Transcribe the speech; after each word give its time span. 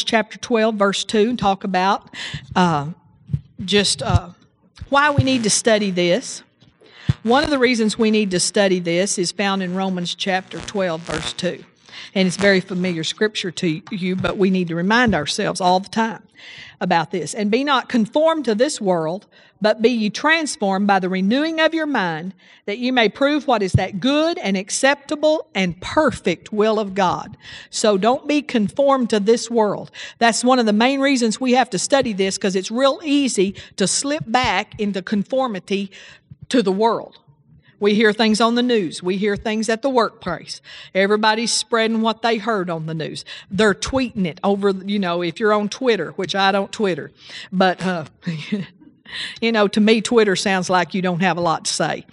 chapter 0.00 0.38
12, 0.38 0.76
verse 0.76 1.04
2, 1.04 1.30
and 1.30 1.38
talk 1.38 1.64
about 1.64 2.14
uh, 2.54 2.90
just 3.64 4.02
uh, 4.02 4.30
why 4.88 5.10
we 5.10 5.24
need 5.24 5.42
to 5.42 5.50
study 5.50 5.90
this. 5.90 6.44
One 7.24 7.42
of 7.42 7.50
the 7.50 7.58
reasons 7.58 7.98
we 7.98 8.10
need 8.10 8.30
to 8.30 8.40
study 8.40 8.78
this 8.78 9.18
is 9.18 9.32
found 9.32 9.62
in 9.62 9.74
Romans 9.74 10.14
chapter 10.14 10.60
12, 10.60 11.00
verse 11.00 11.32
2. 11.32 11.64
And 12.14 12.26
it's 12.26 12.36
very 12.36 12.60
familiar 12.60 13.04
scripture 13.04 13.50
to 13.50 13.82
you, 13.90 14.16
but 14.16 14.36
we 14.36 14.50
need 14.50 14.68
to 14.68 14.74
remind 14.74 15.14
ourselves 15.14 15.60
all 15.60 15.80
the 15.80 15.88
time 15.88 16.22
about 16.80 17.10
this. 17.10 17.34
And 17.34 17.50
be 17.50 17.64
not 17.64 17.88
conformed 17.88 18.44
to 18.46 18.54
this 18.54 18.80
world, 18.80 19.26
but 19.62 19.80
be 19.80 19.88
ye 19.88 20.10
transformed 20.10 20.88
by 20.88 20.98
the 20.98 21.08
renewing 21.08 21.60
of 21.60 21.72
your 21.72 21.86
mind, 21.86 22.34
that 22.66 22.78
ye 22.78 22.90
may 22.90 23.08
prove 23.08 23.46
what 23.46 23.62
is 23.62 23.72
that 23.72 24.00
good 24.00 24.36
and 24.38 24.56
acceptable 24.56 25.46
and 25.54 25.80
perfect 25.80 26.52
will 26.52 26.80
of 26.80 26.94
God. 26.94 27.36
So 27.70 27.96
don't 27.96 28.26
be 28.26 28.42
conformed 28.42 29.08
to 29.10 29.20
this 29.20 29.48
world. 29.48 29.92
That's 30.18 30.44
one 30.44 30.58
of 30.58 30.66
the 30.66 30.72
main 30.72 31.00
reasons 31.00 31.40
we 31.40 31.52
have 31.52 31.70
to 31.70 31.78
study 31.78 32.12
this, 32.12 32.36
because 32.36 32.56
it's 32.56 32.72
real 32.72 33.00
easy 33.04 33.54
to 33.76 33.86
slip 33.86 34.24
back 34.26 34.78
into 34.80 35.00
conformity 35.00 35.92
to 36.48 36.60
the 36.60 36.72
world. 36.72 37.18
We 37.78 37.94
hear 37.94 38.12
things 38.12 38.40
on 38.40 38.54
the 38.56 38.62
news. 38.62 39.02
We 39.02 39.16
hear 39.16 39.36
things 39.36 39.68
at 39.68 39.82
the 39.82 39.90
workplace. 39.90 40.60
Everybody's 40.94 41.52
spreading 41.52 42.00
what 42.00 42.22
they 42.22 42.38
heard 42.38 42.70
on 42.70 42.86
the 42.86 42.94
news. 42.94 43.24
They're 43.50 43.74
tweeting 43.74 44.24
it 44.24 44.38
over, 44.44 44.70
you 44.70 44.98
know, 44.98 45.22
if 45.22 45.40
you're 45.40 45.52
on 45.52 45.68
Twitter, 45.68 46.12
which 46.12 46.34
I 46.34 46.52
don't 46.52 46.70
Twitter, 46.70 47.12
but, 47.52 47.84
uh, 47.84 48.04
you 49.40 49.52
know, 49.52 49.68
to 49.68 49.80
me, 49.80 50.00
Twitter 50.00 50.36
sounds 50.36 50.70
like 50.70 50.94
you 50.94 51.02
don't 51.02 51.20
have 51.20 51.36
a 51.36 51.40
lot 51.40 51.64
to 51.66 51.72
say. 51.72 52.06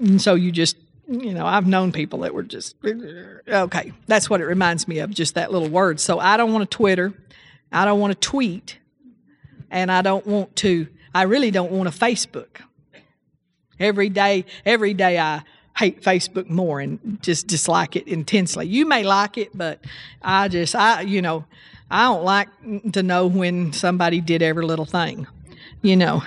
And 0.00 0.20
so 0.20 0.34
you 0.34 0.52
just, 0.52 0.76
you 1.08 1.32
know, 1.32 1.46
I've 1.46 1.66
known 1.66 1.92
people 1.92 2.20
that 2.20 2.34
were 2.34 2.42
just, 2.42 2.76
okay, 2.84 3.92
that's 4.06 4.28
what 4.28 4.40
it 4.40 4.44
reminds 4.44 4.86
me 4.86 4.98
of, 4.98 5.10
just 5.10 5.34
that 5.34 5.50
little 5.50 5.68
word. 5.68 6.00
So 6.00 6.18
I 6.18 6.36
don't 6.36 6.52
want 6.52 6.70
to 6.70 6.76
Twitter. 6.76 7.14
I 7.72 7.84
don't 7.84 8.00
want 8.00 8.12
to 8.12 8.28
tweet. 8.28 8.78
And 9.70 9.90
I 9.90 10.02
don't 10.02 10.26
want 10.26 10.56
to, 10.56 10.86
I 11.14 11.22
really 11.22 11.50
don't 11.50 11.72
want 11.72 11.92
to 11.92 11.98
Facebook. 11.98 12.60
Every 13.80 14.08
day, 14.08 14.44
every 14.66 14.94
day 14.94 15.18
I 15.18 15.42
hate 15.76 16.02
Facebook 16.02 16.48
more 16.48 16.80
and 16.80 17.22
just 17.22 17.46
dislike 17.46 17.94
it 17.94 18.08
intensely. 18.08 18.66
You 18.66 18.86
may 18.86 19.04
like 19.04 19.38
it, 19.38 19.50
but 19.56 19.84
I 20.20 20.48
just, 20.48 20.74
I, 20.74 21.02
you 21.02 21.22
know, 21.22 21.44
I 21.90 22.02
don't 22.04 22.24
like 22.24 22.48
to 22.92 23.02
know 23.02 23.26
when 23.28 23.72
somebody 23.72 24.20
did 24.20 24.42
every 24.42 24.64
little 24.64 24.84
thing, 24.84 25.26
you 25.82 25.96
know. 25.96 26.22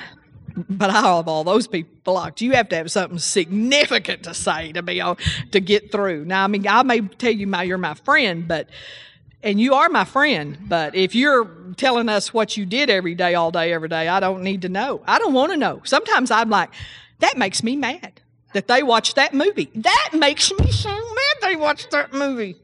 But 0.55 0.89
I 0.89 1.02
have 1.02 1.27
all 1.27 1.44
those 1.44 1.67
people 1.67 1.94
blocked. 2.03 2.41
You 2.41 2.52
have 2.53 2.67
to 2.69 2.75
have 2.75 2.91
something 2.91 3.19
significant 3.19 4.23
to 4.23 4.33
say 4.33 4.73
to 4.73 4.81
be 4.81 4.99
able 4.99 5.17
to 5.52 5.59
get 5.61 5.91
through. 5.91 6.25
Now, 6.25 6.43
I 6.43 6.47
mean, 6.47 6.67
I 6.67 6.83
may 6.83 7.02
tell 7.02 7.31
you 7.31 7.47
my 7.47 7.63
you're 7.63 7.77
my 7.77 7.93
friend, 7.93 8.47
but 8.47 8.67
and 9.43 9.59
you 9.59 9.73
are 9.73 9.89
my 9.89 10.03
friend, 10.03 10.58
but 10.67 10.93
if 10.95 11.16
you're 11.16 11.49
telling 11.77 12.09
us 12.09 12.33
what 12.33 12.58
you 12.58 12.66
did 12.66 12.89
every 12.89 13.16
day, 13.16 13.33
all 13.33 13.52
day, 13.52 13.73
every 13.73 13.89
day, 13.89 14.08
I 14.08 14.19
don't 14.19 14.43
need 14.43 14.61
to 14.63 14.69
know. 14.69 15.02
I 15.08 15.19
don't 15.19 15.33
want 15.33 15.52
to 15.52 15.58
know. 15.58 15.81
Sometimes 15.83 16.30
I'm 16.30 16.49
like, 16.49 16.69
that 17.19 17.38
makes 17.38 17.63
me 17.63 17.75
mad 17.75 18.21
that 18.53 18.67
they 18.67 18.83
watched 18.83 19.15
that 19.15 19.33
movie. 19.33 19.71
That 19.75 20.09
makes 20.13 20.52
me 20.52 20.69
so 20.71 20.89
mad 20.89 21.36
they 21.41 21.55
watched 21.55 21.91
that 21.91 22.13
movie. 22.13 22.58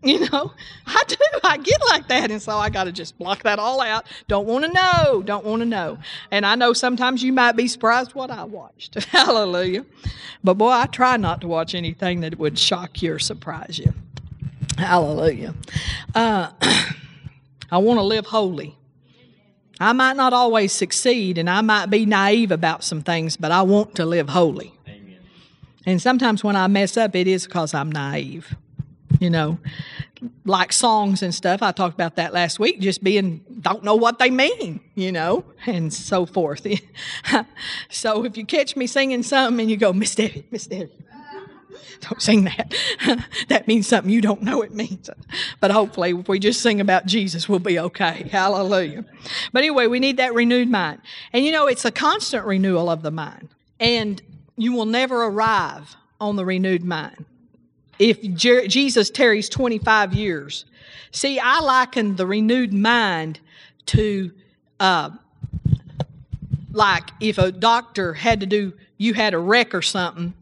You 0.02 0.20
know, 0.30 0.52
I 0.86 1.02
do. 1.06 1.16
I 1.44 1.58
get 1.58 1.78
like 1.90 2.08
that. 2.08 2.30
And 2.30 2.40
so 2.40 2.56
I 2.56 2.70
got 2.70 2.84
to 2.84 2.92
just 2.92 3.18
block 3.18 3.42
that 3.42 3.58
all 3.58 3.82
out. 3.82 4.06
Don't 4.28 4.46
want 4.46 4.64
to 4.64 4.72
know. 4.72 5.22
Don't 5.22 5.44
want 5.44 5.60
to 5.60 5.66
know. 5.66 5.98
And 6.30 6.46
I 6.46 6.54
know 6.54 6.72
sometimes 6.72 7.22
you 7.22 7.34
might 7.34 7.52
be 7.52 7.68
surprised 7.68 8.14
what 8.14 8.30
I 8.30 8.44
watched. 8.44 8.94
Hallelujah. 9.04 9.84
But 10.42 10.54
boy, 10.54 10.70
I 10.70 10.86
try 10.86 11.18
not 11.18 11.42
to 11.42 11.48
watch 11.48 11.74
anything 11.74 12.20
that 12.20 12.38
would 12.38 12.58
shock 12.58 13.02
you 13.02 13.12
or 13.14 13.18
surprise 13.18 13.78
you. 13.78 13.92
Hallelujah. 14.78 15.54
Uh, 16.14 16.50
I 17.70 17.76
want 17.76 17.98
to 17.98 18.02
live 18.02 18.24
holy. 18.24 18.78
I 19.78 19.92
might 19.92 20.16
not 20.16 20.32
always 20.32 20.72
succeed 20.72 21.36
and 21.36 21.48
I 21.48 21.60
might 21.60 21.86
be 21.86 22.06
naive 22.06 22.50
about 22.52 22.84
some 22.84 23.02
things, 23.02 23.36
but 23.36 23.52
I 23.52 23.62
want 23.62 23.94
to 23.96 24.06
live 24.06 24.30
holy. 24.30 24.72
Amen. 24.88 25.18
And 25.84 26.00
sometimes 26.00 26.42
when 26.42 26.56
I 26.56 26.68
mess 26.68 26.96
up, 26.96 27.14
it 27.14 27.26
is 27.26 27.46
because 27.46 27.74
I'm 27.74 27.92
naive. 27.92 28.54
You 29.20 29.30
know, 29.30 29.58
like 30.44 30.72
songs 30.72 31.22
and 31.22 31.34
stuff. 31.34 31.62
I 31.62 31.72
talked 31.72 31.94
about 31.94 32.16
that 32.16 32.32
last 32.32 32.58
week, 32.58 32.80
just 32.80 33.04
being, 33.04 33.40
don't 33.60 33.84
know 33.84 33.94
what 33.94 34.18
they 34.18 34.30
mean, 34.30 34.80
you 34.94 35.12
know, 35.12 35.44
and 35.66 35.92
so 35.92 36.26
forth. 36.26 36.66
so 37.90 38.24
if 38.24 38.36
you 38.36 38.44
catch 38.44 38.76
me 38.76 38.86
singing 38.86 39.22
something 39.22 39.60
and 39.60 39.70
you 39.70 39.76
go, 39.76 39.92
Miss 39.92 40.14
Debbie, 40.14 40.46
Miss 40.50 40.66
Debbie, 40.66 40.90
don't 42.00 42.20
sing 42.20 42.44
that. 42.44 42.74
that 43.48 43.68
means 43.68 43.86
something 43.86 44.10
you 44.10 44.20
don't 44.20 44.42
know 44.42 44.62
it 44.62 44.74
means. 44.74 45.10
But 45.60 45.70
hopefully, 45.70 46.10
if 46.10 46.28
we 46.28 46.38
just 46.38 46.60
sing 46.60 46.80
about 46.80 47.06
Jesus, 47.06 47.48
we'll 47.48 47.58
be 47.58 47.78
okay. 47.78 48.28
Hallelujah. 48.30 49.04
But 49.52 49.60
anyway, 49.60 49.86
we 49.86 50.00
need 50.00 50.16
that 50.16 50.34
renewed 50.34 50.68
mind. 50.68 51.00
And 51.32 51.44
you 51.44 51.52
know, 51.52 51.66
it's 51.66 51.84
a 51.84 51.90
constant 51.90 52.44
renewal 52.46 52.90
of 52.90 53.02
the 53.02 53.10
mind. 53.10 53.48
And 53.78 54.20
you 54.56 54.72
will 54.72 54.86
never 54.86 55.24
arrive 55.24 55.96
on 56.20 56.36
the 56.36 56.44
renewed 56.44 56.84
mind. 56.84 57.24
If 58.00 58.22
Jer- 58.34 58.66
Jesus 58.66 59.10
tarries 59.10 59.50
25 59.50 60.14
years, 60.14 60.64
see, 61.12 61.38
I 61.38 61.60
liken 61.60 62.16
the 62.16 62.26
renewed 62.26 62.72
mind 62.72 63.40
to 63.86 64.32
uh, 64.80 65.10
like 66.72 67.10
if 67.20 67.36
a 67.36 67.52
doctor 67.52 68.14
had 68.14 68.40
to 68.40 68.46
do, 68.46 68.72
you 68.96 69.12
had 69.12 69.34
a 69.34 69.38
wreck 69.38 69.74
or 69.74 69.82
something, 69.82 70.32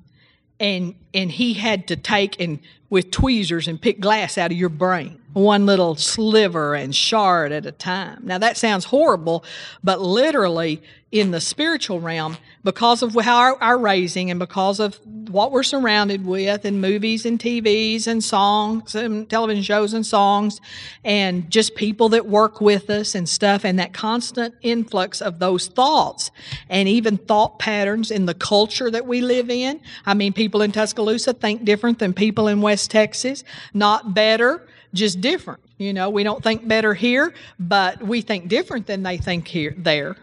and 0.60 0.94
and 1.12 1.32
he 1.32 1.54
had 1.54 1.88
to 1.88 1.96
take 1.96 2.40
and 2.40 2.60
with 2.90 3.10
tweezers 3.10 3.66
and 3.66 3.80
pick 3.82 3.98
glass 3.98 4.38
out 4.38 4.52
of 4.52 4.56
your 4.56 4.68
brain 4.68 5.17
one 5.32 5.66
little 5.66 5.94
sliver 5.94 6.74
and 6.74 6.94
shard 6.94 7.52
at 7.52 7.66
a 7.66 7.72
time 7.72 8.20
now 8.24 8.38
that 8.38 8.56
sounds 8.56 8.86
horrible 8.86 9.44
but 9.82 10.00
literally 10.00 10.82
in 11.10 11.30
the 11.30 11.40
spiritual 11.40 12.00
realm 12.00 12.36
because 12.64 13.02
of 13.02 13.14
how 13.14 13.36
our, 13.38 13.62
our 13.62 13.78
raising 13.78 14.30
and 14.30 14.38
because 14.38 14.78
of 14.78 15.00
what 15.30 15.52
we're 15.52 15.62
surrounded 15.62 16.26
with 16.26 16.66
in 16.66 16.80
movies 16.82 17.24
and 17.24 17.38
TVs 17.38 18.06
and 18.06 18.22
songs 18.22 18.94
and 18.94 19.28
television 19.30 19.62
shows 19.62 19.94
and 19.94 20.04
songs 20.04 20.60
and 21.04 21.50
just 21.50 21.74
people 21.76 22.10
that 22.10 22.26
work 22.26 22.60
with 22.60 22.90
us 22.90 23.14
and 23.14 23.26
stuff 23.26 23.64
and 23.64 23.78
that 23.78 23.94
constant 23.94 24.54
influx 24.60 25.22
of 25.22 25.38
those 25.38 25.68
thoughts 25.68 26.30
and 26.68 26.88
even 26.88 27.16
thought 27.16 27.58
patterns 27.58 28.10
in 28.10 28.26
the 28.26 28.34
culture 28.34 28.90
that 28.90 29.06
we 29.06 29.22
live 29.22 29.48
in. 29.48 29.80
I 30.04 30.12
mean, 30.12 30.34
people 30.34 30.60
in 30.60 30.72
Tuscaloosa 30.72 31.32
think 31.32 31.64
different 31.64 32.00
than 32.00 32.12
people 32.12 32.48
in 32.48 32.60
West 32.60 32.90
Texas, 32.90 33.44
not 33.72 34.12
better, 34.12 34.66
just 34.94 35.20
different. 35.20 35.60
You 35.78 35.92
know, 35.92 36.10
we 36.10 36.22
don't 36.22 36.42
think 36.42 36.66
better 36.66 36.94
here, 36.94 37.34
but 37.58 38.02
we 38.02 38.20
think 38.20 38.48
different 38.48 38.86
than 38.86 39.02
they 39.02 39.16
think 39.16 39.46
here 39.46 39.74
there. 39.76 40.16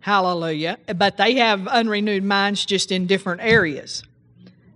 Hallelujah. 0.00 0.78
But 0.94 1.16
they 1.16 1.34
have 1.34 1.66
unrenewed 1.66 2.22
minds 2.22 2.64
just 2.64 2.92
in 2.92 3.06
different 3.06 3.40
areas, 3.42 4.04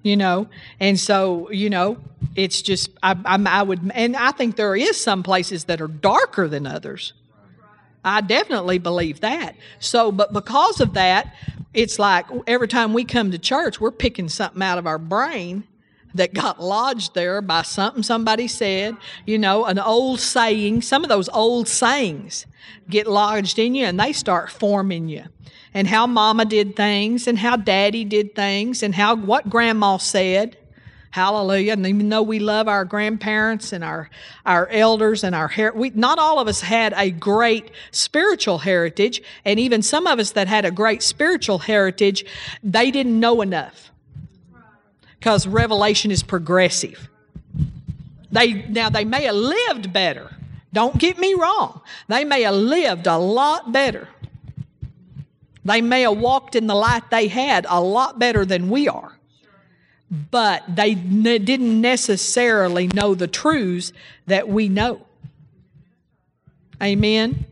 you 0.03 0.17
know. 0.17 0.49
And 0.81 0.99
so, 0.99 1.51
you 1.51 1.71
know, 1.71 1.99
it's 2.35 2.63
just, 2.63 2.91
I, 3.03 3.17
I, 3.25 3.43
I 3.47 3.63
would, 3.63 3.91
and 3.95 4.17
I 4.17 4.33
think 4.33 4.57
there 4.57 4.77
is 4.77 5.01
some 5.01 5.23
places 5.23 5.65
that 5.65 5.81
are 5.81 5.89
darker 5.89 6.49
than 6.49 6.67
others. 6.67 7.13
I 8.05 8.23
definitely 8.23 8.79
believe 8.79 9.21
that. 9.21 9.57
So, 9.79 10.11
but 10.11 10.33
because 10.33 10.81
of 10.81 10.95
that, 10.95 11.35
it's 11.75 11.99
like 11.99 12.27
every 12.47 12.67
time 12.67 12.93
we 12.93 13.05
come 13.05 13.31
to 13.31 13.39
church, 13.39 13.81
we're 13.81 13.91
picking 13.91 14.29
something 14.29 14.63
out 14.63 14.79
of 14.79 14.87
our 14.87 14.99
brain 14.99 15.65
that 16.15 16.35
got 16.35 16.61
lodged 16.61 17.15
there 17.15 17.41
by 17.41 17.63
something 17.63 18.03
somebody 18.03 18.49
said, 18.49 18.97
you 19.27 19.39
know, 19.39 19.65
an 19.65 19.79
old 19.79 20.21
saying. 20.21 20.83
Some 20.83 21.03
of 21.05 21.09
those 21.09 21.29
old 21.29 21.69
sayings 21.69 22.47
get 22.89 23.07
lodged 23.07 23.59
in 23.59 23.75
you 23.75 23.87
and 23.87 23.99
they 23.99 24.13
start 24.13 24.51
forming 24.51 25.09
you. 25.09 25.25
And 25.73 25.87
how 25.87 26.07
mama 26.07 26.45
did 26.45 26.75
things 26.75 27.29
and 27.29 27.39
how 27.39 27.57
daddy 27.57 28.05
did 28.05 28.35
things 28.35 28.83
and 28.83 28.95
how 28.95 29.15
what 29.15 29.49
grandma 29.49 29.99
said. 29.99 30.57
Hallelujah. 31.13 31.73
And 31.73 31.87
even 31.87 32.09
though 32.09 32.23
we 32.23 32.39
love 32.39 32.69
our 32.69 32.85
grandparents 32.85 33.73
and 33.73 33.83
our, 33.83 34.11
our 34.47 34.69
elders 34.69 35.25
and 35.25 35.35
our 35.35 35.49
hair, 35.49 35.73
we, 35.73 35.91
not 35.91 36.19
all 36.19 36.39
of 36.39 36.47
us 36.47 36.61
had 36.61 36.93
a 36.97 37.11
great 37.11 37.71
spiritual 37.91 38.59
heritage. 38.59 39.23
And 39.45 39.59
even 39.59 39.83
some 39.83 40.07
of 40.07 40.21
us 40.21 40.33
that 40.33 40.47
had 40.47 40.65
a 40.65 40.71
great 40.71 41.03
spiritual 41.03 41.59
heritage, 41.59 42.25
they 42.63 42.91
didn't 42.93 43.19
know 43.19 43.41
enough 43.41 43.90
because 45.21 45.47
revelation 45.47 46.11
is 46.11 46.23
progressive. 46.23 47.11
They 48.33 48.55
now 48.69 48.89
they 48.89 49.05
may 49.05 49.25
have 49.25 49.35
lived 49.35 49.93
better. 49.93 50.35
Don't 50.73 50.97
get 50.99 51.19
me 51.19 51.35
wrong. 51.35 51.83
They 52.09 52.25
may 52.25 52.43
have 52.43 52.55
lived 52.55 53.07
a 53.07 53.19
lot 53.19 53.71
better. 53.71 54.09
They 55.63 55.83
may 55.83 56.03
have 56.03 56.17
walked 56.17 56.57
in 56.57 56.67
the 56.67 56.75
light 56.75 57.11
they 57.11 57.29
had 57.29 57.67
a 57.69 57.81
lot 57.83 58.19
better 58.19 58.47
than 58.47 58.71
we 58.71 58.89
are. 58.89 59.19
But 60.11 60.65
they 60.75 60.95
ne- 60.95 61.39
didn't 61.39 61.81
necessarily 61.81 62.89
know 62.89 63.15
the 63.15 63.29
truths 63.29 63.93
that 64.27 64.49
we 64.49 64.69
know. 64.69 65.07
Amen. 66.83 67.45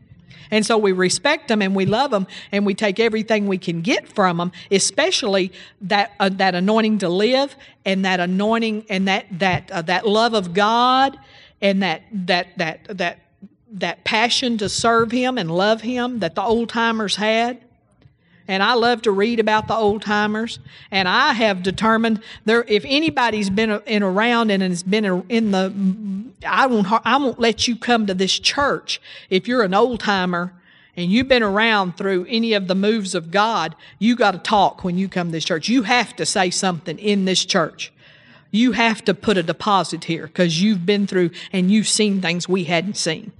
And 0.51 0.65
so 0.65 0.77
we 0.77 0.91
respect 0.91 1.47
them 1.47 1.61
and 1.61 1.75
we 1.75 1.85
love 1.85 2.11
them 2.11 2.27
and 2.51 2.65
we 2.65 2.73
take 2.73 2.99
everything 2.99 3.47
we 3.47 3.57
can 3.57 3.81
get 3.81 4.07
from 4.07 4.37
them, 4.37 4.51
especially 4.71 5.51
that 5.81 6.13
uh, 6.19 6.29
that 6.29 6.55
anointing 6.55 6.99
to 6.99 7.09
live 7.09 7.55
and 7.85 8.05
that 8.05 8.19
anointing 8.19 8.85
and 8.89 9.07
that 9.07 9.25
that 9.39 9.71
uh, 9.71 9.81
that 9.83 10.07
love 10.07 10.33
of 10.33 10.53
God 10.53 11.17
and 11.61 11.83
that 11.83 12.03
that 12.11 12.57
that 12.57 12.97
that 12.97 13.19
that 13.71 14.03
passion 14.03 14.57
to 14.57 14.69
serve 14.69 15.11
Him 15.11 15.37
and 15.37 15.51
love 15.51 15.81
Him 15.81 16.19
that 16.19 16.35
the 16.35 16.41
old 16.41 16.69
timers 16.69 17.15
had. 17.15 17.61
And 18.49 18.63
I 18.63 18.73
love 18.73 19.03
to 19.03 19.11
read 19.11 19.39
about 19.39 19.67
the 19.67 19.75
old 19.75 20.01
timers. 20.01 20.57
And 20.89 21.07
I 21.07 21.33
have 21.33 21.61
determined 21.61 22.19
there, 22.45 22.65
if 22.67 22.83
anybody's 22.83 23.51
been 23.51 23.79
in 23.85 24.01
around 24.01 24.49
and 24.49 24.63
has 24.63 24.81
been 24.81 25.05
in 25.29 25.51
the, 25.51 25.71
I 26.45 26.65
won't, 26.65 26.87
I 27.05 27.17
won't 27.17 27.39
let 27.39 27.67
you 27.67 27.75
come 27.75 28.07
to 28.07 28.15
this 28.15 28.39
church 28.39 28.99
if 29.29 29.47
you're 29.47 29.61
an 29.61 29.75
old 29.75 29.99
timer 29.99 30.51
and 30.97 31.11
you've 31.11 31.27
been 31.27 31.43
around 31.43 31.95
through 31.95 32.25
any 32.27 32.53
of 32.53 32.67
the 32.67 32.73
moves 32.73 33.13
of 33.13 33.29
God. 33.29 33.75
You 33.99 34.15
got 34.15 34.31
to 34.31 34.39
talk 34.39 34.83
when 34.83 34.97
you 34.97 35.07
come 35.07 35.27
to 35.27 35.31
this 35.31 35.45
church. 35.45 35.69
You 35.69 35.83
have 35.83 36.15
to 36.15 36.25
say 36.25 36.49
something 36.49 36.97
in 36.97 37.25
this 37.25 37.45
church. 37.45 37.93
You 38.49 38.71
have 38.71 39.05
to 39.05 39.13
put 39.13 39.37
a 39.37 39.43
deposit 39.43 40.05
here 40.05 40.25
because 40.25 40.59
you've 40.59 40.87
been 40.87 41.05
through 41.05 41.29
and 41.53 41.69
you've 41.69 41.87
seen 41.87 42.19
things 42.19 42.49
we 42.49 42.63
hadn't 42.63 42.97
seen. 42.97 43.31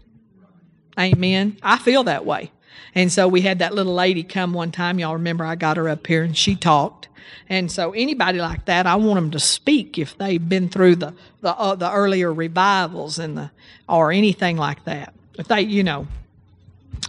Amen. 1.00 1.58
I 1.64 1.80
feel 1.80 2.04
that 2.04 2.28
way. 2.28 2.52
And 2.96 3.12
so 3.12 3.28
we 3.28 3.42
had 3.42 3.60
that 3.60 3.74
little 3.74 3.94
lady 3.94 4.24
come 4.24 4.54
one 4.54 4.72
time. 4.72 5.00
Y'all 5.00 5.14
remember 5.14 5.46
I 5.46 5.56
got 5.56 5.78
her 5.78 5.90
up 5.90 6.06
here 6.06 6.24
and 6.24 6.36
she 6.36 6.56
talked. 6.56 7.08
And 7.48 7.72
so 7.72 7.92
anybody 7.92 8.40
like 8.40 8.66
that, 8.66 8.88
I 8.88 8.96
want 8.96 9.16
them 9.16 9.32
to 9.32 9.40
speak 9.40 9.98
if 9.98 10.18
they've 10.18 10.50
been 10.50 10.70
through 10.70 10.98
the 10.98 11.14
the, 11.42 11.56
uh, 11.56 11.76
the 11.76 11.92
earlier 11.92 12.34
revivals 12.34 13.20
and 13.20 13.38
the 13.38 13.52
or 13.88 14.12
anything 14.12 14.58
like 14.58 14.84
that. 14.86 15.14
If 15.38 15.48
they, 15.48 15.62
you 15.62 15.84
know, 15.84 16.08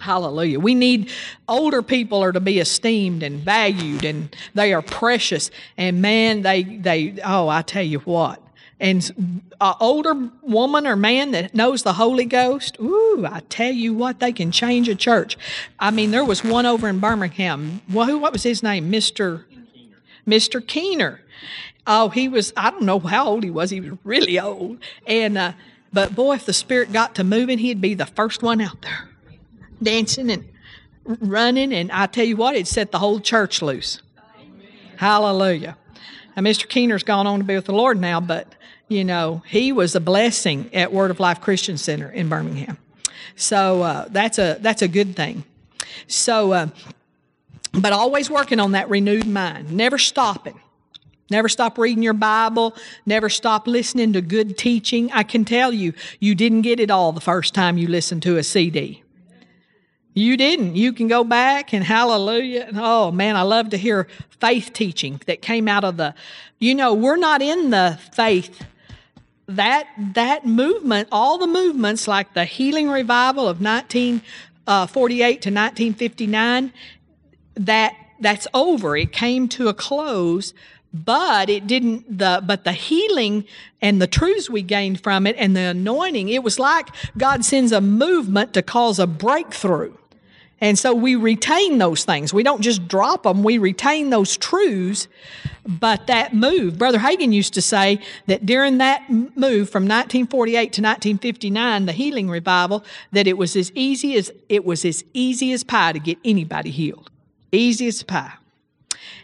Hallelujah. 0.00 0.60
We 0.60 0.74
need 0.74 1.10
older 1.48 1.82
people 1.82 2.22
are 2.22 2.32
to 2.32 2.40
be 2.40 2.58
esteemed 2.58 3.22
and 3.22 3.40
valued 3.40 4.04
and 4.04 4.34
they 4.54 4.72
are 4.72 4.82
precious. 4.82 5.50
And 5.76 6.00
man, 6.00 6.42
they 6.42 6.62
they 6.62 7.16
oh, 7.24 7.48
I 7.48 7.62
tell 7.62 7.82
you 7.82 7.98
what 8.00 8.40
and 8.80 9.40
an 9.60 9.74
older 9.78 10.30
woman 10.42 10.86
or 10.86 10.96
man 10.96 11.32
that 11.32 11.54
knows 11.54 11.82
the 11.82 11.92
Holy 11.92 12.24
Ghost, 12.24 12.78
ooh, 12.80 13.26
I 13.30 13.40
tell 13.48 13.70
you 13.70 13.92
what, 13.94 14.18
they 14.18 14.32
can 14.32 14.50
change 14.50 14.88
a 14.88 14.94
church. 14.94 15.36
I 15.78 15.90
mean, 15.90 16.10
there 16.10 16.24
was 16.24 16.42
one 16.42 16.66
over 16.66 16.88
in 16.88 16.98
Birmingham. 16.98 17.82
Well, 17.92 18.06
who? 18.06 18.18
What 18.18 18.32
was 18.32 18.42
his 18.42 18.62
name? 18.62 18.90
Mister 18.90 19.46
Mister 20.26 20.60
Keener. 20.60 21.20
Oh, 21.86 22.08
he 22.08 22.28
was. 22.28 22.52
I 22.56 22.70
don't 22.70 22.82
know 22.82 22.98
how 22.98 23.26
old 23.26 23.44
he 23.44 23.50
was. 23.50 23.70
He 23.70 23.80
was 23.80 23.98
really 24.04 24.40
old. 24.40 24.78
And 25.06 25.36
uh, 25.36 25.52
but 25.92 26.14
boy, 26.14 26.34
if 26.36 26.46
the 26.46 26.52
Spirit 26.52 26.92
got 26.92 27.14
to 27.16 27.24
moving, 27.24 27.58
he'd 27.58 27.80
be 27.80 27.94
the 27.94 28.06
first 28.06 28.42
one 28.42 28.60
out 28.60 28.80
there, 28.82 29.08
dancing 29.82 30.30
and 30.30 30.48
running. 31.04 31.72
And 31.72 31.90
I 31.92 32.06
tell 32.06 32.24
you 32.24 32.36
what, 32.36 32.56
it 32.56 32.66
set 32.66 32.92
the 32.92 32.98
whole 32.98 33.20
church 33.20 33.60
loose. 33.60 34.00
Hallelujah. 34.96 35.76
Now, 36.36 36.42
Mr. 36.42 36.68
Keener's 36.68 37.02
gone 37.02 37.26
on 37.26 37.40
to 37.40 37.44
be 37.44 37.56
with 37.56 37.64
the 37.64 37.72
Lord 37.72 38.00
now, 38.00 38.20
but 38.20 38.54
you 38.90 39.04
know, 39.04 39.42
he 39.46 39.70
was 39.70 39.94
a 39.94 40.00
blessing 40.00 40.68
at 40.74 40.92
Word 40.92 41.12
of 41.12 41.20
Life 41.20 41.40
Christian 41.40 41.78
Center 41.78 42.10
in 42.10 42.28
Birmingham. 42.28 42.76
So 43.36 43.82
uh, 43.82 44.08
that's 44.10 44.38
a 44.38 44.58
that's 44.60 44.82
a 44.82 44.88
good 44.88 45.14
thing. 45.14 45.44
So, 46.08 46.52
uh, 46.52 46.66
but 47.72 47.92
always 47.92 48.28
working 48.28 48.58
on 48.58 48.72
that 48.72 48.90
renewed 48.90 49.28
mind, 49.28 49.70
never 49.70 49.96
stopping. 49.96 50.60
Never 51.30 51.48
stop 51.48 51.78
reading 51.78 52.02
your 52.02 52.14
Bible. 52.14 52.76
Never 53.06 53.28
stop 53.28 53.68
listening 53.68 54.12
to 54.14 54.20
good 54.20 54.58
teaching. 54.58 55.12
I 55.12 55.22
can 55.22 55.44
tell 55.44 55.72
you, 55.72 55.94
you 56.18 56.34
didn't 56.34 56.62
get 56.62 56.80
it 56.80 56.90
all 56.90 57.12
the 57.12 57.20
first 57.20 57.54
time 57.54 57.78
you 57.78 57.86
listened 57.86 58.24
to 58.24 58.36
a 58.38 58.42
CD. 58.42 59.04
You 60.12 60.36
didn't. 60.36 60.74
You 60.74 60.92
can 60.92 61.06
go 61.06 61.22
back 61.22 61.72
and 61.72 61.84
hallelujah. 61.84 62.70
Oh 62.74 63.12
man, 63.12 63.36
I 63.36 63.42
love 63.42 63.70
to 63.70 63.76
hear 63.76 64.08
faith 64.40 64.72
teaching 64.72 65.20
that 65.26 65.40
came 65.40 65.68
out 65.68 65.84
of 65.84 65.96
the, 65.96 66.16
you 66.58 66.74
know, 66.74 66.94
we're 66.94 67.16
not 67.16 67.40
in 67.40 67.70
the 67.70 67.96
faith 68.12 68.66
that 69.56 69.88
that 70.14 70.46
movement, 70.46 71.08
all 71.10 71.38
the 71.38 71.46
movements 71.46 72.08
like 72.08 72.34
the 72.34 72.44
healing 72.44 72.88
revival 72.88 73.48
of 73.48 73.60
1948 73.60 74.66
uh, 74.66 74.86
to 74.86 75.50
1959, 75.50 76.72
that 77.54 77.94
that's 78.20 78.46
over. 78.54 78.96
It 78.96 79.12
came 79.12 79.48
to 79.48 79.68
a 79.68 79.74
close, 79.74 80.52
but 80.92 81.48
it 81.48 81.66
didn't 81.66 82.18
the 82.18 82.42
but 82.46 82.64
the 82.64 82.72
healing 82.72 83.44
and 83.80 84.00
the 84.00 84.06
truths 84.06 84.50
we 84.50 84.62
gained 84.62 85.00
from 85.02 85.26
it 85.26 85.36
and 85.38 85.56
the 85.56 85.60
anointing, 85.60 86.28
it 86.28 86.42
was 86.42 86.58
like 86.58 86.88
God 87.16 87.44
sends 87.44 87.72
a 87.72 87.80
movement 87.80 88.52
to 88.54 88.62
cause 88.62 88.98
a 88.98 89.06
breakthrough. 89.06 89.94
And 90.60 90.78
so 90.78 90.94
we 90.94 91.16
retain 91.16 91.78
those 91.78 92.04
things. 92.04 92.34
We 92.34 92.42
don't 92.42 92.60
just 92.60 92.86
drop 92.86 93.22
them, 93.22 93.42
we 93.42 93.58
retain 93.58 94.10
those 94.10 94.36
truths. 94.36 95.08
But 95.66 96.06
that 96.06 96.34
move, 96.34 96.78
Brother 96.78 96.98
Hagin 96.98 97.32
used 97.32 97.54
to 97.54 97.62
say 97.62 98.00
that 98.26 98.44
during 98.44 98.78
that 98.78 99.08
move 99.08 99.70
from 99.70 99.84
1948 99.84 100.54
to 100.54 100.82
1959, 100.82 101.86
the 101.86 101.92
healing 101.92 102.28
revival, 102.28 102.84
that 103.12 103.26
it 103.26 103.38
was 103.38 103.56
as 103.56 103.70
easy 103.74 104.16
as 104.16 104.32
it 104.48 104.64
was 104.64 104.84
as 104.84 105.04
easy 105.14 105.52
as 105.52 105.62
pie 105.62 105.92
to 105.92 105.98
get 105.98 106.18
anybody 106.24 106.70
healed. 106.70 107.10
Easy 107.52 107.86
as 107.88 108.02
pie. 108.02 108.32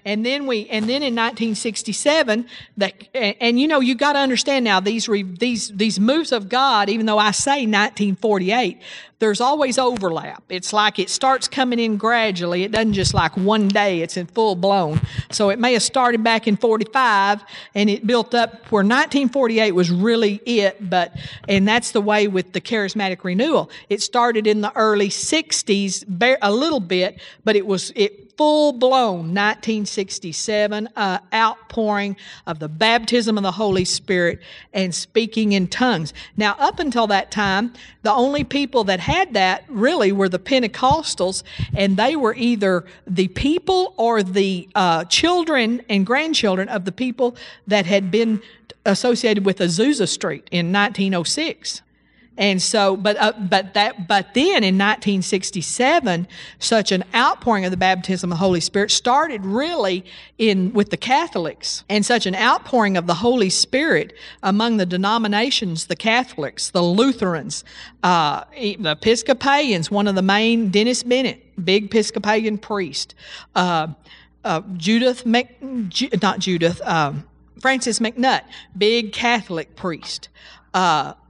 And 0.07 0.25
then 0.25 0.47
we, 0.47 0.69
and 0.69 0.85
then 0.85 1.03
in 1.03 1.17
1967, 1.17 2.47
that, 2.77 2.95
and, 3.13 3.59
you 3.59 3.67
know, 3.67 3.81
you 3.81 3.97
got 3.97 4.13
to 4.13 4.21
understand 4.21 4.65
now 4.65 4.79
these 4.79 5.09
re, 5.09 5.25
these 5.25 5.69
these 5.71 5.99
moves 5.99 6.31
of 6.31 6.49
God. 6.49 6.89
Even 6.89 7.07
though 7.07 7.19
I 7.19 7.33
say 7.33 7.67
1948, 7.67 8.81
there's 9.19 9.41
always 9.41 9.79
overlap. 9.79 10.45
It's 10.49 10.73
like 10.73 11.01
it 11.01 11.11
starts 11.11 11.49
coming 11.49 11.81
in 11.81 11.97
gradually. 11.97 12.63
It 12.63 12.71
doesn't 12.71 12.93
just 12.93 13.15
like 13.15 13.37
one 13.37 13.67
day. 13.67 14.01
It's 14.01 14.17
in 14.17 14.27
full 14.27 14.55
blown. 14.55 15.01
So 15.33 15.51
it 15.51 15.59
may 15.59 15.73
have 15.73 15.83
started 15.83 16.23
back 16.23 16.47
in 16.47 16.57
45 16.57 17.43
and 17.75 17.91
it 17.91 18.07
built 18.07 18.33
up 18.33 18.71
where 18.71 18.85
1948 18.85 19.73
was 19.73 19.91
really 19.91 20.35
it. 20.47 20.89
But 20.89 21.17
and 21.49 21.67
that's 21.67 21.91
the 21.91 22.01
way 22.01 22.29
with 22.29 22.53
the 22.53 22.61
charismatic 22.61 23.25
renewal. 23.25 23.71
It 23.89 24.03
started 24.03 24.47
in 24.47 24.61
the 24.61 24.75
early 24.77 25.09
60s, 25.09 26.39
a 26.41 26.53
little 26.53 26.81
bit, 26.81 27.21
but 27.43 27.57
it 27.57 27.67
was 27.67 27.91
it 27.97 28.26
full 28.37 28.73
blown 28.73 29.35
1967 29.35 30.89
uh, 30.95 31.19
outpouring 31.33 32.17
of 32.47 32.59
the 32.59 32.69
baptism 32.69 33.37
of 33.37 33.43
the 33.43 33.53
Holy 33.53 33.85
Spirit 33.85 34.41
and 34.73 34.95
speaking 34.95 35.53
in 35.53 35.67
tongues. 35.69 36.13
Now, 36.37 36.57
up 36.59 36.79
until 36.79 37.07
that 37.07 37.31
time, 37.31 37.73
the 38.03 38.13
only 38.13 38.45
people 38.45 38.85
that 38.85 39.01
had 39.01 39.35
that 39.35 39.65
really 39.69 40.13
were 40.13 40.29
the 40.29 40.39
Pentecostals, 40.39 41.43
and 41.75 41.97
they 41.97 42.17
were 42.17 42.35
either 42.35 42.85
the 43.07 43.29
people 43.29 43.95
or 43.97 44.23
the 44.23 44.69
uh, 44.75 45.05
children 45.05 45.83
and 45.89 46.05
grandchildren 46.05 46.69
of 46.69 46.85
the 46.85 46.93
people 46.93 47.37
that 47.67 47.87
had 47.87 48.11
been 48.11 48.43
associated 48.85 49.45
with 49.45 49.59
Azusa 49.59 50.09
Street 50.09 50.47
in 50.51 50.73
1906. 50.73 51.83
And 52.39 52.61
so, 52.61 52.97
but 52.97 53.17
uh, 53.17 53.33
but 53.39 53.73
that 53.75 54.07
but 54.07 54.35
then 54.35 54.63
in 54.63 54.77
1967, 54.77 56.29
such 56.59 56.93
an 56.93 57.03
outpouring 57.15 57.65
of 57.65 57.71
the 57.71 57.79
baptism 57.79 58.31
of 58.31 58.39
the 58.39 58.45
Holy 58.45 58.61
Spirit 58.61 58.91
started 58.91 59.45
really 59.47 60.05
in 60.37 60.73
with 60.75 60.91
the 60.91 60.99
Catholics, 60.99 61.85
and 61.89 62.05
such 62.05 62.27
an 62.27 62.35
outpouring 62.35 62.99
of 62.99 63.07
the 63.07 63.15
Holy 63.15 63.49
Spirit 63.49 64.13
among 64.43 64.77
the 64.77 64.85
denominations, 64.85 65.87
the 65.87 65.97
Catholics, 65.97 66.69
the 66.71 66.83
Lutherans, 66.83 67.65
uh, 68.03 68.45
the 68.53 68.91
Episcopalians. 68.91 69.91
One 69.91 70.07
of 70.07 70.15
the 70.15 70.23
main, 70.23 70.69
Dennis 70.69 71.03
Bennett, 71.03 71.65
big 71.65 71.87
Episcopalian 71.87 72.59
priest, 72.59 73.15
uh, 73.55 73.89
uh 74.45 74.61
Judith, 74.77 75.25
Mc, 75.25 75.57
not 76.21 76.39
Judith, 76.39 76.83
um, 76.83 77.27
Francis 77.61 77.99
MacNutt, 77.99 78.43
big 78.77 79.15
Catholic 79.15 79.75
priest. 79.75 80.29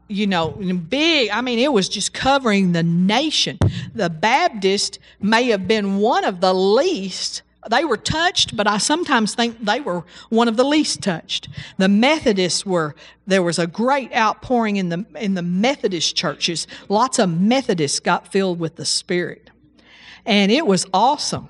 You 0.08 0.26
know, 0.26 0.50
big. 0.50 1.30
I 1.30 1.40
mean, 1.40 1.58
it 1.58 1.72
was 1.72 1.88
just 1.88 2.12
covering 2.12 2.72
the 2.72 2.82
nation. 2.82 3.58
The 3.94 4.08
Baptist 4.08 4.98
may 5.20 5.48
have 5.48 5.66
been 5.66 5.98
one 5.98 6.24
of 6.24 6.40
the 6.40 6.54
least. 6.54 7.42
They 7.68 7.84
were 7.84 7.96
touched, 7.96 8.56
but 8.56 8.68
I 8.68 8.78
sometimes 8.78 9.34
think 9.34 9.64
they 9.64 9.80
were 9.80 10.04
one 10.28 10.46
of 10.46 10.56
the 10.56 10.64
least 10.64 11.02
touched. 11.02 11.48
The 11.78 11.88
Methodists 11.88 12.64
were. 12.64 12.94
There 13.26 13.42
was 13.42 13.58
a 13.58 13.66
great 13.66 14.14
outpouring 14.14 14.76
in 14.76 14.90
the 14.90 15.04
in 15.18 15.34
the 15.34 15.42
Methodist 15.42 16.14
churches. 16.14 16.68
Lots 16.88 17.18
of 17.18 17.28
Methodists 17.28 17.98
got 17.98 18.30
filled 18.30 18.60
with 18.60 18.76
the 18.76 18.84
Spirit, 18.84 19.50
and 20.24 20.52
it 20.52 20.66
was 20.66 20.86
awesome. 20.94 21.48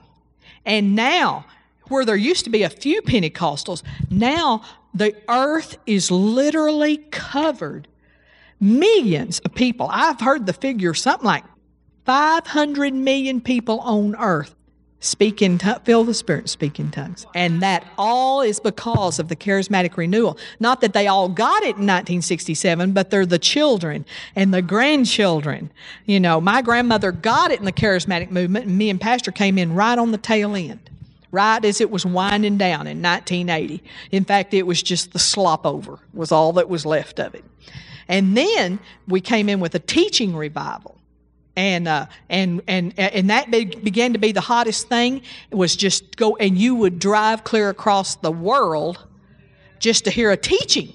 And 0.65 0.97
now, 0.97 1.45
where 1.89 2.07
there 2.07 2.17
used 2.17 2.45
to 2.45 2.51
be 2.51 2.63
a 2.63 2.71
few 2.71 3.03
Pentecostals, 3.03 3.83
now 4.11 4.63
the 4.95 5.15
earth 5.29 5.77
is 5.87 6.11
literally 6.11 6.97
covered 7.11 7.87
Millions 8.61 9.41
of 9.41 9.55
people. 9.55 9.89
I've 9.91 10.21
heard 10.21 10.47
the 10.47 10.53
figure 10.53 10.95
something 10.95 11.27
like 11.27 11.45
500 12.05 12.95
million 12.95 13.41
people 13.41 13.81
on 13.81 14.17
earth 14.17 14.55
speak 15.01 15.43
in 15.43 15.59
fill 15.59 16.05
the 16.05 16.15
Spirit, 16.15 16.49
speak 16.49 16.81
in 16.81 16.91
tongues. 16.91 17.27
And 17.35 17.63
that 17.63 17.87
all 17.99 18.41
is 18.41 18.61
because 18.61 19.19
of 19.19 19.29
the 19.29 19.37
charismatic 19.37 19.97
renewal. 19.97 20.39
Not 20.59 20.81
that 20.81 20.93
they 20.93 21.07
all 21.07 21.29
got 21.29 21.63
it 21.63 21.77
in 21.77 21.87
1967, 21.87 22.93
but 22.93 23.11
they're 23.11 23.27
the 23.27 23.39
children 23.39 24.05
and 24.35 24.53
the 24.53 24.63
grandchildren. 24.63 25.71
You 26.07 26.21
know, 26.21 26.41
my 26.41 26.63
grandmother 26.63 27.13
got 27.13 27.51
it 27.51 27.59
in 27.59 27.65
the 27.65 27.73
charismatic 27.73 28.31
movement, 28.31 28.67
and 28.67 28.79
me 28.79 28.91
and 28.91 29.01
Pastor 29.01 29.31
came 29.31 29.59
in 29.59 29.75
right 29.75 29.99
on 29.99 30.13
the 30.13 30.19
tail 30.19 30.55
end. 30.55 30.91
Right 31.33 31.65
as 31.65 31.81
it 31.81 31.91
was 31.91 32.07
winding 32.07 32.57
down 32.57 32.87
in 32.87 33.03
1980. 33.03 33.83
In 34.11 34.25
fact, 34.25 34.55
it 34.55 34.63
was 34.63 34.83
just 34.83 35.13
the 35.13 35.19
slop 35.19 35.67
over, 35.67 35.99
was 36.15 36.33
all 36.33 36.55
that 36.55 36.69
was 36.69 36.87
left 36.87 37.19
of 37.19 37.35
it. 37.35 37.45
And 38.09 38.37
then 38.37 38.79
we 39.09 39.21
came 39.21 39.49
in 39.49 39.61
with 39.61 39.75
a 39.75 39.81
teaching 39.81 40.37
revival. 40.37 40.97
and 41.57 41.89
uh, 41.89 42.07
and 42.29 42.63
and 42.69 42.93
and 42.99 43.31
that 43.31 43.51
be, 43.51 43.65
began 43.65 44.13
to 44.13 44.19
be 44.19 44.33
the 44.33 44.43
hottest 44.43 44.89
thing. 44.89 45.23
It 45.51 45.55
was 45.55 45.75
just 45.75 46.17
go, 46.17 46.37
and 46.37 46.57
you 46.57 46.75
would 46.77 46.99
drive 46.99 47.45
clear 47.45 47.71
across 47.71 48.17
the 48.17 48.31
world 48.31 49.05
just 49.79 50.05
to 50.05 50.11
hear 50.11 50.31
a 50.31 50.37
teaching. 50.37 50.93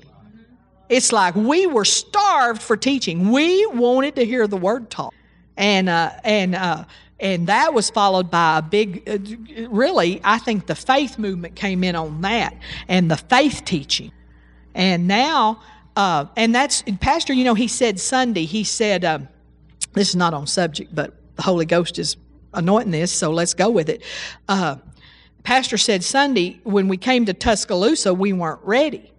It's 0.88 1.12
like 1.12 1.36
we 1.36 1.66
were 1.66 1.86
starved 1.86 2.62
for 2.62 2.78
teaching. 2.78 3.32
We 3.32 3.66
wanted 3.68 4.16
to 4.18 4.26
hear 4.26 4.46
the 4.48 4.58
word 4.58 4.90
taught, 4.92 5.14
and 5.58 5.90
uh, 5.90 6.12
and 6.24 6.54
uh, 6.54 6.86
and 7.20 7.48
that 7.48 7.74
was 7.74 7.90
followed 7.90 8.30
by 8.30 8.60
a 8.60 8.62
big. 8.62 9.10
Uh, 9.10 9.68
really, 9.70 10.22
I 10.24 10.38
think 10.38 10.68
the 10.68 10.76
faith 10.76 11.18
movement 11.18 11.56
came 11.56 11.84
in 11.84 11.96
on 11.96 12.22
that, 12.22 12.56
and 12.88 13.10
the 13.10 13.18
faith 13.18 13.64
teaching, 13.66 14.12
and 14.76 15.08
now. 15.08 15.62
Uh, 15.96 16.26
and 16.38 16.56
that's 16.56 16.84
pastor 17.02 17.34
you 17.34 17.44
know 17.44 17.54
he 17.54 17.68
said 17.68 18.00
sunday 18.00 18.46
he 18.46 18.64
said 18.64 19.04
um, 19.04 19.28
this 19.94 20.10
is 20.10 20.16
not 20.16 20.34
on 20.34 20.48
subject, 20.48 20.94
but 20.94 21.14
the 21.36 21.42
Holy 21.42 21.66
Ghost 21.66 22.00
is 22.00 22.18
anointing 22.54 22.92
this, 22.92 23.12
so 23.12 23.32
let's 23.32 23.54
go 23.54 23.70
with 23.70 23.90
it. 23.90 24.04
Uh, 24.48 24.78
Pastor 25.44 25.78
said 25.78 26.04
Sunday, 26.04 26.60
when 26.64 26.88
we 26.88 26.98
came 26.98 27.26
to 27.26 27.34
Tuscaloosa, 27.34 28.14
we 28.14 28.32
weren't 28.32 28.62
ready. 28.64 29.12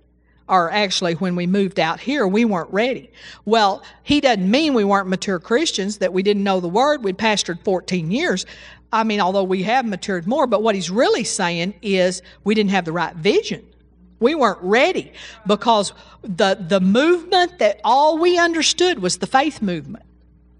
Or 0.49 0.71
actually, 0.71 1.15
when 1.15 1.37
we 1.37 1.47
moved 1.47 1.81
out 1.81 2.01
here, 2.01 2.27
we 2.27 2.45
weren't 2.45 2.71
ready. 2.73 3.11
Well, 3.45 3.83
he 4.03 4.21
doesn't 4.21 4.51
mean 4.51 4.75
we 4.75 4.85
weren't 4.85 5.09
mature 5.09 5.39
Christians, 5.39 5.99
that 5.99 6.13
we 6.13 6.23
didn't 6.23 6.45
know 6.45 6.61
the 6.61 6.69
word. 6.69 7.05
We'd 7.05 7.19
pastored 7.19 7.63
14 7.65 8.11
years. 8.11 8.47
I 8.93 9.05
mean, 9.05 9.21
although 9.21 9.45
we 9.45 9.63
have 9.63 9.87
matured 9.87 10.27
more, 10.27 10.47
but 10.47 10.63
what 10.63 10.75
he's 10.75 10.91
really 10.91 11.25
saying 11.25 11.75
is 11.81 12.23
we 12.45 12.55
didn't 12.55 12.71
have 12.71 12.85
the 12.85 12.93
right 12.93 13.15
vision. 13.17 13.65
We 14.23 14.35
weren't 14.35 14.61
ready 14.63 15.13
because 15.47 15.93
the, 16.23 16.55
the 16.55 16.81
movement 16.81 17.59
that 17.59 17.81
all 17.85 18.19
we 18.19 18.39
understood 18.39 19.01
was 19.01 19.19
the 19.19 19.27
faith 19.27 19.61
movement. 19.61 20.05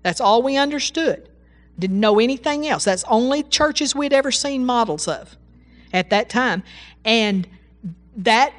That's 0.03 0.21
all 0.21 0.43
we 0.43 0.57
understood. 0.57 1.29
Didn't 1.79 2.01
know 2.01 2.19
anything 2.19 2.67
else. 2.67 2.85
That's 2.85 3.05
only 3.05 3.43
churches 3.45 3.95
we'd 3.95 4.13
ever 4.13 4.31
seen 4.31 4.67
models 4.67 5.09
of 5.09 5.37
at 5.93 6.11
that 6.11 6.29
time. 6.29 6.63
And 7.05 7.49
that 8.17 8.53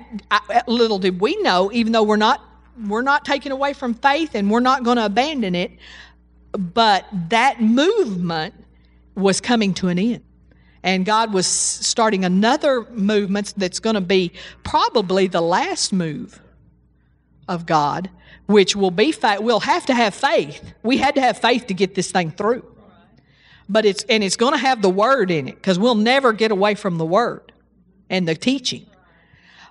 little 0.68 1.00
did 1.00 1.20
we 1.22 1.36
know, 1.42 1.72
even 1.72 1.92
though 1.92 2.04
we're 2.04 2.16
not 2.16 2.42
we're 2.88 3.04
not 3.04 3.24
taking 3.24 3.52
away 3.52 3.74
from 3.74 3.94
faith 3.94 4.34
and 4.34 4.50
we're 4.50 4.60
not 4.60 4.84
going 4.84 4.98
to 4.98 5.06
abandon 5.06 5.54
it, 5.54 5.72
but 6.54 7.06
that 7.30 7.62
movement 7.62 8.56
was 9.16 9.40
coming 9.40 9.76
to 9.76 9.90
an 9.90 10.00
end. 10.00 10.24
And 10.84 11.06
God 11.06 11.34
was 11.34 11.48
starting 11.48 12.26
another 12.26 12.86
movement 12.90 13.54
that's 13.56 13.80
going 13.80 13.96
to 13.96 14.02
be 14.02 14.34
probably 14.64 15.28
the 15.28 15.42
last 15.42 15.94
move 15.94 16.42
of 17.48 17.66
God 17.66 18.10
which 18.46 18.76
will 18.76 18.92
be 18.92 19.12
faith. 19.12 19.40
We'll 19.40 19.62
have 19.62 19.86
to 19.88 19.94
have 19.94 20.14
faith. 20.14 20.74
We 20.84 20.98
had 20.98 21.16
to 21.16 21.22
have 21.22 21.38
faith 21.38 21.68
to 21.68 21.74
get 21.74 21.96
this 21.96 22.12
thing 22.12 22.32
through. 22.32 22.66
But 23.70 23.86
it's 23.86 24.04
and 24.10 24.24
it's 24.24 24.36
going 24.36 24.54
to 24.54 24.60
have 24.60 24.82
the 24.82 24.90
word 24.90 25.32
in 25.32 25.48
it 25.48 25.56
because 25.56 25.80
we'll 25.80 25.96
never 25.96 26.34
get 26.34 26.52
away 26.52 26.76
from 26.76 26.98
the 26.98 27.06
word 27.06 27.54
and 28.10 28.28
the 28.28 28.36
teaching. 28.36 28.86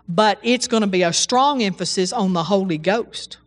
But 0.08 0.38
it's 0.42 0.66
going 0.66 0.80
to 0.80 0.86
be 0.86 1.02
a 1.02 1.12
strong 1.12 1.62
emphasis 1.62 2.12
on 2.12 2.32
the 2.32 2.44
Holy 2.44 2.78
Ghost. 2.78 3.38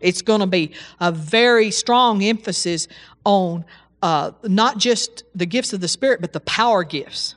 It's 0.00 0.22
going 0.22 0.40
to 0.40 0.46
be 0.46 0.72
a 0.98 1.12
very 1.12 1.70
strong 1.70 2.24
emphasis 2.24 2.88
on 3.24 3.66
uh, 4.02 4.32
not 4.44 4.78
just 4.78 5.24
the 5.34 5.46
gifts 5.46 5.72
of 5.72 5.80
the 5.80 5.88
Spirit, 5.88 6.20
but 6.20 6.32
the 6.32 6.40
power 6.40 6.84
gifts 6.84 7.34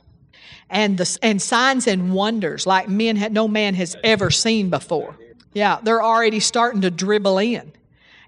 and 0.70 0.98
the 0.98 1.18
and 1.22 1.40
signs 1.40 1.86
and 1.86 2.14
wonders 2.14 2.66
like 2.66 2.88
men 2.88 3.16
had 3.16 3.32
no 3.32 3.46
man 3.46 3.74
has 3.74 3.96
ever 4.02 4.30
seen 4.30 4.70
before. 4.70 5.16
Yeah, 5.52 5.78
they're 5.82 6.02
already 6.02 6.40
starting 6.40 6.80
to 6.80 6.90
dribble 6.90 7.38
in. 7.38 7.72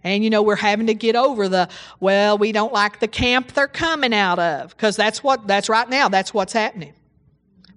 And 0.05 0.23
you 0.23 0.31
know, 0.31 0.43
we're 0.43 0.55
having 0.55 0.87
to 0.87 0.95
get 0.95 1.17
over 1.17 1.49
the, 1.49 1.69
well, 1.99 2.39
we 2.39 2.53
don't 2.53 2.73
like 2.73 3.01
the 3.01 3.09
camp 3.09 3.53
they're 3.53 3.67
coming 3.67 4.15
out 4.15 4.39
of. 4.39 4.71
Because 4.77 4.95
that's 4.95 5.25
what, 5.25 5.49
that's 5.49 5.69
right 5.69 5.89
now, 5.89 6.09
that's 6.09 6.33
what's 6.33 6.53
happening. 6.53 6.93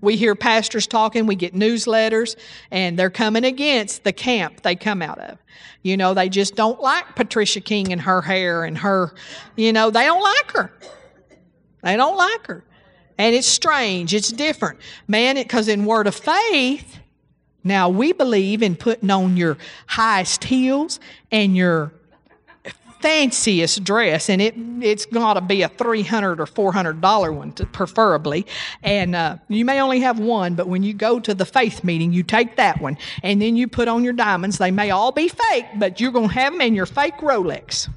We 0.02 0.16
hear 0.16 0.36
pastors 0.36 0.88
talking, 0.88 1.26
we 1.26 1.36
get 1.36 1.54
newsletters, 1.54 2.36
and 2.72 2.98
they're 2.98 3.10
coming 3.10 3.44
against 3.44 4.04
the 4.04 4.14
camp 4.14 4.62
they 4.62 4.76
come 4.76 5.02
out 5.02 5.20
of. 5.20 5.38
You 5.84 5.98
know, 5.98 6.14
they 6.14 6.30
just 6.30 6.56
don't 6.56 6.82
like 6.82 7.16
Patricia 7.16 7.62
King 7.62 7.92
and 7.92 8.02
her 8.02 8.22
hair 8.22 8.64
and 8.64 8.78
her, 8.78 9.14
you 9.56 9.74
know, 9.74 9.90
they 9.90 10.06
don't 10.06 10.22
like 10.22 10.52
her. 10.52 10.74
They 11.84 11.96
don't 11.96 12.18
like 12.18 12.48
her. 12.48 12.64
And 13.18 13.36
it's 13.36 13.48
strange, 13.48 14.14
it's 14.14 14.32
different. 14.32 14.80
Man, 15.08 15.36
because 15.36 15.68
in 15.68 15.86
Word 15.86 16.08
of 16.08 16.16
Faith, 16.16 17.00
now, 17.64 17.90
we 17.90 18.14
believe 18.14 18.64
in 18.64 18.76
putting 18.76 19.12
on 19.12 19.36
your 19.36 19.58
highest 19.88 20.46
heels 20.46 21.00
and 21.32 21.58
your 21.58 21.92
fanciest 23.02 23.84
dress, 23.84 24.30
and 24.30 24.42
it 24.42 24.56
it's 24.82 25.06
got 25.06 25.34
to 25.34 25.42
be 25.42 25.62
a 25.62 25.70
three 25.70 26.04
hundred 26.04 26.40
or 26.40 26.46
four 26.46 26.72
hundred 26.72 27.02
dollar 27.02 27.32
one, 27.32 27.54
to, 27.54 27.66
preferably. 27.66 28.46
And 28.84 29.16
uh, 29.16 29.38
you 29.48 29.66
may 29.66 29.82
only 29.82 30.02
have 30.02 30.20
one, 30.20 30.56
but 30.56 30.68
when 30.68 30.84
you 30.84 30.94
go 30.94 31.20
to 31.20 31.34
the 31.34 31.46
faith 31.46 31.84
meeting, 31.84 32.14
you 32.14 32.24
take 32.24 32.56
that 32.58 32.82
one, 32.82 32.98
and 33.24 33.42
then 33.42 33.56
you 33.56 33.68
put 33.68 33.88
on 33.88 34.04
your 34.04 34.14
diamonds. 34.14 34.58
They 34.58 34.72
may 34.72 34.92
all 34.92 35.12
be 35.12 35.28
fake, 35.28 35.66
but 35.78 36.00
you're 36.00 36.12
gonna 36.12 36.28
have 36.30 36.54
them 36.54 36.62
in 36.62 36.76
your 36.76 36.86
fake 36.86 37.18
Rolex. 37.18 37.90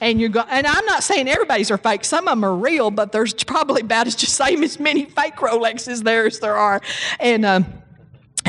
And 0.00 0.20
you're 0.20 0.30
going, 0.30 0.46
and 0.50 0.66
I'm 0.66 0.84
not 0.86 1.02
saying 1.02 1.28
everybody's 1.28 1.70
are 1.70 1.78
fake. 1.78 2.04
Some 2.04 2.26
of 2.26 2.32
them 2.32 2.44
are 2.44 2.56
real, 2.56 2.90
but 2.90 3.12
there's 3.12 3.34
probably 3.34 3.82
about 3.82 4.06
as 4.06 4.16
just 4.16 4.34
same 4.36 4.62
as 4.62 4.80
many 4.80 5.04
fake 5.04 5.36
Rolexes 5.36 6.02
there 6.02 6.26
as 6.26 6.40
there 6.40 6.56
are. 6.56 6.80
And 7.18 7.44
um, 7.44 7.66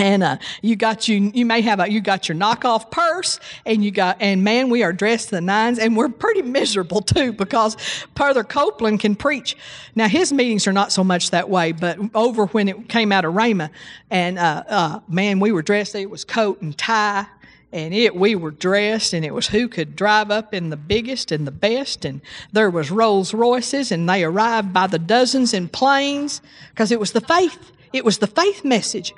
and 0.02 0.24
uh, 0.24 0.38
you 0.64 0.76
got 0.76 1.08
you 1.08 1.32
you 1.34 1.46
may 1.46 1.62
have 1.62 1.80
a 1.80 1.90
you 1.90 2.02
got 2.02 2.28
your 2.28 2.36
knockoff 2.36 2.90
purse 2.90 3.40
and 3.68 3.84
you 3.84 3.92
got 3.92 4.18
and 4.20 4.44
man 4.44 4.70
we 4.70 4.82
are 4.82 4.92
dressed 4.92 5.30
to 5.30 5.36
the 5.36 5.42
nines 5.42 5.78
and 5.78 5.96
we're 5.96 6.10
pretty 6.10 6.42
miserable 6.42 7.02
too 7.02 7.32
because 7.32 7.78
Brother 8.16 8.44
Copeland 8.44 9.00
can 9.00 9.16
preach. 9.16 9.56
Now 9.94 10.08
his 10.08 10.34
meetings 10.34 10.66
are 10.66 10.74
not 10.74 10.92
so 10.92 11.04
much 11.04 11.30
that 11.30 11.50
way 11.50 11.72
but 11.72 12.00
over 12.16 12.48
when 12.48 12.68
it 12.68 12.90
came 12.90 13.12
out 13.12 13.26
of 13.26 13.36
Rhema 13.36 13.70
and 14.10 14.40
uh, 14.40 14.64
uh, 14.68 15.00
man 15.08 15.40
we 15.40 15.52
were 15.52 15.62
dressed 15.62 15.94
it 15.94 16.10
was 16.10 16.26
coat 16.26 16.62
and 16.62 16.76
tie 16.76 17.28
and 17.72 17.94
it 17.94 18.16
we 18.16 18.34
were 18.34 18.52
dressed 18.52 19.14
and 19.14 19.24
it 19.24 19.36
was 19.36 19.48
who 19.48 19.68
could 19.68 19.96
drive 19.96 20.32
up 20.32 20.52
in 20.52 20.72
the 20.72 20.78
biggest 20.78 21.32
and 21.32 21.46
the 21.46 21.52
best 21.52 22.06
and 22.06 22.22
there 22.52 22.72
was 22.72 22.90
Rolls 22.90 23.36
Royces 23.36 23.92
and 23.92 24.10
they 24.10 24.24
arrived 24.24 24.74
by 24.74 24.88
the 24.88 25.00
dozens 25.00 25.54
in 25.54 25.70
planes 25.70 26.42
because 26.72 26.92
it 26.92 27.00
was 27.00 27.12
the 27.12 27.22
faith 27.22 27.72
it 27.94 28.04
was 28.04 28.18
the 28.18 28.28
faith 28.28 28.66
message 28.66 29.14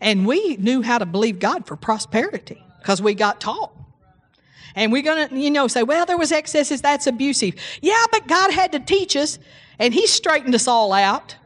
and 0.00 0.26
we 0.26 0.56
knew 0.56 0.82
how 0.82 0.98
to 0.98 1.06
believe 1.06 1.38
God 1.38 1.66
for 1.66 1.76
prosperity 1.76 2.62
because 2.78 3.02
we 3.02 3.14
got 3.14 3.40
taught. 3.40 3.72
And 4.74 4.92
we're 4.92 5.02
going 5.02 5.28
to, 5.28 5.36
you 5.36 5.50
know, 5.50 5.68
say, 5.68 5.82
well, 5.82 6.06
there 6.06 6.18
was 6.18 6.32
excesses, 6.32 6.80
that's 6.80 7.06
abusive. 7.06 7.54
Yeah, 7.82 8.04
but 8.12 8.26
God 8.26 8.52
had 8.52 8.72
to 8.72 8.80
teach 8.80 9.16
us, 9.16 9.38
and 9.78 9.92
He 9.92 10.06
straightened 10.06 10.54
us 10.54 10.68
all 10.68 10.92
out. 10.92 11.36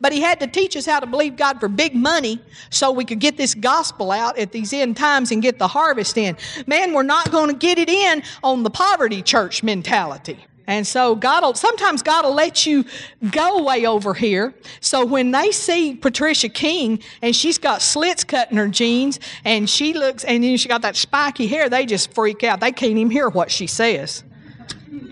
But 0.00 0.12
He 0.12 0.20
had 0.20 0.38
to 0.40 0.46
teach 0.46 0.76
us 0.76 0.86
how 0.86 1.00
to 1.00 1.06
believe 1.06 1.36
God 1.36 1.58
for 1.58 1.68
big 1.68 1.94
money 1.94 2.40
so 2.70 2.92
we 2.92 3.04
could 3.04 3.18
get 3.18 3.36
this 3.36 3.54
gospel 3.54 4.10
out 4.10 4.38
at 4.38 4.52
these 4.52 4.72
end 4.72 4.96
times 4.96 5.32
and 5.32 5.42
get 5.42 5.58
the 5.58 5.68
harvest 5.68 6.18
in. 6.18 6.36
Man, 6.66 6.92
we're 6.92 7.02
not 7.02 7.30
going 7.32 7.48
to 7.48 7.56
get 7.56 7.78
it 7.78 7.88
in 7.88 8.22
on 8.44 8.62
the 8.62 8.70
poverty 8.70 9.22
church 9.22 9.62
mentality. 9.62 10.46
And 10.68 10.86
so 10.86 11.16
God 11.16 11.42
will, 11.42 11.54
sometimes 11.54 12.02
God 12.02 12.26
will 12.26 12.34
let 12.34 12.66
you 12.66 12.84
go 13.30 13.62
way 13.62 13.86
over 13.86 14.12
here. 14.12 14.54
So 14.80 15.04
when 15.04 15.30
they 15.30 15.50
see 15.50 15.94
Patricia 15.94 16.50
King 16.50 17.02
and 17.22 17.34
she's 17.34 17.56
got 17.56 17.80
slits 17.80 18.22
cut 18.22 18.50
in 18.50 18.58
her 18.58 18.68
jeans 18.68 19.18
and 19.44 19.68
she 19.68 19.94
looks, 19.94 20.24
and 20.24 20.44
then 20.44 20.58
she 20.58 20.68
got 20.68 20.82
that 20.82 20.94
spiky 20.94 21.46
hair, 21.46 21.70
they 21.70 21.86
just 21.86 22.12
freak 22.12 22.44
out. 22.44 22.60
They 22.60 22.70
can't 22.70 22.92
even 22.98 23.10
hear 23.10 23.30
what 23.30 23.50
she 23.50 23.66
says. 23.66 24.22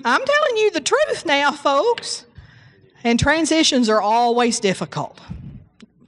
I'm 0.05 0.25
telling 0.25 0.57
you 0.59 0.71
the 0.73 0.83
truth 0.83 1.25
now, 1.25 1.51
folks. 1.53 2.27
And 3.03 3.19
transitions 3.19 3.89
are 3.89 4.03
always 4.03 4.61
difficult 4.61 5.19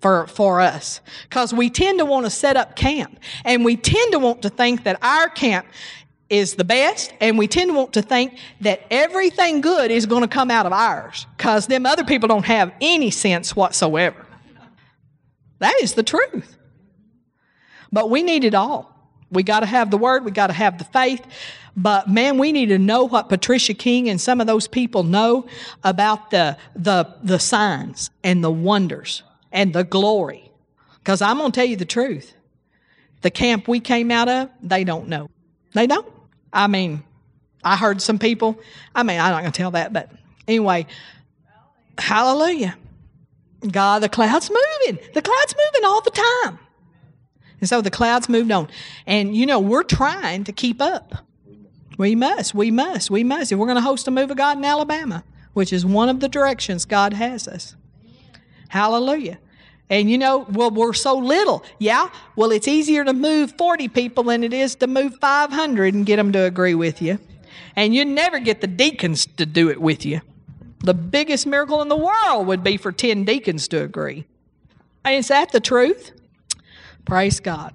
for, 0.00 0.26
for 0.26 0.60
us 0.60 1.00
because 1.28 1.54
we 1.54 1.70
tend 1.70 2.00
to 2.00 2.04
want 2.04 2.26
to 2.26 2.30
set 2.30 2.58
up 2.58 2.76
camp 2.76 3.18
and 3.44 3.64
we 3.64 3.76
tend 3.76 4.12
to 4.12 4.18
want 4.18 4.42
to 4.42 4.50
think 4.50 4.84
that 4.84 4.98
our 5.02 5.30
camp 5.30 5.66
is 6.30 6.56
the 6.56 6.64
best, 6.64 7.12
and 7.20 7.38
we 7.38 7.48
tend 7.48 7.70
to 7.70 7.74
want 7.74 7.92
to 7.94 8.02
think 8.02 8.38
that 8.60 8.82
everything 8.90 9.60
good 9.60 9.90
is 9.90 10.06
going 10.06 10.22
to 10.22 10.28
come 10.28 10.50
out 10.50 10.66
of 10.66 10.72
ours 10.72 11.26
because 11.36 11.66
them 11.66 11.86
other 11.86 12.04
people 12.04 12.28
don't 12.28 12.44
have 12.44 12.72
any 12.80 13.10
sense 13.10 13.56
whatsoever. 13.56 14.26
That 15.58 15.74
is 15.82 15.94
the 15.94 16.02
truth. 16.02 16.56
But 17.90 18.10
we 18.10 18.22
need 18.22 18.44
it 18.44 18.54
all. 18.54 18.94
We 19.30 19.42
got 19.42 19.60
to 19.60 19.66
have 19.66 19.90
the 19.90 19.98
word, 19.98 20.24
we 20.24 20.30
got 20.30 20.48
to 20.48 20.52
have 20.52 20.78
the 20.78 20.84
faith. 20.84 21.24
But 21.76 22.08
man, 22.08 22.38
we 22.38 22.52
need 22.52 22.66
to 22.66 22.78
know 22.78 23.04
what 23.04 23.28
Patricia 23.28 23.74
King 23.74 24.08
and 24.08 24.20
some 24.20 24.40
of 24.40 24.46
those 24.46 24.66
people 24.66 25.04
know 25.04 25.46
about 25.84 26.30
the, 26.30 26.58
the, 26.74 27.14
the 27.22 27.38
signs 27.38 28.10
and 28.24 28.42
the 28.42 28.50
wonders 28.50 29.22
and 29.52 29.72
the 29.72 29.84
glory. 29.84 30.50
Because 30.98 31.22
I'm 31.22 31.38
going 31.38 31.52
to 31.52 31.54
tell 31.54 31.66
you 31.66 31.76
the 31.76 31.84
truth. 31.84 32.34
The 33.22 33.30
camp 33.30 33.68
we 33.68 33.80
came 33.80 34.10
out 34.10 34.28
of, 34.28 34.50
they 34.62 34.84
don't 34.84 35.08
know. 35.08 35.30
They 35.72 35.86
don't. 35.86 36.06
I 36.52 36.66
mean, 36.66 37.02
I 37.62 37.76
heard 37.76 38.00
some 38.00 38.18
people, 38.18 38.58
I 38.94 39.02
mean, 39.02 39.20
I'm 39.20 39.32
not 39.32 39.40
going 39.40 39.52
to 39.52 39.56
tell 39.56 39.72
that, 39.72 39.92
but 39.92 40.10
anyway, 40.46 40.86
hallelujah. 41.98 42.76
God, 43.70 44.02
the 44.02 44.08
cloud's 44.08 44.50
moving. 44.50 45.02
The 45.14 45.22
cloud's 45.22 45.54
moving 45.54 45.84
all 45.84 46.00
the 46.00 46.10
time. 46.44 46.58
And 47.60 47.68
so 47.68 47.80
the 47.80 47.90
clouds 47.90 48.28
moved 48.28 48.52
on. 48.52 48.68
And, 49.06 49.34
you 49.34 49.46
know, 49.46 49.58
we're 49.58 49.82
trying 49.82 50.44
to 50.44 50.52
keep 50.52 50.80
up. 50.80 51.26
We 51.98 52.14
must, 52.14 52.54
we 52.54 52.70
must, 52.70 53.10
we 53.10 53.24
must. 53.24 53.50
If 53.50 53.58
we're 53.58 53.66
going 53.66 53.76
to 53.76 53.82
host 53.82 54.06
a 54.06 54.12
move 54.12 54.30
of 54.30 54.36
God 54.36 54.56
in 54.56 54.64
Alabama, 54.64 55.24
which 55.54 55.72
is 55.72 55.84
one 55.84 56.08
of 56.08 56.20
the 56.20 56.28
directions 56.28 56.84
God 56.84 57.12
has 57.14 57.48
us. 57.48 57.74
Hallelujah. 58.68 59.38
And 59.90 60.10
you 60.10 60.18
know, 60.18 60.46
well, 60.50 60.70
we're 60.70 60.92
so 60.92 61.16
little. 61.16 61.64
Yeah, 61.78 62.10
well, 62.36 62.50
it's 62.50 62.68
easier 62.68 63.04
to 63.04 63.12
move 63.12 63.52
40 63.56 63.88
people 63.88 64.24
than 64.24 64.44
it 64.44 64.52
is 64.52 64.74
to 64.76 64.86
move 64.86 65.14
500 65.20 65.94
and 65.94 66.04
get 66.04 66.16
them 66.16 66.32
to 66.32 66.40
agree 66.40 66.74
with 66.74 67.00
you. 67.00 67.18
And 67.74 67.94
you 67.94 68.04
never 68.04 68.38
get 68.38 68.60
the 68.60 68.66
deacons 68.66 69.26
to 69.36 69.46
do 69.46 69.70
it 69.70 69.80
with 69.80 70.04
you. 70.04 70.20
The 70.80 70.94
biggest 70.94 71.46
miracle 71.46 71.80
in 71.82 71.88
the 71.88 71.96
world 71.96 72.46
would 72.46 72.62
be 72.62 72.76
for 72.76 72.92
10 72.92 73.24
deacons 73.24 73.66
to 73.68 73.82
agree. 73.82 74.26
Is 75.06 75.28
that 75.28 75.52
the 75.52 75.60
truth? 75.60 76.12
Praise 77.04 77.40
God. 77.40 77.74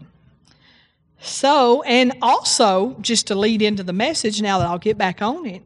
So, 1.19 1.81
and 1.83 2.13
also, 2.21 2.97
just 3.01 3.27
to 3.27 3.35
lead 3.35 3.61
into 3.61 3.81
the 3.81 3.93
message 3.93 4.41
now 4.41 4.59
that 4.59 4.67
I'll 4.67 4.77
get 4.77 4.97
back 4.97 5.21
on 5.21 5.45
it, 5.45 5.61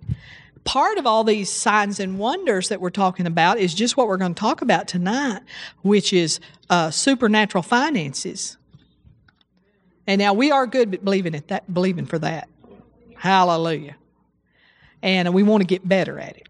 part 0.67 0.97
of 0.97 1.07
all 1.07 1.23
these 1.23 1.49
signs 1.49 1.97
and 1.97 2.19
wonders 2.19 2.67
that 2.67 2.81
we're 2.81 2.89
talking 2.89 3.25
about 3.25 3.57
is 3.57 3.73
just 3.73 3.95
what 3.95 4.09
we're 4.09 4.17
going 4.17 4.35
to 4.35 4.39
talk 4.39 4.61
about 4.61 4.85
tonight, 4.85 5.39
which 5.81 6.11
is 6.11 6.41
uh, 6.69 6.91
supernatural 6.91 7.61
finances. 7.61 8.57
And 10.05 10.19
now 10.19 10.33
we 10.33 10.51
are 10.51 10.67
good 10.67 10.93
at 10.93 11.05
believing 11.05 11.33
it, 11.33 11.47
that 11.47 11.73
believing 11.73 12.05
for 12.05 12.19
that. 12.19 12.49
Hallelujah. 13.15 13.95
And 15.01 15.33
we 15.33 15.41
want 15.41 15.61
to 15.61 15.65
get 15.65 15.87
better 15.87 16.19
at 16.19 16.35
it. 16.35 16.49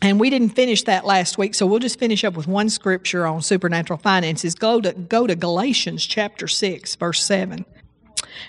And 0.00 0.18
we 0.18 0.30
didn't 0.30 0.50
finish 0.50 0.82
that 0.84 1.04
last 1.04 1.36
week, 1.36 1.54
so 1.54 1.66
we'll 1.66 1.80
just 1.80 1.98
finish 1.98 2.24
up 2.24 2.34
with 2.34 2.48
one 2.48 2.70
scripture 2.70 3.26
on 3.26 3.42
supernatural 3.42 3.98
finances. 3.98 4.54
Go 4.54 4.80
to 4.80 4.92
go 4.94 5.26
to 5.26 5.36
Galatians 5.36 6.06
chapter 6.06 6.48
6, 6.48 6.94
verse 6.96 7.22
7. 7.22 7.66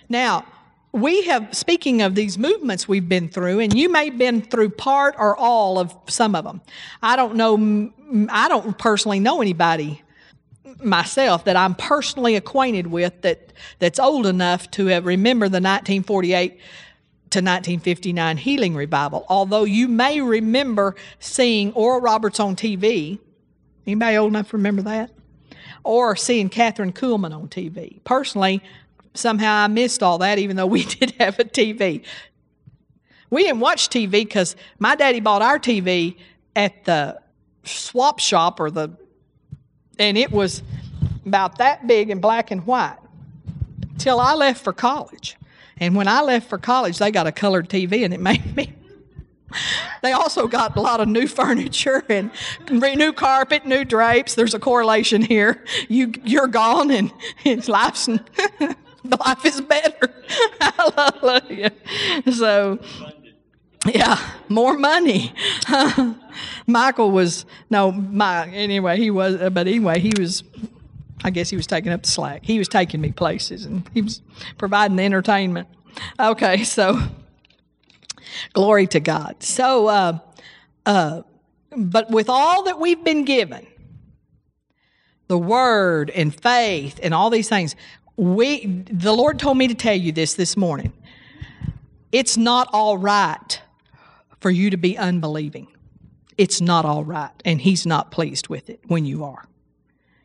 Now, 0.08 0.46
we 0.94 1.24
have, 1.24 1.54
speaking 1.56 2.04
of 2.04 2.14
these 2.14 2.38
movements 2.38 2.88
we've 2.88 3.10
been 3.10 3.28
through, 3.28 3.60
and 3.60 3.74
you 3.74 3.90
may 3.90 4.06
have 4.06 4.18
been 4.18 4.42
through 4.42 4.70
part 4.70 5.16
or 5.18 5.36
all 5.36 5.80
of 5.80 5.94
some 6.08 6.36
of 6.36 6.46
them. 6.46 6.62
I 7.02 7.16
don't 7.16 7.36
know, 7.36 7.92
I 8.30 8.48
don't 8.48 8.78
personally 8.78 9.20
know 9.20 9.42
anybody 9.42 10.04
myself 10.82 11.46
that 11.46 11.56
I'm 11.56 11.76
personally 11.76 12.36
acquainted 12.36 12.88
with 12.88 13.22
that, 13.22 13.54
that's 13.80 14.00
old 14.00 14.26
enough 14.26 14.70
to 14.72 14.88
have 14.88 15.06
remember 15.06 15.46
the 15.46 15.62
1948 15.62 16.52
to 17.32 17.40
1959 17.40 18.38
healing 18.38 18.76
revival. 18.76 19.26
Although 19.30 19.64
you 19.64 19.88
may 19.88 20.22
remember 20.22 20.96
seeing 21.20 21.74
Oral 21.74 22.02
Roberts 22.02 22.40
on 22.40 22.56
TV. 22.56 23.18
Anybody 23.88 24.18
old 24.18 24.32
enough 24.32 24.52
to 24.52 24.58
remember 24.58 24.84
that? 24.84 25.10
Or 25.84 26.16
seeing 26.16 26.50
Kathryn 26.50 26.94
Kuhlman 26.94 27.36
on 27.36 27.48
TV. 27.48 28.04
Personally, 28.04 28.62
somehow 29.14 29.54
I 29.56 29.68
missed 29.68 30.04
all 30.04 30.18
that, 30.20 30.40
even 30.40 30.56
though 30.56 30.68
we 30.68 30.86
did 31.00 31.12
have 31.20 31.40
a 31.40 31.44
TV. 31.44 32.04
We 33.30 33.44
didn't 33.44 33.62
watch 33.62 33.90
TV 33.90 34.12
because 34.12 34.56
my 34.80 34.96
daddy 34.96 35.20
bought 35.20 35.42
our 35.42 35.58
TV 35.58 36.18
at 36.56 36.86
the 36.86 37.20
swap 37.64 38.20
shop 38.20 38.60
or 38.60 38.70
the, 38.70 38.96
and 39.98 40.18
it 40.18 40.32
was 40.32 40.62
about 41.26 41.58
that 41.58 41.88
big 41.88 42.10
and 42.10 42.22
black 42.22 42.52
and 42.52 42.66
white 42.68 42.98
till 43.98 44.20
I 44.20 44.34
left 44.36 44.64
for 44.64 44.74
college. 44.74 45.38
And 45.78 45.96
when 45.96 46.08
I 46.08 46.22
left 46.22 46.50
for 46.50 46.58
college, 46.58 47.00
they 47.00 47.12
got 47.12 47.26
a 47.26 47.32
colored 47.32 47.70
TV, 47.70 48.06
and 48.06 48.14
it 48.14 48.20
made 48.32 48.56
me. 48.56 48.74
they 50.02 50.12
also 50.12 50.48
got 50.48 50.76
a 50.76 50.82
lot 50.82 51.00
of 51.00 51.08
new 51.08 51.28
furniture 51.40 52.04
and 52.10 52.32
new 52.70 53.14
carpet, 53.14 53.66
new 53.66 53.84
drapes. 53.84 54.36
There's 54.36 54.54
a 54.54 54.60
correlation 54.60 55.22
here. 55.22 55.64
You 55.90 56.14
you're 56.24 56.48
gone, 56.48 56.92
and, 56.92 57.12
and 57.46 57.68
life's 57.68 58.10
life 59.20 59.46
is 59.46 59.62
better. 59.62 60.14
Hallelujah. 60.62 61.72
So, 62.32 62.80
yeah, 63.86 64.18
more 64.50 64.78
money. 64.78 65.34
Michael 66.68 67.12
was 67.12 67.46
no, 67.70 67.92
my 67.92 68.48
anyway. 68.50 68.98
He 68.98 69.12
was, 69.12 69.38
but 69.52 69.68
anyway, 69.68 70.00
he 70.00 70.14
was. 70.18 70.44
I 71.26 71.30
guess 71.30 71.50
he 71.50 71.56
was 71.56 71.68
taking 71.68 71.94
up 71.94 72.04
the 72.04 72.10
slack. 72.10 72.44
He 72.44 72.60
was 72.60 72.68
taking 72.68 73.00
me 73.00 73.12
places, 73.12 73.66
and 73.66 73.90
he 73.94 74.02
was 74.02 74.22
providing 74.58 74.98
the 74.98 75.04
entertainment. 75.04 75.68
Okay, 76.20 76.64
so 76.64 77.00
glory 78.54 78.88
to 78.88 79.00
God. 79.00 79.42
So, 79.42 79.88
uh, 79.88 80.20
uh, 80.86 81.22
but 81.76 82.10
with 82.10 82.30
all 82.30 82.64
that 82.64 82.80
we've 82.80 83.04
been 83.04 83.24
given, 83.24 83.66
the 85.28 85.38
word 85.38 86.10
and 86.10 86.34
faith 86.34 87.00
and 87.02 87.14
all 87.14 87.30
these 87.30 87.50
things, 87.50 87.76
we 88.16 88.66
the 88.66 89.14
Lord 89.14 89.40
told 89.40 89.58
me 89.58 89.68
to 89.68 89.76
tell 89.76 89.96
you 89.96 90.12
this 90.12 90.34
this 90.36 90.56
morning. 90.56 90.94
It's 92.12 92.38
not 92.38 92.70
all 92.72 92.98
right 92.98 93.62
for 94.40 94.52
you 94.52 94.70
to 94.70 94.78
be 94.78 94.98
unbelieving. 94.98 95.68
It's 96.38 96.62
not 96.62 96.86
all 96.86 97.04
right, 97.04 97.32
and 97.46 97.62
He's 97.62 97.86
not 97.86 98.12
pleased 98.12 98.48
with 98.48 98.70
it 98.70 98.80
when 98.88 99.06
you 99.06 99.24
are. 99.24 99.48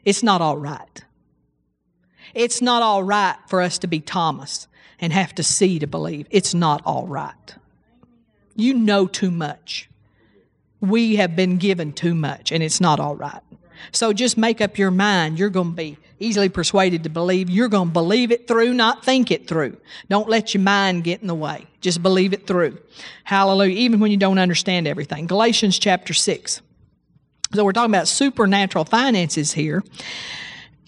It's 0.04 0.22
not 0.22 0.40
all 0.40 0.58
right. 0.58 1.04
It's 2.34 2.60
not 2.60 2.82
all 2.82 3.02
right 3.02 3.36
for 3.46 3.62
us 3.62 3.78
to 3.78 3.86
be 3.86 4.00
Thomas 4.00 4.68
and 5.00 5.12
have 5.12 5.34
to 5.36 5.42
see 5.42 5.78
to 5.78 5.86
believe. 5.86 6.26
It's 6.30 6.54
not 6.54 6.82
all 6.84 7.06
right. 7.06 7.54
You 8.54 8.74
know 8.74 9.06
too 9.06 9.30
much. 9.30 9.88
We 10.80 11.16
have 11.16 11.34
been 11.34 11.56
given 11.56 11.92
too 11.92 12.14
much, 12.14 12.52
and 12.52 12.62
it's 12.62 12.80
not 12.80 13.00
all 13.00 13.16
right. 13.16 13.42
So 13.92 14.12
just 14.12 14.36
make 14.36 14.60
up 14.60 14.78
your 14.78 14.90
mind. 14.90 15.38
You're 15.38 15.50
going 15.50 15.70
to 15.70 15.76
be 15.76 15.98
easily 16.20 16.48
persuaded 16.48 17.04
to 17.04 17.08
believe. 17.08 17.50
You're 17.50 17.68
going 17.68 17.88
to 17.88 17.92
believe 17.92 18.30
it 18.30 18.48
through, 18.48 18.74
not 18.74 19.04
think 19.04 19.30
it 19.30 19.46
through. 19.48 19.76
Don't 20.08 20.28
let 20.28 20.54
your 20.54 20.62
mind 20.62 21.04
get 21.04 21.20
in 21.20 21.26
the 21.26 21.34
way. 21.34 21.66
Just 21.80 22.02
believe 22.02 22.32
it 22.32 22.46
through. 22.46 22.78
Hallelujah. 23.24 23.76
Even 23.76 24.00
when 24.00 24.10
you 24.10 24.16
don't 24.16 24.38
understand 24.38 24.86
everything. 24.86 25.26
Galatians 25.26 25.78
chapter 25.78 26.12
6. 26.12 26.60
So 27.54 27.64
we're 27.64 27.72
talking 27.72 27.94
about 27.94 28.08
supernatural 28.08 28.84
finances 28.84 29.52
here. 29.52 29.82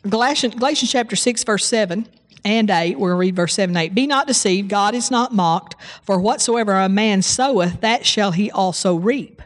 Galatians, 0.09 0.55
Galatians 0.55 0.91
chapter 0.91 1.17
6, 1.17 1.45
verse 1.45 1.67
7 1.67 2.07
and 2.45 2.71
8. 2.71 2.99
We're 2.99 3.11
going 3.11 3.17
to 3.17 3.21
read 3.21 3.37
verse 3.37 3.55
7 3.55 3.77
and 3.77 3.85
8. 3.85 3.95
Be 3.95 4.07
not 4.07 4.27
deceived, 4.27 4.69
God 4.69 4.95
is 4.95 5.11
not 5.11 5.33
mocked, 5.33 5.77
for 6.03 6.21
whatsoever 6.21 6.75
a 6.75 6.89
man 6.89 7.23
soweth, 7.23 7.81
that 7.81 8.07
shall 8.07 8.33
he 8.33 8.51
also 8.51 8.97
reap. 8.97 9.43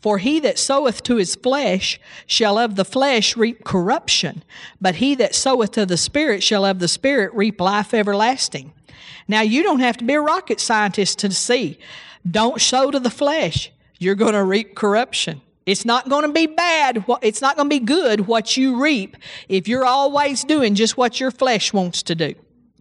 For 0.00 0.18
he 0.18 0.40
that 0.40 0.58
soweth 0.58 1.02
to 1.04 1.16
his 1.16 1.34
flesh 1.34 2.00
shall 2.26 2.58
of 2.58 2.76
the 2.76 2.84
flesh 2.84 3.36
reap 3.36 3.64
corruption, 3.64 4.42
but 4.80 4.96
he 4.96 5.14
that 5.16 5.34
soweth 5.34 5.72
to 5.72 5.86
the 5.86 5.96
Spirit 5.96 6.42
shall 6.42 6.64
of 6.64 6.78
the 6.78 6.88
Spirit 6.88 7.32
reap 7.34 7.60
life 7.60 7.94
everlasting. 7.94 8.72
Now, 9.26 9.40
you 9.40 9.62
don't 9.62 9.80
have 9.80 9.96
to 9.98 10.04
be 10.04 10.14
a 10.14 10.20
rocket 10.20 10.60
scientist 10.60 11.18
to 11.20 11.30
see. 11.32 11.78
Don't 12.30 12.60
sow 12.60 12.90
to 12.90 13.00
the 13.00 13.10
flesh. 13.10 13.70
You're 13.98 14.14
going 14.14 14.34
to 14.34 14.44
reap 14.44 14.74
corruption. 14.74 15.40
It's 15.66 15.84
not 15.84 16.08
going 16.08 16.26
to 16.26 16.32
be 16.32 16.46
bad. 16.46 17.04
It's 17.22 17.40
not 17.40 17.56
going 17.56 17.70
to 17.70 17.74
be 17.74 17.84
good 17.84 18.26
what 18.26 18.56
you 18.56 18.82
reap 18.82 19.16
if 19.48 19.66
you're 19.66 19.86
always 19.86 20.44
doing 20.44 20.74
just 20.74 20.96
what 20.96 21.20
your 21.20 21.30
flesh 21.30 21.72
wants 21.72 22.02
to 22.04 22.14
do. 22.14 22.34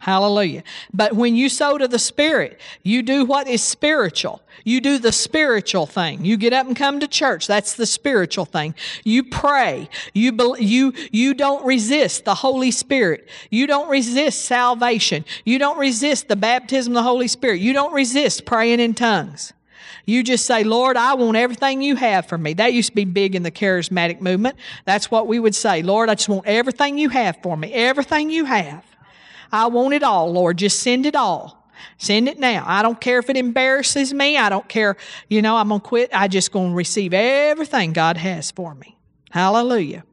Hallelujah. 0.04 0.64
But 0.94 1.14
when 1.14 1.34
you 1.34 1.48
sow 1.48 1.78
to 1.78 1.88
the 1.88 1.98
Spirit, 1.98 2.60
you 2.82 3.04
do 3.04 3.24
what 3.24 3.48
is 3.48 3.64
spiritual. 3.64 4.42
You 4.66 4.82
do 4.82 5.00
the 5.00 5.14
spiritual 5.14 5.86
thing. 5.86 6.26
You 6.26 6.36
get 6.36 6.52
up 6.52 6.68
and 6.68 6.76
come 6.76 7.00
to 7.00 7.08
church. 7.08 7.48
That's 7.48 7.76
the 7.76 7.86
spiritual 7.86 8.44
thing. 8.44 8.76
You 9.06 9.24
pray. 9.24 9.88
You, 10.14 10.34
be, 10.34 10.56
you, 10.60 10.92
you 11.14 11.34
don't 11.34 11.66
resist 11.66 12.26
the 12.26 12.36
Holy 12.36 12.70
Spirit. 12.70 13.30
You 13.50 13.66
don't 13.66 13.90
resist 13.90 14.44
salvation. 14.44 15.24
You 15.46 15.58
don't 15.58 15.78
resist 15.78 16.28
the 16.28 16.36
baptism 16.36 16.92
of 16.92 16.96
the 16.96 17.04
Holy 17.04 17.30
Spirit. 17.30 17.62
You 17.62 17.72
don't 17.72 17.94
resist 17.94 18.44
praying 18.44 18.82
in 18.82 18.96
tongues. 18.96 19.54
You 20.06 20.22
just 20.22 20.46
say, 20.46 20.66
Lord, 20.66 20.98
I 20.98 21.14
want 21.14 21.38
everything 21.38 21.82
you 21.82 21.96
have 21.96 22.26
for 22.26 22.38
me. 22.38 22.56
That 22.56 22.74
used 22.74 22.90
to 22.90 22.96
be 22.96 23.06
big 23.06 23.36
in 23.36 23.44
the 23.44 23.52
charismatic 23.52 24.20
movement. 24.20 24.58
That's 24.84 25.10
what 25.10 25.28
we 25.28 25.40
would 25.40 25.56
say. 25.56 25.82
Lord, 25.82 26.10
I 26.10 26.16
just 26.16 26.28
want 26.28 26.46
everything 26.46 26.98
you 26.98 27.08
have 27.08 27.38
for 27.42 27.56
me. 27.56 27.72
Everything 27.72 28.30
you 28.30 28.44
have. 28.44 28.84
I 29.54 29.68
want 29.68 29.94
it 29.94 30.02
all, 30.02 30.32
Lord. 30.32 30.58
Just 30.58 30.80
send 30.80 31.06
it 31.06 31.16
all. 31.16 31.70
Send 32.00 32.28
it 32.28 32.40
now. 32.40 32.64
I 32.66 32.82
don't 32.82 33.00
care 33.00 33.20
if 33.20 33.30
it 33.30 33.38
embarrasses 33.38 34.14
me. 34.14 34.36
I 34.36 34.50
don't 34.50 34.68
care, 34.68 34.98
you 35.30 35.42
know, 35.42 35.56
I'm 35.56 35.70
going 35.70 35.80
to 35.80 35.88
quit. 35.88 36.10
I 36.12 36.28
just 36.28 36.52
going 36.52 36.72
to 36.72 36.76
receive 36.76 37.14
everything 37.14 37.94
God 37.94 38.18
has 38.18 38.50
for 38.50 38.74
me. 38.74 38.98
Hallelujah. 39.30 40.04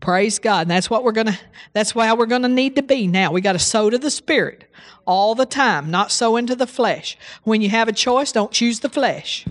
Praise 0.00 0.38
God. 0.38 0.62
And 0.62 0.70
that's 0.70 0.90
what 0.90 1.04
we're 1.04 1.12
going 1.12 1.28
to, 1.28 1.38
that's 1.72 1.94
why 1.94 2.12
we're 2.12 2.26
going 2.26 2.42
to 2.42 2.48
need 2.48 2.76
to 2.76 2.82
be 2.82 3.06
now. 3.06 3.30
We 3.30 3.40
got 3.40 3.52
to 3.52 3.58
sow 3.58 3.88
to 3.88 3.98
the 3.98 4.10
Spirit 4.10 4.64
all 5.06 5.34
the 5.34 5.46
time, 5.46 5.90
not 5.90 6.10
sow 6.10 6.36
into 6.36 6.56
the 6.56 6.66
flesh. 6.66 7.16
When 7.44 7.62
you 7.62 7.70
have 7.70 7.88
a 7.88 7.92
choice, 7.92 8.32
don't 8.32 8.50
choose 8.50 8.80
the 8.80 8.88
flesh. 8.88 9.46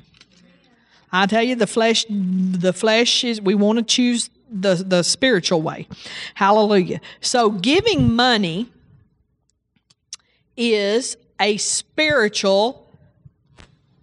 I 1.12 1.26
tell 1.26 1.42
you, 1.42 1.56
the 1.56 1.68
flesh, 1.68 2.06
the 2.10 2.74
flesh 2.74 3.24
is, 3.24 3.42
we 3.42 3.56
want 3.56 3.80
to 3.80 3.84
choose 3.84 4.30
the, 4.50 4.76
the 4.76 5.04
spiritual 5.04 5.62
way. 5.62 5.88
Hallelujah. 6.36 7.02
So 7.22 7.50
giving 7.50 8.16
money 8.16 8.72
is 10.56 11.18
a 11.40 11.58
spiritual 11.58 12.92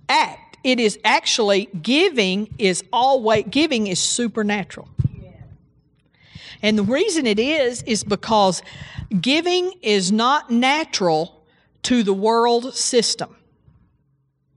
act. 0.09 0.59
It 0.63 0.81
is 0.81 0.99
actually 1.05 1.67
giving 1.83 2.55
is 2.59 2.85
always 2.93 3.45
giving 3.51 3.87
is 3.87 3.99
supernatural. 3.99 4.89
And 6.63 6.79
the 6.79 6.83
reason 6.83 7.27
it 7.27 7.39
is 7.39 7.83
is 7.83 8.05
because 8.05 8.63
giving 9.21 9.73
is 9.83 10.11
not 10.11 10.51
natural 10.51 11.45
to 11.83 12.03
the 12.03 12.15
world 12.15 12.75
system. 12.75 13.37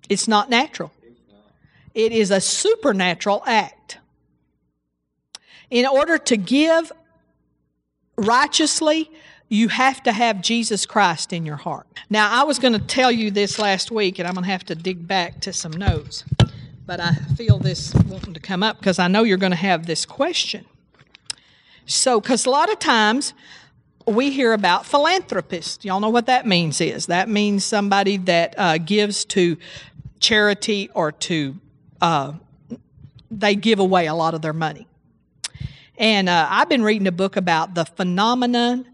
It's 0.08 0.28
not 0.28 0.50
natural. 0.50 0.94
It 1.94 2.14
is 2.14 2.32
a 2.32 2.40
supernatural 2.40 3.44
act. 3.46 3.98
In 5.70 5.86
order 5.86 6.18
to 6.18 6.38
give 6.38 6.92
righteously, 8.16 9.12
you 9.50 9.70
have 9.70 10.04
to 10.04 10.12
have 10.12 10.42
Jesus 10.42 10.86
Christ 10.86 11.32
in 11.32 11.46
your 11.46 11.56
heart. 11.56 11.88
Now, 12.10 12.30
I 12.32 12.44
was 12.44 12.60
going 12.60 12.74
to 12.74 12.80
tell 12.80 13.12
you 13.12 13.32
this 13.32 13.60
last 13.60 13.92
week, 13.92 14.20
and 14.20 14.28
I'm 14.28 14.34
going 14.34 14.46
to 14.46 14.52
have 14.52 14.66
to 14.66 14.76
dig 14.76 15.08
back 15.08 15.40
to 15.42 15.54
some 15.54 15.72
notes, 15.72 16.24
but 16.86 17.00
I 17.00 17.14
feel 17.36 17.58
this 17.60 17.94
wanting 17.94 18.34
to 18.34 18.40
come 18.40 18.64
up 18.64 18.80
because 18.80 19.00
I 19.00 19.08
know 19.08 19.24
you're 19.24 19.38
going 19.38 19.52
to 19.52 19.58
have 19.58 19.86
this 19.86 20.06
question. 20.06 20.66
So, 21.86 22.20
because 22.20 22.46
a 22.46 22.50
lot 22.50 22.72
of 22.72 22.80
times 22.80 23.34
we 24.06 24.32
hear 24.32 24.54
about 24.54 24.86
philanthropists. 24.86 25.84
Y'all 25.84 26.00
know 26.00 26.10
what 26.10 26.26
that 26.28 26.46
means 26.46 26.80
is 26.80 27.08
that 27.08 27.30
means 27.30 27.66
somebody 27.66 28.18
that 28.18 28.56
uh, 28.58 28.78
gives 28.78 29.26
to 29.26 29.58
charity 30.20 30.90
or 30.94 31.12
to 31.12 31.56
uh, 32.02 32.34
they 33.30 33.56
give 33.56 33.80
away 33.80 34.08
a 34.08 34.14
lot 34.14 34.34
of 34.34 34.42
their 34.42 34.54
money. 34.54 34.88
And 35.98 36.30
uh, 36.30 36.48
I've 36.50 36.70
been 36.70 36.84
reading 36.84 37.08
a 37.08 37.12
book 37.12 37.36
about 37.36 37.74
the 37.74 37.86
phenomenon 37.86 38.88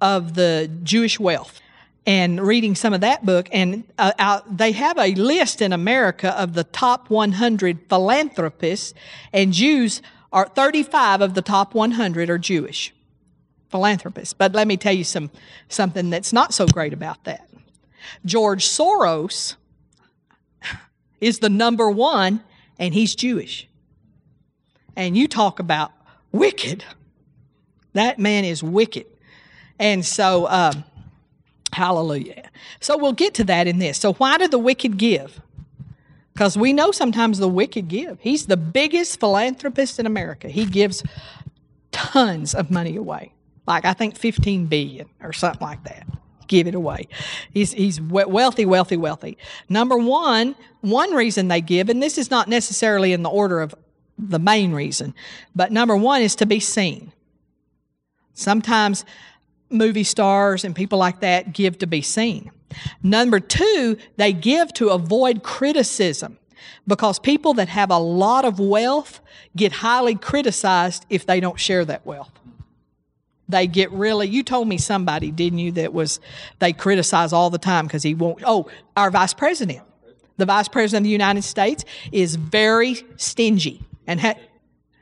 of 0.00 0.34
the 0.34 0.70
Jewish 0.82 1.18
wealth 1.18 1.60
and 2.06 2.40
reading 2.40 2.74
some 2.74 2.92
of 2.92 3.00
that 3.00 3.24
book. 3.24 3.48
And 3.50 3.84
uh, 3.98 4.12
out, 4.18 4.56
they 4.58 4.72
have 4.72 4.98
a 4.98 5.14
list 5.14 5.62
in 5.62 5.72
America 5.72 6.38
of 6.38 6.52
the 6.52 6.64
top 6.64 7.08
100 7.08 7.88
philanthropists, 7.88 8.94
and 9.32 9.52
Jews 9.52 10.02
are 10.32 10.48
35 10.48 11.22
of 11.22 11.34
the 11.34 11.42
top 11.42 11.74
100 11.74 12.28
are 12.28 12.38
Jewish 12.38 12.92
philanthropists. 13.70 14.34
But 14.34 14.52
let 14.52 14.66
me 14.66 14.76
tell 14.76 14.92
you 14.92 15.04
some, 15.04 15.30
something 15.68 16.10
that's 16.10 16.32
not 16.32 16.52
so 16.52 16.66
great 16.66 16.92
about 16.92 17.24
that. 17.24 17.48
George 18.24 18.66
Soros 18.66 19.54
is 21.20 21.38
the 21.38 21.48
number 21.48 21.90
one, 21.90 22.42
and 22.78 22.92
he's 22.92 23.14
Jewish. 23.14 23.68
And 24.96 25.16
you 25.16 25.28
talk 25.28 25.58
about 25.58 25.92
wicked. 26.32 26.84
That 27.92 28.18
man 28.18 28.44
is 28.44 28.62
wicked. 28.62 29.06
And 29.78 30.04
so, 30.04 30.46
um, 30.48 30.84
hallelujah. 31.72 32.50
So 32.80 32.96
we'll 32.96 33.12
get 33.12 33.34
to 33.34 33.44
that 33.44 33.66
in 33.66 33.78
this. 33.78 33.98
So, 33.98 34.12
why 34.14 34.38
do 34.38 34.46
the 34.46 34.58
wicked 34.58 34.96
give? 34.96 35.40
Because 36.32 36.56
we 36.56 36.72
know 36.72 36.90
sometimes 36.92 37.38
the 37.38 37.48
wicked 37.48 37.88
give. 37.88 38.18
He's 38.20 38.46
the 38.46 38.56
biggest 38.56 39.20
philanthropist 39.20 39.98
in 39.98 40.06
America. 40.06 40.48
He 40.48 40.64
gives 40.64 41.02
tons 41.92 42.54
of 42.54 42.70
money 42.70 42.96
away, 42.96 43.32
like 43.66 43.84
I 43.84 43.92
think 43.92 44.16
15 44.16 44.66
billion 44.66 45.08
or 45.22 45.32
something 45.32 45.60
like 45.60 45.84
that. 45.84 46.06
Give 46.46 46.66
it 46.66 46.74
away. 46.74 47.08
He's, 47.52 47.72
he's 47.72 48.00
wealthy, 48.00 48.64
wealthy, 48.64 48.96
wealthy. 48.96 49.38
Number 49.68 49.96
one, 49.96 50.56
one 50.80 51.14
reason 51.14 51.48
they 51.48 51.60
give, 51.60 51.88
and 51.88 52.02
this 52.02 52.18
is 52.18 52.30
not 52.30 52.48
necessarily 52.48 53.12
in 53.12 53.22
the 53.22 53.28
order 53.28 53.60
of 53.60 53.74
the 54.28 54.38
main 54.38 54.72
reason, 54.72 55.14
but 55.54 55.72
number 55.72 55.96
one 55.96 56.22
is 56.22 56.36
to 56.36 56.46
be 56.46 56.60
seen. 56.60 57.12
Sometimes 58.34 59.04
movie 59.70 60.04
stars 60.04 60.64
and 60.64 60.74
people 60.74 60.98
like 60.98 61.20
that 61.20 61.52
give 61.52 61.78
to 61.78 61.86
be 61.86 62.02
seen. 62.02 62.50
Number 63.02 63.40
two, 63.40 63.96
they 64.16 64.32
give 64.32 64.72
to 64.74 64.90
avoid 64.90 65.42
criticism 65.42 66.38
because 66.86 67.18
people 67.18 67.54
that 67.54 67.68
have 67.68 67.90
a 67.90 67.98
lot 67.98 68.44
of 68.44 68.58
wealth 68.58 69.20
get 69.56 69.72
highly 69.72 70.14
criticized 70.14 71.06
if 71.08 71.26
they 71.26 71.40
don't 71.40 71.58
share 71.58 71.84
that 71.84 72.04
wealth. 72.06 72.32
They 73.48 73.66
get 73.66 73.90
really, 73.90 74.28
you 74.28 74.44
told 74.44 74.68
me 74.68 74.78
somebody, 74.78 75.32
didn't 75.32 75.58
you, 75.58 75.72
that 75.72 75.92
was, 75.92 76.20
they 76.60 76.72
criticize 76.72 77.32
all 77.32 77.50
the 77.50 77.58
time 77.58 77.86
because 77.86 78.04
he 78.04 78.14
won't, 78.14 78.42
oh, 78.46 78.70
our 78.96 79.10
vice 79.10 79.34
president. 79.34 79.80
The 80.36 80.46
vice 80.46 80.68
president 80.68 81.02
of 81.02 81.04
the 81.04 81.10
United 81.10 81.42
States 81.42 81.84
is 82.12 82.36
very 82.36 83.04
stingy 83.16 83.84
and 84.10 84.20
ha- 84.20 84.34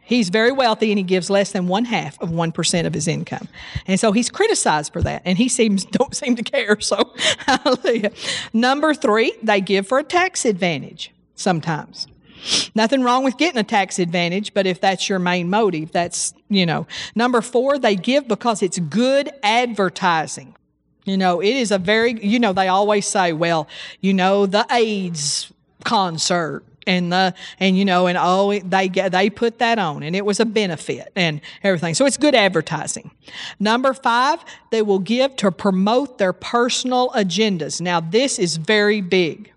He's 0.08 0.30
very 0.30 0.52
wealthy 0.52 0.90
and 0.90 0.98
he 0.98 1.02
gives 1.02 1.28
less 1.28 1.52
than 1.52 1.68
one 1.68 1.84
half 1.84 2.18
of 2.22 2.30
1% 2.30 2.86
of 2.86 2.94
his 2.94 3.06
income. 3.06 3.46
And 3.86 4.00
so 4.00 4.10
he's 4.10 4.30
criticized 4.30 4.90
for 4.90 5.02
that 5.02 5.20
and 5.26 5.36
he 5.36 5.50
seems, 5.50 5.84
don't 5.98 6.16
seem 6.16 6.34
to 6.36 6.42
care. 6.42 6.80
So, 6.80 7.12
hallelujah. 7.40 8.12
Number 8.54 8.94
three, 8.94 9.34
they 9.42 9.60
give 9.60 9.86
for 9.86 9.98
a 9.98 10.02
tax 10.02 10.46
advantage 10.46 11.12
sometimes. 11.34 12.06
Nothing 12.74 13.02
wrong 13.02 13.22
with 13.22 13.36
getting 13.36 13.58
a 13.58 13.64
tax 13.64 13.98
advantage, 13.98 14.54
but 14.54 14.66
if 14.66 14.80
that's 14.80 15.10
your 15.10 15.18
main 15.18 15.50
motive, 15.50 15.92
that's, 15.92 16.32
you 16.48 16.64
know. 16.64 16.86
Number 17.14 17.42
four, 17.42 17.78
they 17.78 17.94
give 17.94 18.26
because 18.28 18.62
it's 18.62 18.78
good 18.78 19.30
advertising. 19.42 20.56
You 21.04 21.18
know, 21.18 21.40
it 21.40 21.54
is 21.54 21.70
a 21.70 21.78
very, 21.78 22.18
you 22.24 22.38
know, 22.38 22.54
they 22.54 22.68
always 22.68 23.06
say, 23.06 23.34
well, 23.34 23.68
you 24.00 24.14
know, 24.14 24.46
the 24.46 24.64
AIDS 24.70 25.52
concert 25.84 26.64
and 26.88 27.12
the 27.12 27.34
and 27.60 27.78
you 27.78 27.84
know 27.84 28.06
and 28.06 28.18
oh 28.20 28.58
they 28.58 28.88
get 28.88 29.12
they 29.12 29.30
put 29.30 29.58
that 29.58 29.78
on 29.78 30.02
and 30.02 30.16
it 30.16 30.24
was 30.24 30.40
a 30.40 30.46
benefit 30.46 31.12
and 31.14 31.40
everything. 31.62 31.94
So 31.94 32.06
it's 32.06 32.16
good 32.16 32.34
advertising. 32.34 33.10
Number 33.60 33.92
five 33.92 34.44
they 34.70 34.82
will 34.82 34.98
give 34.98 35.36
to 35.36 35.52
promote 35.52 36.18
their 36.18 36.32
personal 36.32 37.10
agendas. 37.10 37.80
Now 37.80 38.00
this 38.00 38.38
is 38.38 38.56
very 38.56 39.00
big. 39.00 39.52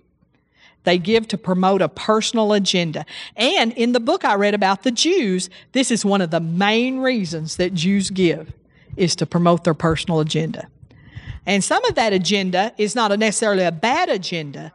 They 0.84 0.98
give 0.98 1.28
to 1.30 1.38
promote 1.38 1.82
a 1.82 1.89
personal 1.89 2.54
agenda. 2.54 3.06
And 3.36 3.72
in 3.74 3.94
the 3.94 4.00
book 4.00 4.26
i 4.26 4.36
read 4.36 4.54
about 4.54 4.84
the 4.84 4.91
jews 4.91 5.50
this 5.72 5.89
is 5.89 6.06
one 6.06 6.22
of 6.22 6.30
the 6.30 6.41
main 6.41 7.00
reasons 7.00 7.56
that 7.56 7.74
jews 7.74 8.10
give 8.10 8.52
is 8.98 9.15
to 9.15 9.26
promote 9.26 9.63
their 9.63 9.74
personal 9.74 10.20
agenda. 10.20 10.67
And 11.46 11.63
some 11.63 11.84
of 11.86 11.96
that 11.96 12.13
agenda 12.13 12.74
is 12.78 12.94
not 12.94 13.17
necessarily 13.17 13.63
a 13.63 13.72
bad 13.72 14.10
agenda 14.10 14.74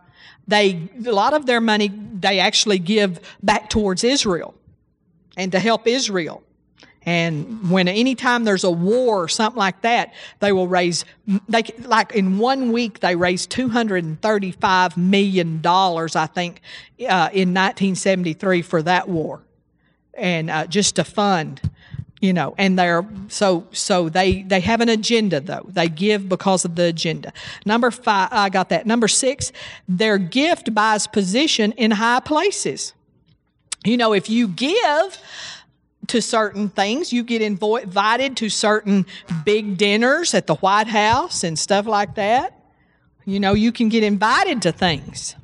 they 0.48 0.88
a 1.04 1.12
lot 1.12 1.34
of 1.34 1.46
their 1.46 1.60
money 1.60 1.88
they 1.88 2.38
actually 2.38 2.78
give 2.78 3.20
back 3.42 3.68
towards 3.68 4.04
Israel 4.04 4.54
and 5.36 5.52
to 5.52 5.58
help 5.58 5.86
Israel. 5.86 6.42
And 7.02 7.70
when 7.70 7.86
anytime 7.86 8.42
there's 8.42 8.64
a 8.64 8.70
war 8.70 9.22
or 9.22 9.28
something 9.28 9.58
like 9.58 9.82
that, 9.82 10.12
they 10.40 10.50
will 10.50 10.66
raise 10.66 11.04
they 11.48 11.62
like 11.78 12.12
in 12.12 12.38
one 12.38 12.72
week 12.72 12.98
they 12.98 13.14
raised 13.14 13.50
235 13.50 14.96
million 14.96 15.60
dollars 15.60 16.16
I 16.16 16.26
think 16.26 16.60
uh, 17.00 17.30
in 17.32 17.54
1973 17.54 18.62
for 18.62 18.82
that 18.82 19.08
war, 19.08 19.40
and 20.14 20.50
uh, 20.50 20.66
just 20.66 20.96
to 20.96 21.04
fund 21.04 21.60
you 22.26 22.32
know 22.32 22.56
and 22.58 22.76
they're 22.76 23.06
so 23.28 23.64
so 23.70 24.08
they 24.08 24.42
they 24.42 24.58
have 24.58 24.80
an 24.80 24.88
agenda 24.88 25.38
though. 25.40 25.64
They 25.68 25.88
give 25.88 26.28
because 26.28 26.64
of 26.64 26.74
the 26.74 26.84
agenda. 26.84 27.32
Number 27.64 27.92
five 27.92 28.28
i 28.32 28.48
got 28.48 28.68
that. 28.70 28.84
Number 28.84 29.06
six 29.06 29.52
their 29.88 30.18
gift 30.18 30.74
buys 30.74 31.06
position 31.06 31.70
in 31.72 31.92
high 31.92 32.20
places. 32.20 32.94
You 33.84 33.96
know 33.96 34.12
if 34.12 34.28
you 34.28 34.48
give 34.48 35.18
to 36.08 36.20
certain 36.20 36.68
things 36.68 37.12
you 37.12 37.22
get 37.22 37.42
invited 37.42 38.36
to 38.38 38.48
certain 38.48 39.06
big 39.44 39.76
dinners 39.76 40.34
at 40.34 40.48
the 40.48 40.56
white 40.56 40.88
house 40.88 41.44
and 41.44 41.56
stuff 41.56 41.86
like 41.86 42.16
that. 42.16 42.58
You 43.24 43.38
know 43.38 43.54
you 43.54 43.70
can 43.70 43.88
get 43.88 44.02
invited 44.02 44.62
to 44.62 44.72
things 44.72 45.36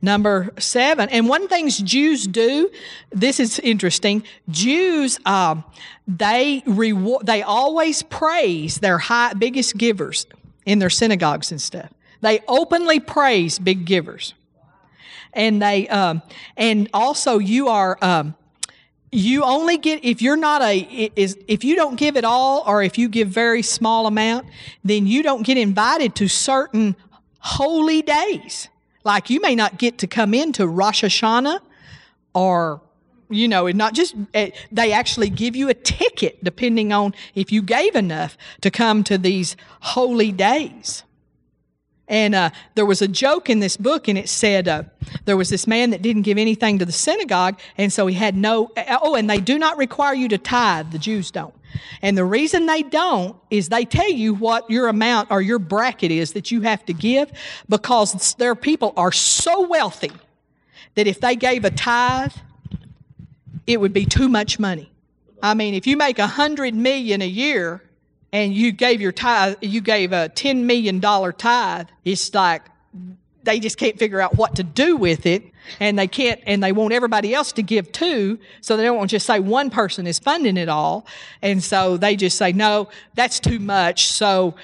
Number 0.00 0.52
seven, 0.58 1.08
and 1.10 1.28
one 1.28 1.48
things 1.48 1.78
Jews 1.78 2.26
do, 2.26 2.70
this 3.10 3.38
is 3.38 3.58
interesting. 3.60 4.24
Jews, 4.48 5.18
um, 5.24 5.64
they 6.08 6.62
reward, 6.66 7.26
they 7.26 7.42
always 7.42 8.02
praise 8.02 8.78
their 8.78 8.98
high, 8.98 9.34
biggest 9.34 9.76
givers 9.76 10.26
in 10.66 10.78
their 10.78 10.90
synagogues 10.90 11.50
and 11.50 11.60
stuff. 11.60 11.90
They 12.20 12.40
openly 12.48 13.00
praise 13.00 13.58
big 13.58 13.84
givers, 13.84 14.34
and 15.32 15.62
they, 15.62 15.88
um, 15.88 16.22
and 16.56 16.88
also 16.92 17.38
you 17.38 17.68
are. 17.68 17.98
Um, 18.02 18.34
you 19.14 19.44
only 19.44 19.76
get 19.76 20.02
if 20.04 20.22
you're 20.22 20.36
not 20.36 20.62
a 20.62 20.78
is 21.14 21.38
if 21.46 21.64
you 21.64 21.76
don't 21.76 21.96
give 21.96 22.16
it 22.16 22.24
all 22.24 22.64
or 22.66 22.82
if 22.82 22.96
you 22.96 23.10
give 23.10 23.28
very 23.28 23.60
small 23.60 24.06
amount 24.06 24.46
then 24.84 25.06
you 25.06 25.22
don't 25.22 25.42
get 25.42 25.58
invited 25.58 26.14
to 26.14 26.28
certain 26.28 26.96
holy 27.38 28.00
days 28.00 28.68
like 29.04 29.30
you 29.30 29.40
may 29.40 29.54
not 29.54 29.78
get 29.78 29.98
to 29.98 30.06
come 30.06 30.34
into 30.34 30.66
Rosh 30.66 31.04
Hashanah 31.04 31.60
or 32.34 32.80
you 33.32 33.48
know, 33.48 33.66
and 33.66 33.78
not 33.78 33.94
just, 33.94 34.14
eh, 34.34 34.50
they 34.70 34.92
actually 34.92 35.30
give 35.30 35.56
you 35.56 35.68
a 35.68 35.74
ticket 35.74 36.42
depending 36.44 36.92
on 36.92 37.14
if 37.34 37.50
you 37.50 37.62
gave 37.62 37.96
enough 37.96 38.36
to 38.60 38.70
come 38.70 39.02
to 39.04 39.16
these 39.16 39.56
holy 39.80 40.30
days. 40.30 41.02
And 42.12 42.34
uh, 42.34 42.50
there 42.74 42.84
was 42.84 43.00
a 43.00 43.08
joke 43.08 43.48
in 43.48 43.60
this 43.60 43.78
book, 43.78 44.06
and 44.06 44.18
it 44.18 44.28
said 44.28 44.68
uh, 44.68 44.82
there 45.24 45.34
was 45.34 45.48
this 45.48 45.66
man 45.66 45.88
that 45.90 46.02
didn't 46.02 46.22
give 46.22 46.36
anything 46.36 46.78
to 46.78 46.84
the 46.84 46.92
synagogue, 46.92 47.58
and 47.78 47.90
so 47.90 48.06
he 48.06 48.14
had 48.14 48.36
no. 48.36 48.70
Eh, 48.76 48.98
oh, 49.00 49.14
and 49.14 49.30
they 49.30 49.40
do 49.40 49.58
not 49.58 49.78
require 49.78 50.12
you 50.12 50.28
to 50.28 50.36
tithe, 50.36 50.92
the 50.92 50.98
Jews 50.98 51.30
don't. 51.30 51.54
And 52.02 52.18
the 52.18 52.24
reason 52.26 52.66
they 52.66 52.82
don't 52.82 53.34
is 53.48 53.70
they 53.70 53.86
tell 53.86 54.10
you 54.10 54.34
what 54.34 54.68
your 54.68 54.88
amount 54.88 55.30
or 55.30 55.40
your 55.40 55.58
bracket 55.58 56.10
is 56.10 56.34
that 56.34 56.50
you 56.50 56.60
have 56.60 56.84
to 56.84 56.92
give 56.92 57.32
because 57.66 58.34
their 58.34 58.54
people 58.54 58.92
are 58.94 59.10
so 59.10 59.66
wealthy 59.66 60.12
that 60.96 61.06
if 61.06 61.18
they 61.18 61.34
gave 61.34 61.64
a 61.64 61.70
tithe, 61.70 62.34
it 63.66 63.80
would 63.80 63.94
be 63.94 64.04
too 64.04 64.28
much 64.28 64.58
money. 64.58 64.92
I 65.42 65.54
mean, 65.54 65.72
if 65.72 65.86
you 65.86 65.96
make 65.96 66.18
a 66.18 66.26
hundred 66.26 66.74
million 66.74 67.22
a 67.22 67.26
year 67.26 67.82
and 68.32 68.54
you 68.54 68.72
gave 68.72 69.00
your 69.00 69.12
tithe, 69.12 69.56
you 69.60 69.80
gave 69.80 70.12
a 70.12 70.28
ten 70.28 70.66
million 70.66 71.00
dollar 71.00 71.32
tithe, 71.32 71.88
it's 72.04 72.32
like 72.34 72.62
they 73.44 73.58
just 73.58 73.76
can't 73.76 73.98
figure 73.98 74.20
out 74.20 74.36
what 74.36 74.56
to 74.56 74.62
do 74.62 74.96
with 74.96 75.26
it 75.26 75.42
and 75.80 75.98
they 75.98 76.06
can't 76.06 76.40
and 76.46 76.62
they 76.62 76.72
want 76.72 76.92
everybody 76.92 77.34
else 77.34 77.52
to 77.52 77.62
give 77.62 77.90
too 77.92 78.38
so 78.60 78.76
they 78.76 78.84
don't 78.84 78.96
want 78.96 79.10
to 79.10 79.16
just 79.16 79.26
say 79.26 79.40
one 79.40 79.70
person 79.70 80.06
is 80.06 80.18
funding 80.18 80.56
it 80.56 80.68
all. 80.68 81.06
And 81.40 81.62
so 81.62 81.96
they 81.96 82.16
just 82.16 82.38
say 82.38 82.52
no 82.52 82.88
that's 83.14 83.40
too 83.40 83.58
much. 83.58 84.06
So 84.06 84.54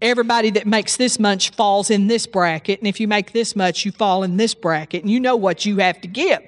everybody 0.00 0.50
that 0.50 0.66
makes 0.66 0.96
this 0.96 1.18
much 1.18 1.50
falls 1.50 1.90
in 1.90 2.06
this 2.06 2.26
bracket 2.26 2.78
and 2.80 2.88
if 2.88 3.00
you 3.00 3.08
make 3.08 3.32
this 3.32 3.54
much 3.54 3.84
you 3.84 3.92
fall 3.92 4.22
in 4.22 4.36
this 4.36 4.54
bracket 4.54 5.02
and 5.02 5.10
you 5.10 5.20
know 5.20 5.36
what 5.36 5.66
you 5.66 5.76
have 5.78 6.00
to 6.00 6.08
give 6.08 6.40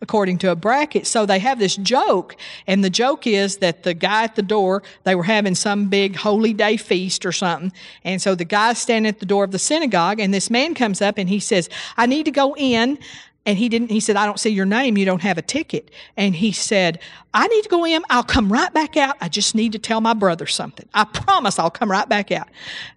according 0.00 0.38
to 0.38 0.50
a 0.50 0.56
bracket. 0.56 1.06
So 1.06 1.26
they 1.26 1.38
have 1.38 1.58
this 1.58 1.76
joke, 1.76 2.36
and 2.66 2.82
the 2.84 2.90
joke 2.90 3.26
is 3.26 3.58
that 3.58 3.82
the 3.82 3.94
guy 3.94 4.24
at 4.24 4.36
the 4.36 4.42
door, 4.42 4.82
they 5.04 5.14
were 5.14 5.22
having 5.22 5.54
some 5.54 5.88
big 5.88 6.16
holy 6.16 6.52
day 6.52 6.76
feast 6.76 7.26
or 7.26 7.32
something. 7.32 7.72
And 8.04 8.20
so 8.20 8.34
the 8.34 8.44
guy's 8.44 8.78
standing 8.78 9.08
at 9.08 9.20
the 9.20 9.26
door 9.26 9.44
of 9.44 9.50
the 9.50 9.58
synagogue, 9.58 10.20
and 10.20 10.32
this 10.32 10.50
man 10.50 10.74
comes 10.74 11.00
up 11.00 11.18
and 11.18 11.28
he 11.28 11.40
says, 11.40 11.68
I 11.96 12.06
need 12.06 12.24
to 12.24 12.30
go 12.30 12.54
in. 12.56 12.98
And 13.44 13.58
he 13.58 13.68
didn't, 13.68 13.90
he 13.90 13.98
said, 13.98 14.14
I 14.14 14.24
don't 14.24 14.38
see 14.38 14.50
your 14.50 14.66
name. 14.66 14.96
You 14.96 15.04
don't 15.04 15.22
have 15.22 15.36
a 15.36 15.42
ticket. 15.42 15.90
And 16.16 16.34
he 16.36 16.52
said, 16.52 17.00
I 17.34 17.48
need 17.48 17.62
to 17.62 17.68
go 17.68 17.84
in. 17.84 18.02
I'll 18.08 18.22
come 18.22 18.52
right 18.52 18.72
back 18.72 18.96
out. 18.96 19.16
I 19.20 19.28
just 19.28 19.56
need 19.56 19.72
to 19.72 19.80
tell 19.80 20.00
my 20.00 20.14
brother 20.14 20.46
something. 20.46 20.88
I 20.94 21.04
promise 21.04 21.58
I'll 21.58 21.70
come 21.70 21.90
right 21.90 22.08
back 22.08 22.30
out. 22.30 22.48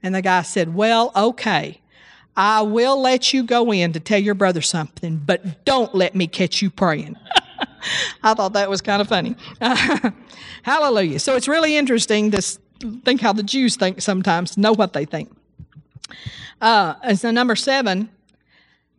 And 0.03 0.13
the 0.13 0.21
guy 0.21 0.43
said, 0.43 0.75
Well, 0.75 1.11
okay. 1.15 1.81
I 2.37 2.61
will 2.61 2.99
let 2.99 3.33
you 3.33 3.43
go 3.43 3.71
in 3.71 3.93
to 3.93 3.99
tell 3.99 4.19
your 4.19 4.35
brother 4.35 4.61
something, 4.61 5.17
but 5.17 5.63
don't 5.65 5.93
let 5.95 6.15
me 6.15 6.27
catch 6.27 6.61
you 6.61 6.69
praying. 6.69 7.15
I 8.23 8.33
thought 8.33 8.53
that 8.53 8.69
was 8.69 8.81
kind 8.81 9.01
of 9.01 9.07
funny. 9.07 9.35
Hallelujah. 10.63 11.19
So 11.19 11.35
it's 11.35 11.47
really 11.47 11.77
interesting 11.77 12.31
to 12.31 12.41
think 13.03 13.21
how 13.21 13.31
the 13.31 13.43
Jews 13.43 13.75
think 13.75 14.01
sometimes, 14.01 14.57
know 14.57 14.73
what 14.73 14.93
they 14.93 15.05
think. 15.05 15.31
Uh, 16.61 16.95
and 17.03 17.17
so, 17.17 17.31
number 17.31 17.55
seven, 17.55 18.09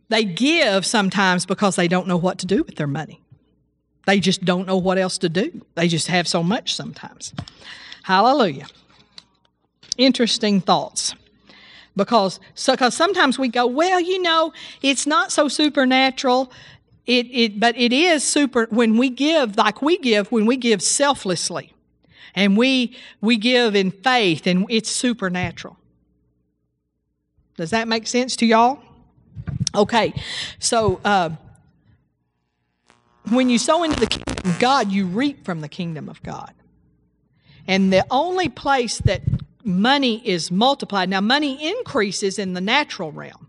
they 0.09 0.23
give 0.23 0.85
sometimes 0.85 1.45
because 1.45 1.75
they 1.75 1.87
don't 1.87 2.07
know 2.07 2.17
what 2.17 2.39
to 2.39 2.45
do 2.45 2.63
with 2.63 2.75
their 2.75 2.87
money. 2.87 3.21
They 4.05 4.19
just 4.19 4.45
don't 4.45 4.65
know 4.65 4.77
what 4.77 4.97
else 4.97 5.17
to 5.19 5.29
do. 5.29 5.65
They 5.75 5.87
just 5.87 6.07
have 6.07 6.27
so 6.27 6.41
much 6.41 6.73
sometimes. 6.75 7.33
Hallelujah. 8.03 8.67
Interesting 9.97 10.61
thoughts 10.61 11.13
because 11.97 12.39
cause 12.77 12.95
sometimes 12.95 13.37
we 13.37 13.49
go, 13.49 13.65
well, 13.65 13.99
you 13.99 14.21
know, 14.21 14.53
it's 14.81 15.05
not 15.05 15.31
so 15.31 15.47
supernatural. 15.47 16.51
It, 17.05 17.25
it, 17.31 17.59
but 17.59 17.77
it 17.77 17.91
is 17.91 18.23
super 18.23 18.67
when 18.69 18.97
we 18.97 19.09
give 19.09 19.57
like 19.57 19.81
we 19.81 19.97
give 19.97 20.31
when 20.31 20.45
we 20.45 20.55
give 20.55 20.81
selflessly. 20.81 21.73
And 22.35 22.55
we 22.55 22.95
we 23.19 23.37
give 23.37 23.75
in 23.75 23.91
faith 23.91 24.45
and 24.45 24.65
it's 24.69 24.91
supernatural. 24.91 25.77
Does 27.57 27.71
that 27.71 27.87
make 27.87 28.05
sense 28.05 28.35
to 28.37 28.45
y'all? 28.45 28.79
Okay 29.73 30.13
so 30.59 31.01
uh, 31.03 31.29
when 33.29 33.49
you 33.49 33.57
sow 33.57 33.83
into 33.83 33.99
the 33.99 34.07
kingdom 34.07 34.51
of 34.51 34.59
god 34.59 34.91
you 34.91 35.05
reap 35.05 35.43
from 35.43 35.61
the 35.61 35.67
kingdom 35.67 36.07
of 36.09 36.21
god. 36.23 36.53
And 37.67 37.91
the 37.91 38.05
only 38.09 38.47
place 38.47 38.99
that 38.99 39.21
money 39.67 40.25
is 40.27 40.49
multiplied. 40.49 41.09
Now, 41.09 41.21
money 41.21 41.69
increases 41.69 42.39
in 42.39 42.53
the 42.53 42.61
natural 42.61 43.11
realm, 43.11 43.47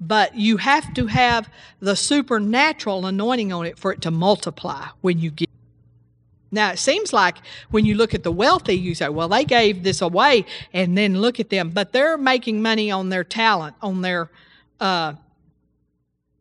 but 0.00 0.34
you 0.34 0.56
have 0.56 0.92
to 0.94 1.06
have 1.06 1.48
the 1.80 1.94
supernatural 1.94 3.06
anointing 3.06 3.52
on 3.52 3.66
it 3.66 3.78
for 3.78 3.92
it 3.92 4.00
to 4.02 4.10
multiply 4.10 4.86
when 5.02 5.18
you 5.18 5.30
give. 5.30 5.48
Now, 6.50 6.72
it 6.72 6.78
seems 6.78 7.12
like 7.12 7.36
when 7.70 7.84
you 7.84 7.94
look 7.94 8.14
at 8.14 8.22
the 8.22 8.32
wealthy, 8.32 8.74
you 8.74 8.94
say, 8.94 9.08
well, 9.08 9.28
they 9.28 9.44
gave 9.44 9.82
this 9.82 10.00
away, 10.00 10.46
and 10.72 10.96
then 10.96 11.20
look 11.20 11.38
at 11.38 11.50
them. 11.50 11.70
But 11.70 11.92
they're 11.92 12.16
making 12.16 12.62
money 12.62 12.90
on 12.90 13.10
their 13.10 13.24
talent, 13.24 13.76
on 13.82 14.02
their. 14.02 14.30
Uh, 14.80 15.14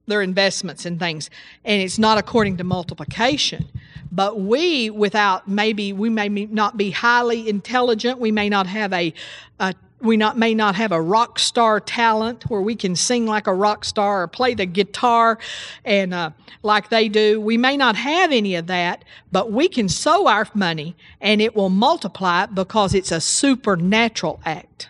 their 0.08 0.22
investments 0.22 0.86
and 0.86 1.00
things, 1.00 1.32
and 1.64 1.82
it's 1.82 1.98
not 1.98 2.20
according 2.20 2.58
to 2.58 2.64
multiplication. 2.64 3.66
But 4.12 4.40
we, 4.40 4.90
without 4.90 5.48
maybe, 5.48 5.92
we 5.94 6.10
may 6.10 6.30
not 6.30 6.78
be 6.78 6.92
highly 6.92 7.50
intelligent. 7.50 8.20
We 8.20 8.32
may 8.32 8.50
not 8.50 8.68
have 8.68 8.94
a, 8.94 9.14
a 9.60 9.74
we 10.02 10.18
not 10.18 10.38
may 10.38 10.54
not 10.54 10.76
have 10.76 10.92
a 10.92 11.02
rock 11.02 11.40
star 11.40 11.80
talent 11.80 12.44
where 12.50 12.62
we 12.62 12.76
can 12.76 12.96
sing 12.96 13.26
like 13.26 13.48
a 13.48 13.54
rock 13.54 13.84
star 13.84 14.24
or 14.24 14.28
play 14.28 14.54
the 14.54 14.66
guitar 14.66 15.40
and 15.84 16.14
uh, 16.14 16.32
like 16.64 16.90
they 16.90 17.10
do. 17.10 17.42
We 17.42 17.58
may 17.58 17.78
not 17.78 17.96
have 17.96 18.32
any 18.32 18.56
of 18.56 18.68
that, 18.68 19.04
but 19.32 19.52
we 19.52 19.68
can 19.68 19.90
sow 19.90 20.28
our 20.28 20.48
money 20.54 20.96
and 21.22 21.42
it 21.42 21.56
will 21.56 21.70
multiply 21.70 22.46
because 22.46 22.94
it's 22.94 23.12
a 23.12 23.22
supernatural 23.22 24.40
act. 24.46 24.90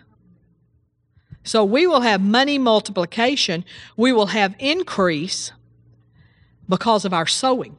So 1.44 1.64
we 1.64 1.86
will 1.86 2.00
have 2.00 2.20
money 2.20 2.58
multiplication. 2.58 3.64
We 3.96 4.12
will 4.12 4.26
have 4.26 4.56
increase 4.58 5.52
because 6.68 7.04
of 7.04 7.14
our 7.14 7.26
sowing. 7.26 7.76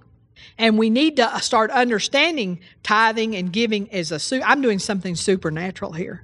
And 0.57 0.77
we 0.77 0.89
need 0.89 1.17
to 1.17 1.39
start 1.41 1.71
understanding 1.71 2.59
tithing 2.83 3.35
and 3.35 3.51
giving 3.51 3.91
as 3.91 4.11
a, 4.11 4.19
su- 4.19 4.41
I'm 4.43 4.61
doing 4.61 4.79
something 4.79 5.15
supernatural 5.15 5.93
here. 5.93 6.23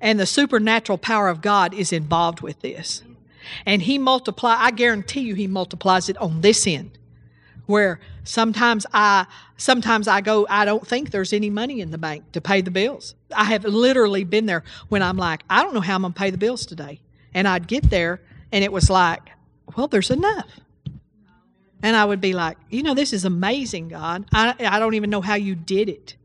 And 0.00 0.18
the 0.18 0.26
supernatural 0.26 0.98
power 0.98 1.28
of 1.28 1.40
God 1.40 1.74
is 1.74 1.92
involved 1.92 2.40
with 2.40 2.60
this. 2.60 3.02
And 3.66 3.82
He 3.82 3.98
multiply, 3.98 4.56
I 4.58 4.70
guarantee 4.70 5.20
you 5.20 5.34
He 5.34 5.46
multiplies 5.46 6.08
it 6.08 6.16
on 6.18 6.40
this 6.40 6.66
end. 6.66 6.98
Where 7.66 8.00
sometimes 8.24 8.86
I 8.92 9.26
sometimes 9.56 10.08
I 10.08 10.20
go, 10.20 10.46
I 10.50 10.64
don't 10.64 10.86
think 10.86 11.10
there's 11.10 11.32
any 11.32 11.48
money 11.48 11.80
in 11.80 11.92
the 11.92 11.98
bank 11.98 12.32
to 12.32 12.40
pay 12.40 12.60
the 12.60 12.72
bills. 12.72 13.14
I 13.34 13.44
have 13.44 13.64
literally 13.64 14.24
been 14.24 14.46
there 14.46 14.64
when 14.88 15.02
I'm 15.02 15.16
like, 15.16 15.44
I 15.48 15.62
don't 15.62 15.72
know 15.72 15.80
how 15.80 15.94
I'm 15.94 16.02
gonna 16.02 16.14
pay 16.14 16.30
the 16.30 16.38
bills 16.38 16.66
today. 16.66 17.00
And 17.32 17.46
I'd 17.46 17.68
get 17.68 17.88
there 17.88 18.20
and 18.50 18.64
it 18.64 18.72
was 18.72 18.90
like, 18.90 19.22
well, 19.76 19.86
there's 19.86 20.10
enough. 20.10 20.60
And 21.82 21.96
I 21.96 22.04
would 22.04 22.20
be 22.20 22.32
like, 22.32 22.56
you 22.70 22.82
know, 22.82 22.94
this 22.94 23.12
is 23.12 23.24
amazing, 23.24 23.88
God. 23.88 24.24
I, 24.32 24.54
I 24.60 24.78
don't 24.78 24.94
even 24.94 25.10
know 25.10 25.20
how 25.20 25.34
you 25.34 25.54
did 25.54 25.88
it. 25.88 26.16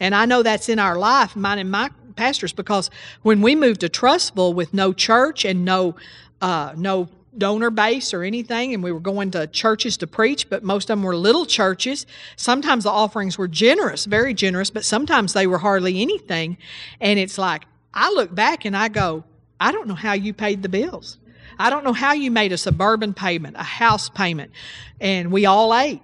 And 0.00 0.14
I 0.14 0.24
know 0.24 0.42
that's 0.42 0.68
in 0.68 0.78
our 0.78 0.96
life, 0.96 1.36
mine 1.36 1.58
and 1.58 1.70
my 1.70 1.90
pastors, 2.16 2.52
because 2.52 2.90
when 3.22 3.42
we 3.42 3.54
moved 3.54 3.80
to 3.80 3.88
Trussville 3.88 4.54
with 4.54 4.72
no 4.72 4.92
church 4.92 5.44
and 5.44 5.64
no 5.64 5.96
uh, 6.40 6.72
no 6.76 7.08
donor 7.36 7.70
base 7.70 8.14
or 8.14 8.22
anything, 8.22 8.74
and 8.74 8.82
we 8.82 8.92
were 8.92 9.00
going 9.00 9.30
to 9.32 9.46
churches 9.48 9.96
to 9.96 10.06
preach, 10.06 10.48
but 10.48 10.62
most 10.62 10.84
of 10.90 10.98
them 10.98 11.02
were 11.02 11.16
little 11.16 11.46
churches. 11.46 12.06
Sometimes 12.36 12.84
the 12.84 12.90
offerings 12.90 13.36
were 13.38 13.48
generous, 13.48 14.04
very 14.04 14.34
generous, 14.34 14.70
but 14.70 14.84
sometimes 14.84 15.32
they 15.32 15.46
were 15.46 15.58
hardly 15.58 16.00
anything. 16.00 16.56
And 17.00 17.18
it's 17.18 17.38
like, 17.38 17.64
I 17.92 18.10
look 18.12 18.34
back 18.34 18.64
and 18.64 18.76
I 18.76 18.88
go, 18.88 19.24
I 19.58 19.72
don't 19.72 19.88
know 19.88 19.94
how 19.94 20.12
you 20.12 20.32
paid 20.32 20.62
the 20.62 20.68
bills. 20.68 21.18
I 21.58 21.70
don't 21.70 21.84
know 21.84 21.92
how 21.92 22.12
you 22.12 22.30
made 22.30 22.52
a 22.52 22.58
suburban 22.58 23.14
payment, 23.14 23.56
a 23.56 23.62
house 23.62 24.08
payment, 24.08 24.52
and 25.00 25.30
we 25.32 25.46
all 25.46 25.74
ate. 25.74 26.00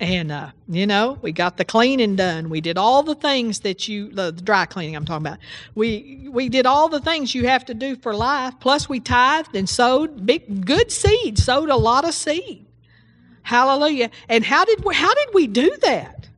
And, 0.00 0.32
uh, 0.32 0.50
you 0.68 0.86
know, 0.86 1.18
we 1.22 1.30
got 1.30 1.56
the 1.56 1.64
cleaning 1.64 2.16
done. 2.16 2.50
We 2.50 2.60
did 2.60 2.76
all 2.76 3.04
the 3.04 3.14
things 3.14 3.60
that 3.60 3.86
you, 3.86 4.10
the, 4.10 4.32
dry 4.32 4.66
cleaning 4.66 4.96
I'm 4.96 5.04
talking 5.04 5.26
about. 5.26 5.38
We, 5.74 6.28
we 6.30 6.48
did 6.48 6.66
all 6.66 6.88
the 6.88 7.00
things 7.00 7.34
you 7.34 7.46
have 7.46 7.64
to 7.66 7.74
do 7.74 7.94
for 7.96 8.14
life. 8.14 8.54
Plus, 8.60 8.88
we 8.88 8.98
tithed 8.98 9.54
and 9.54 9.68
sowed 9.68 10.26
big, 10.26 10.66
good 10.66 10.90
seed, 10.90 11.38
sowed 11.38 11.68
a 11.68 11.76
lot 11.76 12.04
of 12.04 12.12
seed. 12.12 12.66
Hallelujah. 13.42 14.10
And 14.28 14.44
how 14.44 14.64
did 14.64 14.84
we, 14.84 14.94
how 14.94 15.14
did 15.14 15.28
we 15.32 15.46
do 15.46 15.76
that? 15.82 16.28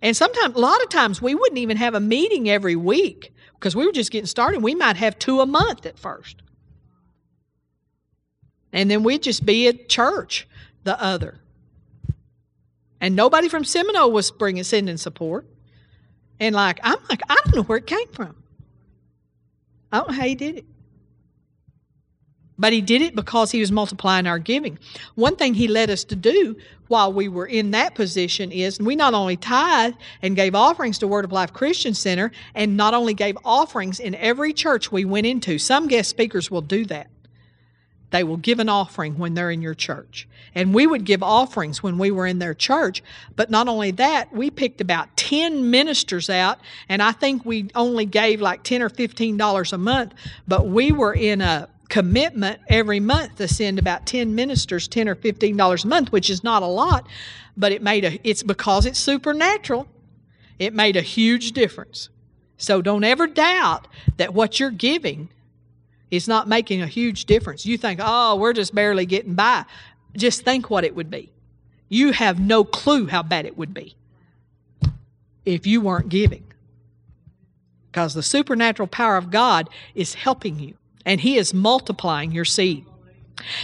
And 0.00 0.16
sometimes, 0.16 0.54
a 0.56 0.58
lot 0.58 0.82
of 0.82 0.88
times, 0.88 1.20
we 1.20 1.34
wouldn't 1.34 1.58
even 1.58 1.76
have 1.76 1.94
a 1.94 2.00
meeting 2.00 2.48
every 2.48 2.76
week 2.76 3.32
because 3.54 3.76
we 3.76 3.84
were 3.84 3.92
just 3.92 4.10
getting 4.10 4.26
started. 4.26 4.62
We 4.62 4.74
might 4.74 4.96
have 4.96 5.18
two 5.18 5.40
a 5.40 5.46
month 5.46 5.84
at 5.84 5.98
first. 5.98 6.42
And 8.72 8.90
then 8.90 9.02
we'd 9.02 9.22
just 9.22 9.44
be 9.44 9.68
at 9.68 9.88
church 9.88 10.46
the 10.84 11.00
other. 11.02 11.38
And 13.00 13.16
nobody 13.16 13.48
from 13.48 13.64
Seminole 13.64 14.12
was 14.12 14.30
bringing, 14.30 14.64
sending 14.64 14.96
support. 14.96 15.46
And 16.38 16.54
like, 16.54 16.80
I'm 16.82 16.98
like, 17.08 17.22
I 17.28 17.36
don't 17.44 17.56
know 17.56 17.62
where 17.62 17.78
it 17.78 17.86
came 17.86 18.08
from. 18.08 18.36
I 19.92 19.98
don't 19.98 20.08
know 20.10 20.14
how 20.14 20.24
he 20.24 20.34
did 20.34 20.58
it. 20.58 20.64
But 22.58 22.74
he 22.74 22.82
did 22.82 23.00
it 23.00 23.14
because 23.14 23.50
he 23.50 23.60
was 23.60 23.72
multiplying 23.72 24.26
our 24.26 24.38
giving. 24.38 24.78
One 25.14 25.34
thing 25.34 25.54
he 25.54 25.66
led 25.66 25.88
us 25.88 26.04
to 26.04 26.16
do 26.16 26.56
while 26.88 27.10
we 27.10 27.26
were 27.26 27.46
in 27.46 27.70
that 27.70 27.94
position 27.94 28.52
is 28.52 28.78
we 28.78 28.96
not 28.96 29.14
only 29.14 29.38
tithe 29.38 29.94
and 30.20 30.36
gave 30.36 30.54
offerings 30.54 30.98
to 30.98 31.06
Word 31.06 31.24
of 31.24 31.32
Life 31.32 31.54
Christian 31.54 31.94
Center, 31.94 32.30
and 32.54 32.76
not 32.76 32.92
only 32.92 33.14
gave 33.14 33.38
offerings 33.46 33.98
in 33.98 34.14
every 34.16 34.52
church 34.52 34.92
we 34.92 35.06
went 35.06 35.26
into. 35.26 35.58
Some 35.58 35.88
guest 35.88 36.10
speakers 36.10 36.50
will 36.50 36.60
do 36.60 36.84
that. 36.86 37.08
They 38.10 38.24
will 38.24 38.36
give 38.36 38.58
an 38.58 38.68
offering 38.68 39.18
when 39.18 39.34
they're 39.34 39.50
in 39.50 39.62
your 39.62 39.74
church. 39.74 40.28
And 40.54 40.74
we 40.74 40.86
would 40.86 41.04
give 41.04 41.22
offerings 41.22 41.82
when 41.82 41.96
we 41.96 42.10
were 42.10 42.26
in 42.26 42.40
their 42.40 42.54
church. 42.54 43.02
But 43.36 43.50
not 43.50 43.68
only 43.68 43.92
that, 43.92 44.32
we 44.32 44.50
picked 44.50 44.80
about 44.80 45.16
10 45.16 45.70
ministers 45.70 46.28
out, 46.28 46.58
and 46.88 47.02
I 47.02 47.12
think 47.12 47.44
we 47.44 47.70
only 47.74 48.04
gave 48.04 48.40
like 48.40 48.64
10 48.64 48.82
or 48.82 48.90
$15 48.90 49.72
a 49.72 49.78
month, 49.78 50.14
but 50.48 50.66
we 50.66 50.90
were 50.92 51.14
in 51.14 51.40
a 51.40 51.68
commitment 51.88 52.60
every 52.68 53.00
month 53.00 53.36
to 53.36 53.48
send 53.48 53.78
about 53.78 54.06
10 54.06 54.34
ministers 54.36 54.86
10 54.86 55.08
or 55.08 55.16
15 55.16 55.56
dollars 55.56 55.84
a 55.84 55.88
month 55.88 56.12
which 56.12 56.30
is 56.30 56.44
not 56.44 56.62
a 56.62 56.66
lot 56.66 57.04
but 57.56 57.72
it 57.72 57.82
made 57.82 58.04
a 58.04 58.20
it's 58.22 58.44
because 58.44 58.86
it's 58.86 58.98
supernatural 58.98 59.88
it 60.60 60.72
made 60.72 60.94
a 60.94 61.00
huge 61.02 61.50
difference 61.50 62.08
so 62.56 62.80
don't 62.80 63.02
ever 63.02 63.26
doubt 63.26 63.88
that 64.18 64.32
what 64.32 64.60
you're 64.60 64.70
giving 64.70 65.30
is 66.10 66.26
not 66.26 66.48
making 66.48 66.82
a 66.82 66.86
huge 66.86 67.24
difference. 67.24 67.64
You 67.64 67.78
think, 67.78 68.00
oh, 68.02 68.36
we're 68.36 68.52
just 68.52 68.74
barely 68.74 69.06
getting 69.06 69.34
by. 69.34 69.64
Just 70.16 70.42
think 70.42 70.70
what 70.70 70.84
it 70.84 70.94
would 70.94 71.10
be. 71.10 71.30
You 71.88 72.12
have 72.12 72.40
no 72.40 72.64
clue 72.64 73.06
how 73.06 73.22
bad 73.22 73.46
it 73.46 73.56
would 73.56 73.74
be 73.74 73.94
if 75.44 75.66
you 75.66 75.80
weren't 75.80 76.08
giving. 76.08 76.44
Because 77.90 78.14
the 78.14 78.22
supernatural 78.22 78.86
power 78.86 79.16
of 79.16 79.30
God 79.30 79.68
is 79.94 80.14
helping 80.14 80.60
you, 80.60 80.74
and 81.04 81.20
He 81.20 81.36
is 81.36 81.52
multiplying 81.52 82.30
your 82.30 82.44
seed. 82.44 82.84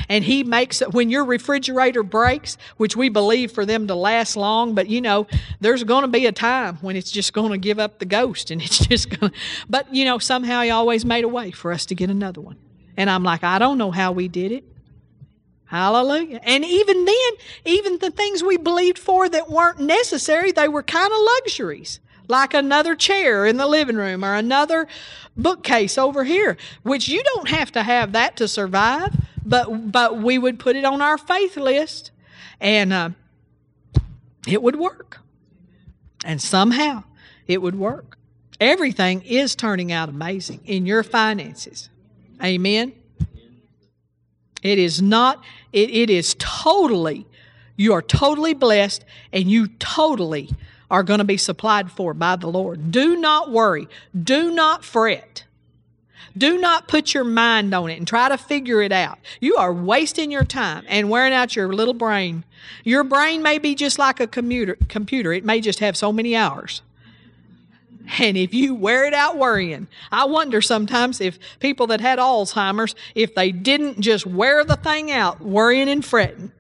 And 0.09 0.25
he 0.25 0.45
makes 0.45 0.83
it 0.83 0.93
when 0.93 1.11
your 1.11 1.25
refrigerator 1.25 2.03
breaks, 2.03 2.57
which 2.77 2.97
we 2.97 3.09
believe 3.09 3.53
for 3.53 3.67
them 3.67 3.87
to 3.87 3.95
last 3.95 4.37
long, 4.37 4.75
but 4.75 4.89
you 4.89 5.01
know, 5.01 5.27
there's 5.61 5.85
going 5.85 6.03
to 6.03 6.09
be 6.09 6.27
a 6.27 6.33
time 6.33 6.77
when 6.81 6.97
it's 6.97 7.11
just 7.11 7.33
going 7.33 7.53
to 7.53 7.59
give 7.59 7.79
up 7.79 7.99
the 7.99 8.05
ghost 8.05 8.51
and 8.51 8.63
it's 8.67 8.87
just 8.87 9.11
going 9.11 9.33
to, 9.33 9.39
but 9.69 9.93
you 9.95 10.05
know, 10.05 10.19
somehow 10.19 10.63
he 10.63 10.71
always 10.71 11.05
made 11.05 11.25
a 11.25 11.29
way 11.29 11.51
for 11.51 11.73
us 11.73 11.87
to 11.87 11.95
get 11.95 12.11
another 12.11 12.41
one. 12.41 12.57
And 12.97 13.11
I'm 13.11 13.23
like, 13.23 13.45
I 13.45 13.59
don't 13.59 13.79
know 13.79 13.91
how 13.91 14.13
we 14.13 14.29
did 14.29 14.53
it. 14.53 14.65
Hallelujah. 15.67 16.41
And 16.45 16.65
even 16.65 17.05
then, 17.05 17.33
even 17.65 17.99
the 17.99 18.11
things 18.11 18.43
we 18.43 18.57
believed 18.57 18.99
for 18.99 19.29
that 19.29 19.51
weren't 19.51 19.81
necessary, 19.81 20.53
they 20.53 20.69
were 20.69 20.83
kind 20.83 21.11
of 21.13 21.19
luxuries, 21.19 21.99
like 22.29 22.55
another 22.55 22.95
chair 22.95 23.45
in 23.45 23.57
the 23.57 23.67
living 23.67 23.97
room 23.97 24.25
or 24.25 24.35
another 24.35 24.87
bookcase 25.37 25.99
over 25.99 26.23
here, 26.23 26.57
which 26.83 27.09
you 27.09 27.23
don't 27.23 27.49
have 27.49 27.73
to 27.73 27.83
have 27.83 28.13
that 28.13 28.37
to 28.37 28.47
survive, 28.47 29.15
but 29.49 29.93
but 29.93 30.19
we 30.19 30.39
would 30.39 30.59
put 30.59 30.77
it 30.77 30.85
on 30.85 31.01
our 31.01 31.17
faith 31.17 31.57
list 31.57 32.11
and 32.61 32.93
uh, 32.93 33.11
it 34.47 34.63
would 34.63 34.77
work. 34.77 35.21
And 36.25 36.41
somehow 36.41 37.05
it 37.47 37.63
would 37.63 37.75
work. 37.75 38.19
Everything 38.61 39.23
is 39.23 39.55
turning 39.55 39.93
out 39.93 40.09
amazing 40.09 40.61
in 40.65 40.87
your 40.87 41.03
finances. 41.03 41.89
Amen. 42.43 42.93
It 44.63 44.79
is 44.79 45.01
not, 45.03 45.45
it, 45.73 45.91
it 45.91 46.11
is 46.11 46.35
totally, 46.39 47.27
you 47.77 47.93
are 47.93 48.03
totally 48.03 48.55
blessed 48.55 49.05
and 49.33 49.51
you 49.51 49.69
totally 49.79 50.51
are 50.91 51.03
going 51.03 51.19
to 51.19 51.25
be 51.25 51.37
supplied 51.37 51.91
for 51.91 52.15
by 52.15 52.37
the 52.37 52.47
Lord. 52.47 52.91
Do 52.91 53.17
not 53.17 53.51
worry. 53.51 53.89
Do 54.21 54.51
not 54.51 54.85
fret. 54.85 55.45
Do 56.37 56.59
not 56.59 56.89
put 56.89 57.15
your 57.15 57.25
mind 57.25 57.75
on 57.75 57.91
it 57.91 57.97
and 57.97 58.07
try 58.07 58.29
to 58.29 58.37
figure 58.37 58.83
it 58.83 58.93
out. 58.93 59.19
You 59.41 59.57
are 59.57 59.73
wasting 59.73 60.31
your 60.31 60.45
time 60.45 60.85
and 60.89 61.09
wearing 61.09 61.33
out 61.33 61.57
your 61.57 61.73
little 61.73 61.95
brain. 61.95 62.45
Your 62.85 63.05
brain 63.05 63.43
may 63.43 63.59
be 63.59 63.75
just 63.75 63.99
like 63.99 64.21
a 64.21 64.27
computer, 64.27 64.77
computer. 64.89 65.33
It 65.33 65.45
may 65.45 65.61
just 65.61 65.79
have 65.79 65.97
so 65.97 66.13
many 66.13 66.37
hours. 66.37 66.83
And 68.19 68.37
if 68.37 68.55
you 68.55 68.75
wear 68.75 69.05
it 69.07 69.15
out 69.15 69.37
worrying, 69.37 69.89
I 70.13 70.27
wonder 70.27 70.61
sometimes 70.61 71.21
if 71.21 71.39
people 71.59 71.89
that 71.89 72.01
had 72.01 72.19
Alzheimer's, 72.19 72.95
if 73.15 73.35
they 73.35 73.51
didn't 73.51 74.01
just 74.01 74.27
wear 74.27 74.65
the 74.65 74.77
thing 74.77 75.11
out, 75.11 75.41
worrying 75.41 75.89
and 75.89 76.05
fretting. 76.05 76.53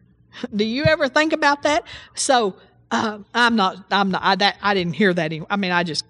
Do 0.55 0.65
you 0.65 0.85
ever 0.85 1.09
think 1.09 1.33
about 1.33 1.62
that? 1.62 1.85
So 2.15 2.57
uh, 2.91 3.19
I'm 3.35 3.57
not. 3.57 3.85
I'm 3.91 4.11
not. 4.11 4.23
I, 4.25 4.35
that 4.37 4.57
I 4.61 4.75
didn't 4.75 4.95
hear 4.95 5.15
that. 5.15 5.33
I 5.51 5.57
mean, 5.57 5.73
I 5.73 5.83
just. 5.83 6.05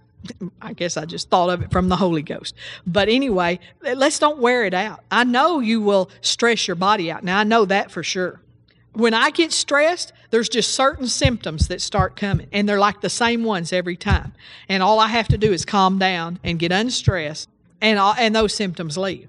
I 0.60 0.72
guess 0.72 0.96
I 0.96 1.04
just 1.04 1.30
thought 1.30 1.50
of 1.50 1.62
it 1.62 1.70
from 1.70 1.88
the 1.88 1.96
Holy 1.96 2.22
Ghost. 2.22 2.54
But 2.86 3.08
anyway, 3.08 3.60
let's 3.82 4.18
don't 4.18 4.38
wear 4.38 4.64
it 4.64 4.74
out. 4.74 5.04
I 5.10 5.24
know 5.24 5.60
you 5.60 5.80
will 5.80 6.10
stress 6.20 6.66
your 6.66 6.76
body 6.76 7.10
out. 7.10 7.24
Now 7.24 7.38
I 7.38 7.44
know 7.44 7.64
that 7.64 7.90
for 7.90 8.02
sure 8.02 8.40
when 8.96 9.12
I 9.12 9.30
get 9.30 9.52
stressed, 9.52 10.14
there's 10.30 10.48
just 10.48 10.74
certain 10.74 11.06
symptoms 11.06 11.68
that 11.68 11.82
start 11.82 12.16
coming, 12.16 12.46
and 12.50 12.66
they're 12.66 12.78
like 12.78 13.02
the 13.02 13.10
same 13.10 13.44
ones 13.44 13.70
every 13.70 13.96
time. 13.96 14.32
And 14.70 14.82
all 14.82 14.98
I 14.98 15.08
have 15.08 15.28
to 15.28 15.38
do 15.38 15.52
is 15.52 15.66
calm 15.66 15.98
down 15.98 16.38
and 16.42 16.58
get 16.58 16.72
unstressed, 16.72 17.50
and 17.82 17.98
all, 17.98 18.14
and 18.18 18.34
those 18.34 18.54
symptoms 18.54 18.96
leave. 18.96 19.28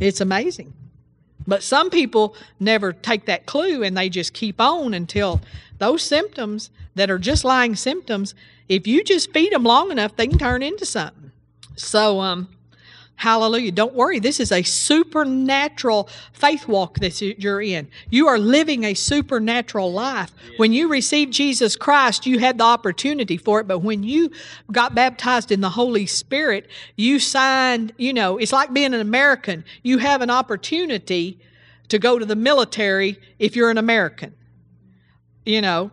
It's 0.00 0.20
amazing. 0.20 0.72
But 1.46 1.62
some 1.62 1.90
people 1.90 2.34
never 2.58 2.92
take 2.92 3.26
that 3.26 3.46
clue 3.46 3.82
and 3.82 3.96
they 3.96 4.08
just 4.08 4.34
keep 4.34 4.60
on 4.60 4.92
until 4.92 5.40
those 5.78 6.02
symptoms 6.02 6.70
that 6.94 7.10
are 7.10 7.18
just 7.18 7.44
lying 7.44 7.74
symptoms, 7.74 8.34
if 8.68 8.86
you 8.86 9.02
just 9.04 9.32
feed 9.32 9.52
them 9.52 9.64
long 9.64 9.90
enough, 9.90 10.16
they 10.16 10.26
can 10.26 10.38
turn 10.38 10.62
into 10.62 10.84
something. 10.84 11.32
So, 11.76 12.20
um, 12.20 12.48
Hallelujah. 13.18 13.72
Don't 13.72 13.94
worry. 13.94 14.20
This 14.20 14.38
is 14.38 14.52
a 14.52 14.62
supernatural 14.62 16.08
faith 16.32 16.68
walk 16.68 17.00
that 17.00 17.20
you're 17.20 17.60
in. 17.60 17.88
You 18.10 18.28
are 18.28 18.38
living 18.38 18.84
a 18.84 18.94
supernatural 18.94 19.92
life. 19.92 20.30
When 20.56 20.72
you 20.72 20.86
received 20.86 21.32
Jesus 21.32 21.74
Christ, 21.74 22.26
you 22.26 22.38
had 22.38 22.58
the 22.58 22.64
opportunity 22.64 23.36
for 23.36 23.58
it. 23.58 23.66
But 23.66 23.80
when 23.80 24.04
you 24.04 24.30
got 24.70 24.94
baptized 24.94 25.50
in 25.50 25.62
the 25.62 25.70
Holy 25.70 26.06
Spirit, 26.06 26.68
you 26.94 27.18
signed, 27.18 27.92
you 27.96 28.12
know, 28.12 28.38
it's 28.38 28.52
like 28.52 28.72
being 28.72 28.94
an 28.94 29.00
American. 29.00 29.64
You 29.82 29.98
have 29.98 30.22
an 30.22 30.30
opportunity 30.30 31.40
to 31.88 31.98
go 31.98 32.20
to 32.20 32.24
the 32.24 32.36
military 32.36 33.18
if 33.40 33.56
you're 33.56 33.72
an 33.72 33.78
American. 33.78 34.32
You 35.44 35.60
know, 35.60 35.90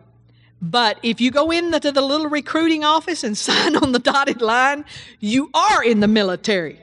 but 0.60 0.98
if 1.02 1.20
you 1.20 1.30
go 1.30 1.50
into 1.50 1.92
the 1.92 2.00
little 2.00 2.28
recruiting 2.28 2.84
office 2.84 3.22
and 3.24 3.36
sign 3.48 3.76
on 3.76 3.92
the 3.92 3.98
dotted 3.98 4.40
line, 4.40 4.84
you 5.20 5.50
are 5.54 5.82
in 5.82 6.00
the 6.00 6.08
military. 6.08 6.80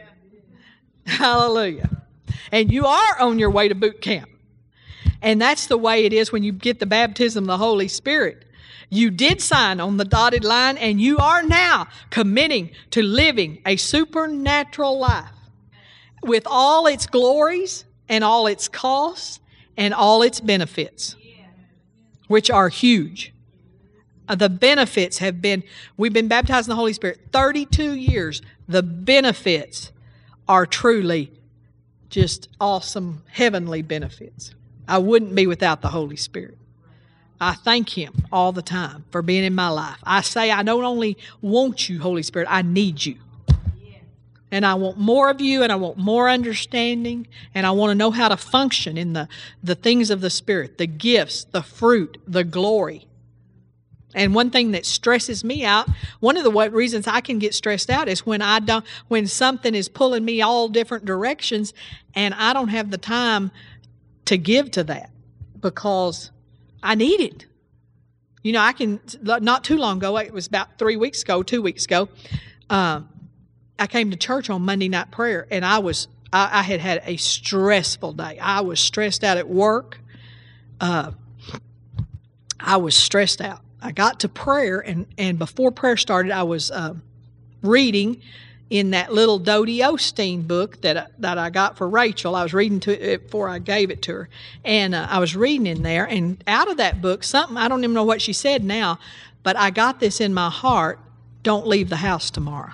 Hallelujah. 1.06 1.90
And 2.52 2.72
you 2.72 2.86
are 2.86 3.20
on 3.20 3.40
your 3.40 3.50
way 3.50 3.68
to 3.68 3.76
boot 3.76 4.02
camp. 4.02 4.30
And 5.22 5.42
that's 5.42 5.68
the 5.68 5.78
way 5.78 6.06
it 6.06 6.14
is 6.14 6.32
when 6.32 6.44
you 6.44 6.52
get 6.52 6.80
the 6.80 6.86
baptism 6.86 7.46
of 7.46 7.48
the 7.48 7.58
Holy 7.58 7.88
Spirit. 7.88 8.46
You 8.90 9.10
did 9.10 9.42
sign 9.42 9.80
on 9.80 9.98
the 9.98 10.06
dotted 10.06 10.44
line, 10.44 10.78
and 10.78 11.02
you 11.02 11.18
are 11.18 11.42
now 11.42 11.88
committing 12.10 12.72
to 12.92 13.02
living 13.02 13.62
a 13.66 13.76
supernatural 13.76 15.00
life 15.00 15.32
with 16.22 16.44
all 16.46 16.86
its 16.86 17.08
glories 17.08 17.86
and 18.08 18.24
all 18.24 18.46
its 18.48 18.68
costs 18.68 19.40
and 19.78 19.94
all 19.94 20.22
its 20.22 20.40
benefits, 20.40 21.16
which 22.28 22.52
are 22.52 22.70
huge. 22.70 23.34
The 24.36 24.50
benefits 24.50 25.20
have 25.20 25.42
been, 25.42 25.64
we've 25.98 26.14
been 26.14 26.28
baptized 26.28 26.68
in 26.68 26.72
the 26.72 26.76
Holy 26.76 26.94
Spirit 26.94 27.20
32 27.32 27.94
years. 27.96 28.42
The 28.68 28.84
benefits 28.84 29.92
are 30.48 30.66
truly 30.66 31.32
just 32.10 32.48
awesome 32.60 33.24
heavenly 33.32 33.82
benefits. 33.82 34.54
I 34.88 35.00
wouldn't 35.00 35.36
be 35.36 35.48
without 35.48 35.82
the 35.82 35.90
Holy 35.90 36.16
Spirit. 36.16 36.58
I 37.42 37.54
thank 37.54 37.98
Him 37.98 38.14
all 38.32 38.52
the 38.52 38.62
time 38.62 39.06
for 39.12 39.22
being 39.22 39.44
in 39.44 39.56
my 39.56 39.70
life. 39.70 39.98
I 40.04 40.22
say, 40.22 40.52
I 40.52 40.64
don't 40.64 40.84
only 40.84 41.18
want 41.42 41.90
you, 41.90 42.00
Holy 42.00 42.24
Spirit, 42.24 42.48
I 42.50 42.62
need 42.62 43.06
you. 43.06 43.16
And 44.52 44.68
I 44.68 44.76
want 44.76 45.00
more 45.00 45.32
of 45.32 45.42
you, 45.42 45.64
and 45.64 45.72
I 45.72 45.76
want 45.76 45.98
more 45.98 46.30
understanding, 46.30 47.28
and 47.56 47.66
I 47.66 47.72
want 47.72 47.90
to 47.90 47.96
know 47.96 48.12
how 48.12 48.28
to 48.28 48.38
function 48.38 48.98
in 48.98 49.14
the, 49.14 49.28
the 49.64 49.74
things 49.74 50.12
of 50.12 50.22
the 50.22 50.30
Spirit, 50.30 50.78
the 50.78 50.86
gifts, 50.86 51.46
the 51.46 51.64
fruit, 51.64 52.20
the 52.28 52.44
glory. 52.44 53.08
And 54.16 54.36
one 54.36 54.50
thing 54.50 54.72
that 54.72 54.86
stresses 54.86 55.44
me 55.44 55.66
out, 55.66 55.88
one 56.20 56.38
of 56.38 56.44
the 56.44 56.52
reasons 56.72 57.08
I 57.08 57.22
can 57.22 57.40
get 57.40 57.54
stressed 57.54 57.90
out 57.90 58.08
is 58.08 58.26
when 58.26 58.42
I 58.42 58.60
don't, 58.60 58.86
when 59.08 59.28
something 59.28 59.74
is 59.74 59.90
pulling 59.90 60.24
me 60.24 60.42
all 60.42 60.70
different 60.70 61.06
directions, 61.06 61.74
and 62.14 62.34
I 62.34 62.54
don't 62.54 62.68
have 62.70 62.92
the 62.92 62.98
time 62.98 63.52
to 64.26 64.38
give 64.38 64.72
to 64.72 64.84
that 64.86 65.10
because 65.60 66.32
I 66.82 66.96
need 66.96 67.22
it. 67.22 67.46
You 68.44 68.52
know, 68.52 68.62
I 68.62 68.74
can. 68.74 69.00
Not 69.22 69.64
too 69.64 69.78
long 69.78 69.98
ago, 69.98 70.18
it 70.18 70.34
was 70.34 70.48
about 70.48 70.78
three 70.78 70.98
weeks 70.98 71.24
ago, 71.24 71.44
two 71.44 71.62
weeks 71.62 71.86
ago. 71.86 72.10
Um, 72.70 73.10
I 73.80 73.88
came 73.88 74.12
to 74.12 74.18
church 74.18 74.50
on 74.50 74.62
Monday 74.64 74.90
night 74.90 75.12
prayer, 75.12 75.48
and 75.50 75.66
I 75.66 75.80
was 75.80 76.10
I, 76.34 76.60
I, 76.60 76.62
had 76.62 76.82
had 76.82 77.02
a 77.06 77.16
stressful 77.16 78.14
day. 78.14 78.38
I 78.40 78.62
was 78.62 78.82
stressed 78.82 79.24
out 79.24 79.38
at 79.38 79.48
work. 79.48 80.00
Uh, 80.82 81.12
I 82.60 82.78
was 82.78 82.96
stressed 82.96 83.40
out 83.40 83.63
I 83.84 83.92
got 83.92 84.22
to 84.22 84.30
prayer, 84.30 84.80
and, 84.80 85.06
and 85.18 85.38
before 85.38 85.72
prayer 85.72 85.98
started, 85.98 86.32
I 86.32 86.44
was 86.44 86.72
uh, 86.72 86.94
reading 87.62 88.22
in 88.70 88.92
that 88.92 89.14
little 89.14 89.38
Dodie 89.38 89.80
Osteen 89.80 90.48
book 90.48 90.80
that 90.82 91.12
that 91.20 91.38
I 91.38 91.50
got 91.50 91.78
for 91.78 91.88
Rachel. 91.88 92.34
I 92.34 92.44
was 92.44 92.54
reading 92.54 92.80
to 92.82 93.14
it 93.14 93.24
before 93.26 93.50
I 93.50 93.60
gave 93.60 93.92
it 93.92 94.02
to 94.04 94.14
her, 94.14 94.30
and 94.64 94.96
uh, 94.96 95.06
I 95.10 95.20
was 95.20 95.36
reading 95.36 95.68
in 95.68 95.84
there. 95.84 96.06
And 96.06 96.42
out 96.48 96.72
of 96.72 96.78
that 96.78 97.02
book, 97.02 97.24
something 97.24 97.58
I 97.58 97.68
don't 97.68 97.84
even 97.84 97.94
know 97.94 98.06
what 98.06 98.22
she 98.22 98.32
said 98.32 98.64
now, 98.64 99.00
but 99.44 99.58
I 99.58 99.70
got 99.70 100.00
this 100.00 100.22
in 100.22 100.34
my 100.34 100.50
heart: 100.50 100.98
don't 101.44 101.68
leave 101.68 101.90
the 101.90 101.98
house 101.98 102.32
tomorrow. 102.32 102.74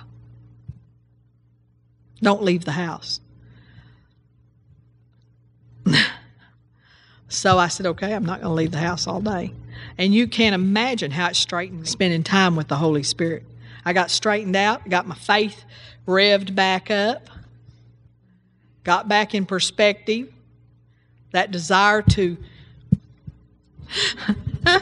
Don't 2.22 2.42
leave 2.42 2.64
the 2.64 2.72
house. 2.72 3.20
so 7.28 7.58
I 7.58 7.68
said, 7.68 7.86
okay, 7.86 8.12
I'm 8.12 8.24
not 8.24 8.40
going 8.40 8.50
to 8.50 8.54
leave 8.54 8.72
the 8.72 8.78
house 8.78 9.06
all 9.06 9.20
day. 9.20 9.54
And 9.98 10.14
you 10.14 10.26
can't 10.26 10.54
imagine 10.54 11.10
how 11.10 11.28
it 11.28 11.36
straightened 11.36 11.88
spending 11.88 12.22
time 12.22 12.56
with 12.56 12.68
the 12.68 12.76
Holy 12.76 13.02
Spirit. 13.02 13.44
I 13.84 13.92
got 13.92 14.10
straightened 14.10 14.56
out, 14.56 14.88
got 14.88 15.06
my 15.06 15.14
faith 15.14 15.64
revved 16.06 16.54
back 16.54 16.90
up, 16.90 17.28
got 18.84 19.08
back 19.08 19.34
in 19.34 19.46
perspective. 19.46 20.32
That 21.32 21.52
desire 21.52 22.02
to, 22.02 22.36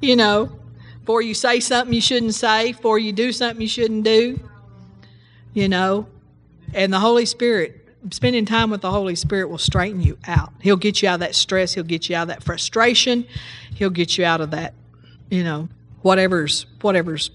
you 0.00 0.14
know, 0.14 0.52
before 1.00 1.22
you 1.22 1.32
say 1.32 1.58
something 1.60 1.94
you 1.94 2.02
shouldn't 2.02 2.34
say, 2.34 2.72
before 2.72 2.98
you 2.98 3.12
do 3.12 3.32
something 3.32 3.62
you 3.62 3.68
shouldn't 3.68 4.04
do, 4.04 4.38
you 5.54 5.68
know. 5.68 6.06
And 6.74 6.92
the 6.92 6.98
Holy 6.98 7.24
Spirit 7.24 7.77
spending 8.10 8.44
time 8.44 8.70
with 8.70 8.80
the 8.80 8.90
Holy 8.90 9.14
Spirit 9.14 9.48
will 9.48 9.58
straighten 9.58 10.00
you 10.00 10.18
out. 10.26 10.52
He'll 10.60 10.76
get 10.76 11.02
you 11.02 11.08
out 11.08 11.14
of 11.14 11.20
that 11.20 11.34
stress. 11.34 11.74
He'll 11.74 11.84
get 11.84 12.08
you 12.08 12.16
out 12.16 12.22
of 12.22 12.28
that 12.28 12.42
frustration. 12.42 13.26
He'll 13.74 13.90
get 13.90 14.18
you 14.18 14.24
out 14.24 14.40
of 14.40 14.50
that, 14.52 14.74
you 15.30 15.44
know, 15.44 15.68
whatever's 16.02 16.66
whatever's 16.80 17.30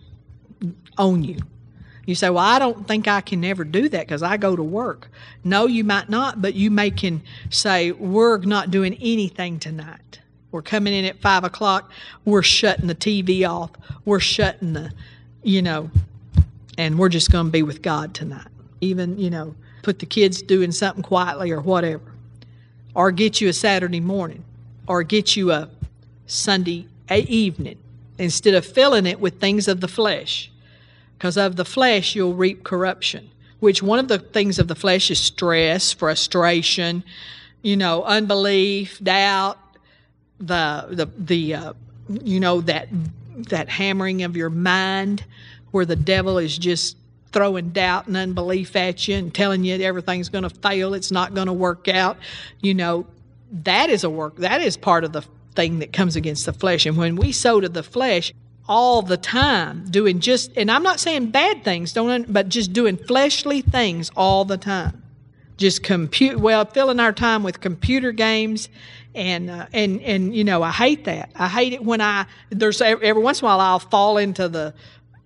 on 0.98 1.24
you. 1.24 1.38
You 2.06 2.16
say, 2.16 2.30
"Well, 2.30 2.44
I 2.44 2.60
don't 2.60 2.88
think 2.88 3.08
I 3.08 3.22
can 3.22 3.44
ever 3.46 3.64
do 3.64 3.88
that 3.90 4.08
because 4.08 4.24
I 4.24 4.38
go 4.38 4.56
to 4.56 4.64
work." 4.64 5.10
No, 5.44 5.68
you 5.68 5.84
might 5.84 6.10
not, 6.10 6.42
but 6.42 6.54
you 6.54 6.70
may 6.70 6.92
can 6.92 7.22
say, 7.50 7.92
"We're 7.92 8.38
not 8.40 8.72
doing 8.72 8.96
anything 8.96 9.60
tonight. 9.60 10.20
We're 10.52 10.62
coming 10.62 10.94
in 10.94 11.06
at 11.06 11.22
five 11.22 11.44
o'clock. 11.44 11.92
We're 12.26 12.44
shutting 12.44 12.88
the 12.88 12.96
TV 12.96 13.46
off. 13.46 13.72
We're 14.06 14.20
shutting 14.20 14.74
the, 14.74 14.92
you 15.44 15.62
know, 15.62 15.90
and 16.78 17.00
we're 17.00 17.10
just 17.10 17.32
going 17.32 17.48
to 17.48 17.52
be 17.52 17.64
with 17.64 17.82
God 17.82 18.14
tonight." 18.14 18.48
Even, 18.82 19.18
you 19.18 19.30
know, 19.30 19.56
put 19.84 20.00
the 20.00 20.06
kids 20.08 20.42
doing 20.42 20.72
something 20.72 21.04
quietly 21.04 21.52
or 21.52 21.62
whatever, 21.62 22.02
or 22.96 23.12
get 23.12 23.40
you 23.40 23.50
a 23.50 23.54
Saturday 23.54 24.00
morning, 24.00 24.44
or 24.88 25.04
get 25.04 25.36
you 25.36 25.52
a 25.52 25.70
Sunday 26.26 26.88
evening 27.12 27.78
instead 28.18 28.56
of 28.56 28.66
filling 28.66 29.06
it 29.06 29.20
with 29.20 29.40
things 29.40 29.68
of 29.68 29.82
the 29.82 29.88
flesh. 29.88 30.50
Because 31.18 31.38
of 31.38 31.56
the 31.56 31.66
flesh, 31.66 32.16
you'll 32.16 32.34
reap 32.34 32.64
corruption, 32.64 33.30
which 33.60 33.84
one 33.84 34.00
of 34.00 34.08
the 34.08 34.20
things 34.20 34.58
of 34.58 34.68
the 34.68 34.76
flesh 34.76 35.12
is 35.12 35.20
stress, 35.20 35.92
frustration, 35.92 37.04
you 37.62 37.78
know, 37.78 38.04
unbelief, 38.04 39.00
doubt, 39.04 39.60
the, 40.40 40.88
the, 40.90 41.06
the 41.18 41.56
uh, 41.56 41.74
you 42.24 42.40
know, 42.40 42.62
that, 42.62 42.88
that 43.50 43.70
hammering 43.70 44.24
of 44.24 44.36
your 44.36 44.50
mind 44.50 45.24
where 45.72 45.86
the 45.86 45.96
devil 45.96 46.38
is 46.38 46.58
just 46.58 46.98
throwing 47.34 47.70
doubt 47.70 48.08
and 48.08 48.16
unbelief 48.16 48.76
at 48.76 49.08
you 49.08 49.16
and 49.16 49.34
telling 49.34 49.64
you 49.64 49.76
everything's 49.76 50.30
going 50.30 50.44
to 50.44 50.50
fail, 50.50 50.94
it's 50.94 51.12
not 51.12 51.34
going 51.34 51.48
to 51.48 51.54
work 51.54 51.88
out, 51.88 52.18
you 52.62 52.74
know, 52.74 53.06
that 53.52 53.90
is 53.90 54.04
a 54.04 54.10
work, 54.10 54.38
that 54.38 54.62
is 54.62 54.78
part 54.78 55.04
of 55.04 55.12
the 55.12 55.24
thing 55.56 55.80
that 55.80 55.92
comes 55.92 56.16
against 56.16 56.46
the 56.46 56.54
flesh. 56.54 56.86
And 56.86 56.98
when 56.98 57.16
we 57.16 57.32
sow 57.32 57.60
to 57.60 57.70
the 57.70 57.84
flesh 57.84 58.34
all 58.68 59.02
the 59.02 59.18
time, 59.18 59.86
doing 59.90 60.20
just, 60.20 60.52
and 60.56 60.72
I'm 60.72 60.84
not 60.84 61.00
saying 61.00 61.32
bad 61.32 61.64
things, 61.64 61.94
don't, 61.94 62.32
but 62.32 62.50
just 62.50 62.72
doing 62.72 62.98
fleshly 62.98 63.62
things 63.62 64.10
all 64.16 64.46
the 64.46 64.58
time. 64.58 65.04
Just 65.58 65.84
compute, 65.84 66.40
well, 66.40 66.66
filling 66.66 67.00
our 67.00 67.12
time 67.12 67.44
with 67.44 67.62
computer 67.62 68.12
games 68.12 68.70
and 69.16 69.50
uh, 69.50 69.68
and 69.74 70.02
and 70.02 70.36
you 70.36 70.44
know 70.44 70.64
I 70.64 70.72
hate 70.72 71.06
that. 71.06 71.30
I 71.36 71.48
hate 71.48 71.74
it 71.74 71.84
when 71.84 72.02
I 72.02 72.26
there's 72.50 72.82
every 72.82 73.14
once 73.14 73.42
in 73.42 73.46
a 73.46 73.48
while 73.48 73.60
I'll 73.60 73.80
fall 73.80 74.18
into 74.18 74.48
the 74.50 74.74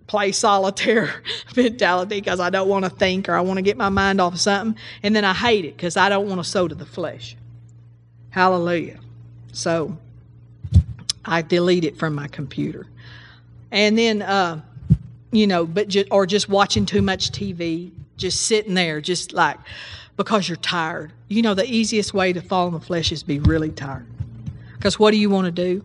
play 0.08 0.32
solitaire 0.32 1.22
mentality 1.56 2.20
because 2.20 2.40
I 2.40 2.50
don't 2.50 2.68
want 2.68 2.84
to 2.84 2.90
think 2.90 3.28
or 3.28 3.34
I 3.34 3.40
want 3.40 3.58
to 3.58 3.62
get 3.62 3.76
my 3.76 3.90
mind 3.90 4.20
off 4.20 4.34
of 4.34 4.40
something. 4.40 4.80
And 5.04 5.14
then 5.14 5.24
I 5.24 5.32
hate 5.32 5.64
it 5.64 5.76
because 5.76 5.96
I 5.96 6.08
don't 6.08 6.28
want 6.28 6.42
to 6.42 6.44
sow 6.44 6.66
to 6.66 6.74
the 6.74 6.86
flesh. 6.86 7.36
Hallelujah. 8.30 8.98
So 9.52 9.96
I 11.24 11.42
delete 11.42 11.84
it 11.84 11.96
from 11.96 12.14
my 12.14 12.26
computer. 12.26 12.86
And 13.70 13.96
then, 13.96 14.22
uh, 14.22 14.62
you 15.30 15.46
know, 15.46 15.66
but 15.66 15.88
just, 15.88 16.08
or 16.10 16.26
just 16.26 16.48
watching 16.48 16.86
too 16.86 17.02
much 17.02 17.30
TV, 17.30 17.92
just 18.16 18.42
sitting 18.42 18.74
there, 18.74 19.00
just 19.00 19.32
like 19.32 19.58
because 20.16 20.48
you're 20.48 20.56
tired. 20.56 21.12
You 21.28 21.42
know, 21.42 21.54
the 21.54 21.70
easiest 21.70 22.14
way 22.14 22.32
to 22.32 22.40
fall 22.40 22.66
in 22.66 22.72
the 22.72 22.80
flesh 22.80 23.12
is 23.12 23.22
be 23.22 23.38
really 23.38 23.70
tired. 23.70 24.06
Because 24.72 24.98
what 24.98 25.10
do 25.10 25.18
you 25.18 25.28
want 25.28 25.44
to 25.44 25.50
do? 25.52 25.84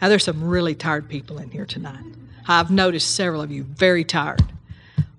Now, 0.00 0.08
there's 0.08 0.24
some 0.24 0.44
really 0.44 0.74
tired 0.74 1.08
people 1.08 1.38
in 1.38 1.50
here 1.50 1.64
tonight. 1.64 2.04
I've 2.48 2.70
noticed 2.70 3.14
several 3.14 3.42
of 3.42 3.50
you 3.50 3.64
very 3.64 4.04
tired. 4.04 4.42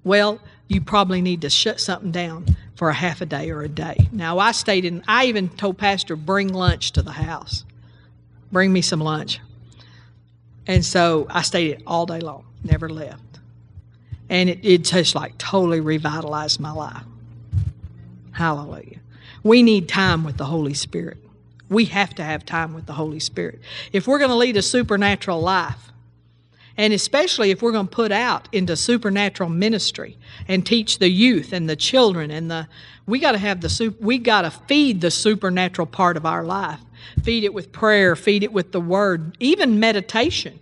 Well, 0.04 0.40
you 0.68 0.82
probably 0.82 1.22
need 1.22 1.42
to 1.42 1.50
shut 1.50 1.80
something 1.80 2.12
down 2.12 2.46
for 2.76 2.90
a 2.90 2.94
half 2.94 3.22
a 3.22 3.26
day 3.26 3.50
or 3.50 3.62
a 3.62 3.70
day. 3.70 4.08
Now, 4.12 4.40
I 4.40 4.52
stayed 4.52 4.86
in, 4.86 5.04
I 5.08 5.26
even 5.26 5.50
told 5.50 5.78
Pastor, 5.78 6.16
bring 6.16 6.54
lunch 6.54 6.92
to 6.94 7.02
the 7.02 7.12
house. 7.12 7.66
Bring 8.52 8.72
me 8.72 8.82
some 8.82 9.00
lunch. 9.00 9.40
And 10.68 10.86
so 10.86 11.28
I 11.30 11.42
stayed 11.42 11.84
all 11.88 12.06
day 12.06 12.20
long, 12.20 12.46
never 12.64 12.90
left. 12.90 13.22
And 14.30 14.50
it, 14.50 14.60
it 14.64 14.84
just 14.84 15.16
like 15.16 15.38
totally 15.38 15.80
revitalized 15.80 16.60
my 16.60 16.72
life. 16.72 17.04
Hallelujah. 18.32 19.00
We 19.44 19.64
need 19.64 19.88
time 19.90 20.24
with 20.24 20.38
the 20.38 20.46
Holy 20.46 20.74
Spirit. 20.74 21.18
We 21.70 21.86
have 21.86 22.14
to 22.16 22.24
have 22.24 22.46
time 22.46 22.74
with 22.74 22.86
the 22.86 22.94
Holy 22.94 23.20
Spirit. 23.20 23.60
If 23.92 24.08
we're 24.08 24.20
going 24.20 24.30
to 24.30 24.36
lead 24.36 24.58
a 24.58 24.62
supernatural 24.62 25.42
life, 25.42 25.87
and 26.78 26.94
especially 26.94 27.50
if 27.50 27.62
we're 27.62 27.72
going 27.72 27.88
to 27.88 27.96
put 27.96 28.12
out 28.12 28.48
into 28.52 28.76
supernatural 28.76 29.50
ministry 29.50 30.18
and 30.48 30.66
teach 30.66 31.00
the 31.00 31.10
youth 31.10 31.52
and 31.52 31.68
the 31.68 31.76
children 31.76 32.30
and 32.30 32.52
the 32.52 32.68
we 33.08 33.20
got 33.20 33.32
to 33.32 33.38
have 33.38 33.62
the 33.62 33.96
we 34.00 34.18
got 34.18 34.44
to 34.44 34.52
feed 34.52 35.02
the 35.02 35.12
supernatural 35.12 35.88
part 35.88 36.18
of 36.18 36.26
our 36.26 36.44
life. 36.44 36.80
Feed 37.24 37.44
it 37.44 37.54
with 37.54 37.72
prayer 37.72 38.16
feed 38.16 38.44
it 38.44 38.54
with 38.54 38.72
the 38.72 38.82
word 38.82 39.36
even 39.40 39.80
meditation. 39.80 40.60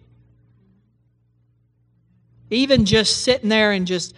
Even 2.50 2.86
just 2.86 3.24
sitting 3.24 3.50
there 3.50 3.72
and 3.72 3.86
just 3.86 4.14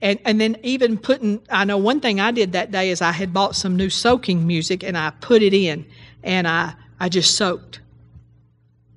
and, 0.00 0.20
and 0.24 0.40
then 0.40 0.58
even 0.62 0.98
putting 0.98 1.40
i 1.50 1.64
know 1.64 1.78
one 1.78 2.00
thing 2.00 2.20
i 2.20 2.30
did 2.30 2.52
that 2.52 2.70
day 2.70 2.90
is 2.90 3.00
i 3.00 3.12
had 3.12 3.32
bought 3.32 3.56
some 3.56 3.76
new 3.76 3.88
soaking 3.88 4.46
music 4.46 4.84
and 4.84 4.96
i 4.96 5.10
put 5.22 5.42
it 5.42 5.54
in 5.54 5.86
and 6.22 6.46
i 6.46 6.74
i 7.00 7.08
just 7.08 7.34
soaked 7.34 7.80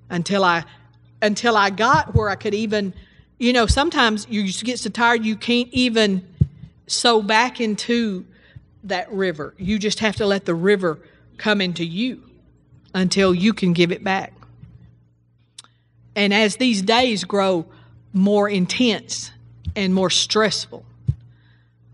until 0.10 0.44
i 0.44 0.64
until 1.22 1.58
I 1.58 1.70
got 1.70 2.16
where 2.16 2.30
I 2.30 2.36
could 2.36 2.54
even, 2.54 2.94
you 3.38 3.54
know, 3.54 3.66
sometimes 3.66 4.28
you 4.30 4.52
get 4.52 4.80
so 4.80 4.90
tired 4.90 5.26
you 5.26 5.36
can't 5.36 5.70
even 5.72 6.28
sow 6.88 7.22
back 7.22 7.60
into 7.62 8.26
that 8.84 9.12
river. 9.12 9.54
You 9.58 9.80
just 9.80 10.00
have 10.00 10.16
to 10.18 10.26
let 10.26 10.46
the 10.46 10.56
river 10.56 11.00
come 11.38 11.62
into 11.62 11.86
you 11.86 12.24
until 12.94 13.34
you 13.34 13.54
can 13.54 13.74
give 13.74 13.92
it 13.92 14.04
back. 14.04 14.34
And 16.16 16.34
as 16.34 16.58
these 16.58 16.82
days 16.82 17.24
grow 17.24 17.66
more 18.14 18.50
intense 18.50 19.32
and 19.76 19.94
more 19.94 20.10
stressful, 20.10 20.86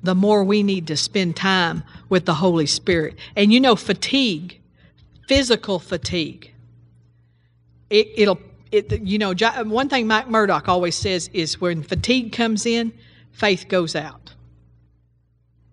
the 0.02 0.16
more 0.16 0.44
we 0.44 0.64
need 0.64 0.88
to 0.88 0.96
spend 0.96 1.36
time 1.36 1.84
with 2.10 2.26
the 2.26 2.36
Holy 2.36 2.66
Spirit. 2.66 3.16
And 3.36 3.52
you 3.52 3.60
know, 3.60 3.76
fatigue, 3.76 4.60
physical 5.28 5.80
fatigue, 5.80 6.54
it, 7.90 8.08
it'll 8.16 8.40
it, 8.72 9.02
you 9.02 9.18
know, 9.18 9.34
one 9.66 9.90
thing 9.90 10.08
Mike 10.08 10.28
Murdock 10.28 10.68
always 10.68 10.96
says 10.96 11.30
is 11.34 11.62
when 11.62 11.84
fatigue 11.84 12.32
comes 12.32 12.66
in, 12.66 12.94
faith 13.32 13.68
goes 13.68 13.96
out. 13.96 14.34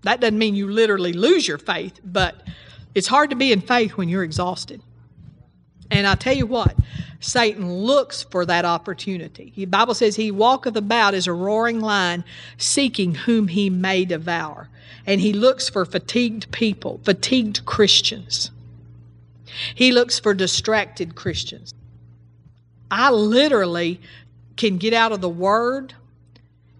That 0.02 0.20
doesn't 0.20 0.38
mean 0.38 0.54
you 0.54 0.70
literally 0.70 1.12
lose 1.12 1.46
your 1.46 1.58
faith, 1.58 2.00
but 2.04 2.42
it's 2.94 3.06
hard 3.06 3.30
to 3.30 3.36
be 3.36 3.52
in 3.52 3.60
faith 3.60 3.92
when 3.92 4.08
you're 4.08 4.24
exhausted. 4.24 4.82
And 5.90 6.06
I 6.06 6.14
tell 6.14 6.34
you 6.34 6.46
what, 6.46 6.74
Satan 7.20 7.72
looks 7.72 8.24
for 8.24 8.44
that 8.46 8.64
opportunity. 8.64 9.52
The 9.54 9.66
Bible 9.66 9.94
says 9.94 10.16
he 10.16 10.30
walketh 10.30 10.76
about 10.76 11.14
as 11.14 11.26
a 11.26 11.32
roaring 11.32 11.80
lion, 11.80 12.24
seeking 12.56 13.14
whom 13.14 13.48
he 13.48 13.70
may 13.70 14.04
devour. 14.04 14.68
And 15.06 15.20
he 15.20 15.32
looks 15.32 15.68
for 15.68 15.84
fatigued 15.84 16.50
people, 16.50 17.00
fatigued 17.04 17.64
Christians. 17.64 18.50
He 19.74 19.92
looks 19.92 20.18
for 20.18 20.34
distracted 20.34 21.14
Christians. 21.14 21.74
I 22.92 23.10
literally 23.10 24.00
can 24.56 24.76
get 24.76 24.92
out 24.92 25.12
of 25.12 25.22
the 25.22 25.28
word 25.28 25.94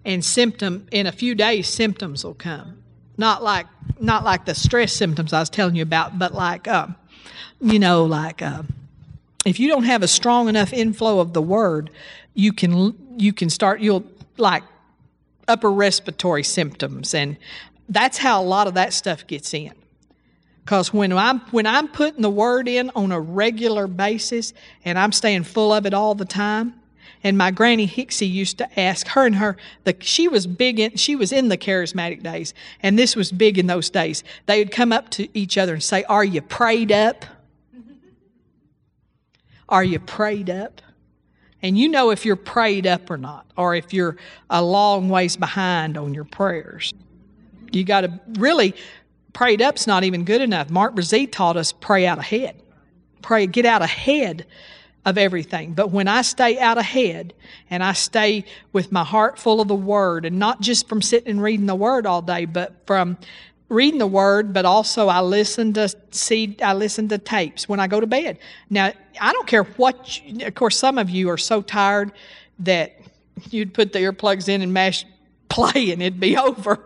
and 0.05 0.23
symptom 0.23 0.87
in 0.93 1.07
a 1.07 1.13
few 1.13 1.35
days 1.35 1.69
symptoms 1.69 2.23
will 2.23 2.35
come. 2.35 2.83
Not 3.17 3.43
like 3.43 3.67
not 3.99 4.23
like 4.23 4.45
the 4.45 4.55
stress 4.55 4.93
symptoms 4.93 5.33
I 5.33 5.41
was 5.41 5.49
telling 5.49 5.75
you 5.75 5.83
about, 5.83 6.19
but 6.19 6.35
like 6.35 6.69
uh, 6.69 6.89
you 7.63 7.79
know, 7.79 8.05
like 8.05 8.43
uh, 8.43 8.63
if 9.47 9.59
you 9.59 9.69
don't 9.69 9.85
have 9.85 10.03
a 10.03 10.09
strong 10.09 10.49
enough 10.51 10.75
inflow 10.75 11.19
of 11.19 11.33
the 11.33 11.41
word, 11.41 11.89
you 12.35 12.53
can 12.53 12.95
you 13.17 13.33
can 13.33 13.49
start 13.49 13.81
you'll 13.81 14.05
like 14.37 14.65
upper 15.49 15.73
respiratory 15.73 16.45
symptoms 16.45 17.15
and 17.15 17.39
that's 17.89 18.19
how 18.19 18.41
a 18.41 18.45
lot 18.45 18.67
of 18.67 18.75
that 18.75 18.93
stuff 18.93 19.27
gets 19.27 19.55
in. 19.55 19.73
Because 20.65 20.93
when 20.93 21.13
I'm 21.13 21.41
when 21.51 21.67
I'm 21.67 21.89
putting 21.89 22.23
the 22.23 22.31
word 22.31 22.69
in 22.69 22.91
on 22.95 23.11
a 23.11 23.21
regular 23.21 23.87
basis 23.87 24.55
and 24.85 24.99
I'm 24.99 25.13
staying 25.13 25.45
full 25.45 25.73
of 25.73 25.87
it 25.87 25.95
all 25.95 26.15
the 26.15 26.25
time, 26.25 26.75
and 27.25 27.37
my 27.37 27.51
granny 27.51 27.87
Hixie 27.87 28.31
used 28.31 28.59
to 28.59 28.81
ask 28.81 29.09
her 29.09 29.27
and 29.27 29.37
her 29.37 29.57
the 29.85 29.97
she 30.01 30.29
was 30.29 30.47
big 30.47 30.79
in 30.79 30.97
she 30.97 31.17
was 31.17 31.33
in 31.33 31.49
the 31.49 31.59
charismatic 31.59 32.23
days, 32.23 32.55
and 32.83 32.99
this 32.99 33.17
was 33.17 33.33
big 33.33 33.59
in 33.59 33.67
those 33.67 33.91
days. 33.91 34.23
They 34.47 34.59
would 34.61 34.71
come 34.71 34.93
up 34.93 35.11
to 35.11 35.29
each 35.37 35.59
other 35.59 35.75
and 35.75 35.83
say, 35.83 36.05
"Are 36.05 36.25
you 36.25 36.41
prayed 36.41 36.93
up? 36.93 37.25
Are 39.69 39.85
you 39.85 39.99
prayed 39.99 40.49
up?" 40.49 40.81
And 41.61 41.79
you 41.79 41.89
know 41.89 42.11
if 42.11 42.25
you're 42.25 42.37
prayed 42.37 42.87
up 42.87 43.11
or 43.11 43.17
not, 43.17 43.47
or 43.57 43.75
if 43.75 43.93
you're 43.93 44.17
a 44.51 44.63
long 44.63 45.09
ways 45.09 45.37
behind 45.37 45.97
on 45.97 46.15
your 46.15 46.25
prayers. 46.25 46.93
You 47.71 47.85
got 47.85 48.03
to 48.03 48.21
really 48.33 48.75
prayed 49.33 49.63
up's 49.63 49.87
not 49.87 50.05
even 50.05 50.25
good 50.25 50.41
enough. 50.41 50.71
Mark 50.71 50.95
Brazee 50.95 51.31
taught 51.31 51.57
us 51.57 51.73
pray 51.73 52.07
out 52.07 52.19
ahead. 52.19 52.61
Pray, 53.23 53.47
get 53.47 53.65
out 53.65 53.83
ahead 53.83 54.47
of 55.05 55.19
everything. 55.19 55.75
But 55.75 55.91
when 55.91 56.09
I 56.09 56.23
stay 56.23 56.59
out 56.59 56.79
ahead 56.79 57.35
and 57.71 57.83
I 57.83 57.93
stay 57.93 58.45
with 58.73 58.93
my 58.93 59.05
heart 59.05 59.39
full 59.39 59.61
of 59.61 59.69
the 59.69 59.75
Word, 59.75 60.25
and 60.25 60.39
not 60.39 60.61
just 60.61 60.89
from 60.89 61.03
sitting 61.03 61.31
and 61.31 61.43
reading 61.43 61.67
the 61.67 61.75
Word 61.75 62.07
all 62.07 62.23
day, 62.23 62.45
but 62.45 62.75
from 62.87 63.17
reading 63.73 63.99
the 63.99 64.07
word, 64.07 64.53
but 64.53 64.67
also 64.67 65.09
I 65.09 65.23
listen 65.23 65.73
to 65.73 65.89
see 66.11 66.57
I 66.63 66.75
listen 66.75 67.09
to 67.09 67.17
tapes 67.17 67.69
when 67.69 67.81
I 67.81 67.87
go 67.87 68.01
to 68.01 68.07
bed. 68.07 68.39
Now 68.69 68.93
I 69.21 69.33
don't 69.33 69.47
care 69.47 69.65
what. 69.65 70.21
You, 70.25 70.47
of 70.47 70.55
course, 70.55 70.77
some 70.77 70.99
of 70.99 71.09
you 71.09 71.31
are 71.31 71.39
so 71.39 71.63
tired 71.63 72.13
that 72.61 73.01
you'd 73.51 73.73
put 73.73 73.93
the 73.93 74.01
earplugs 74.01 74.49
in 74.49 74.61
and 74.61 74.75
mash 74.75 75.07
play 75.53 75.93
and 75.93 76.03
it'd 76.03 76.19
be 76.19 76.37
over. 76.49 76.81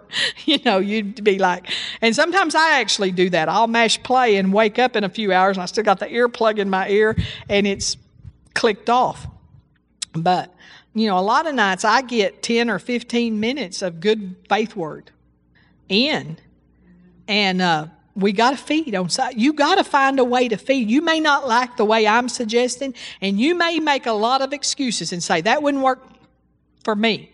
you 0.45 0.59
know, 0.65 0.79
you'd 0.79 1.23
be 1.23 1.39
like, 1.39 1.71
and 2.01 2.15
sometimes 2.15 2.55
I 2.55 2.81
actually 2.81 3.13
do 3.13 3.31
that. 3.31 3.49
I'll 3.49 3.69
mash 3.69 4.03
play 4.03 4.37
and 4.37 4.53
wake 4.53 4.79
up 4.79 4.97
in 4.97 5.05
a 5.05 5.09
few 5.09 5.33
hours 5.33 5.57
and 5.57 5.63
I 5.63 5.67
still 5.67 5.85
got 5.85 6.01
the 6.01 6.07
earplug 6.07 6.59
in 6.59 6.69
my 6.69 6.89
ear 6.89 7.17
and 7.49 7.67
it's 7.67 7.97
clicked 8.55 8.91
off. 8.91 9.27
But 10.13 10.53
you 10.95 11.07
know, 11.07 11.19
a 11.19 11.21
lot 11.21 11.47
of 11.47 11.55
nights 11.55 11.85
I 11.85 12.03
get 12.03 12.43
10 12.43 12.71
or 12.71 12.79
15 12.79 13.39
minutes 13.39 13.83
of 13.83 14.01
good 14.01 14.35
faith 14.49 14.75
word 14.75 15.11
in. 15.89 16.39
And 17.29 17.61
uh, 17.61 17.89
we 18.15 18.33
got 18.33 18.53
to 18.53 18.57
feed 18.57 18.95
on 18.95 19.11
side. 19.11 19.39
You 19.39 19.53
got 19.53 19.75
to 19.75 19.85
find 19.85 20.19
a 20.19 20.25
way 20.25 20.49
to 20.49 20.57
feed. 20.57 20.91
You 20.91 21.03
may 21.03 21.21
not 21.21 21.47
like 21.47 21.77
the 21.77 21.85
way 21.85 22.07
I'm 22.07 22.31
suggesting, 22.31 22.95
and 23.21 23.39
you 23.39 23.55
may 23.55 23.79
make 23.79 24.07
a 24.07 24.13
lot 24.13 24.41
of 24.41 24.55
excuses 24.55 25.13
and 25.13 25.23
say, 25.23 25.43
that 25.43 25.63
wouldn't 25.63 25.85
work 25.85 26.03
for 26.83 26.97
me. 26.97 27.31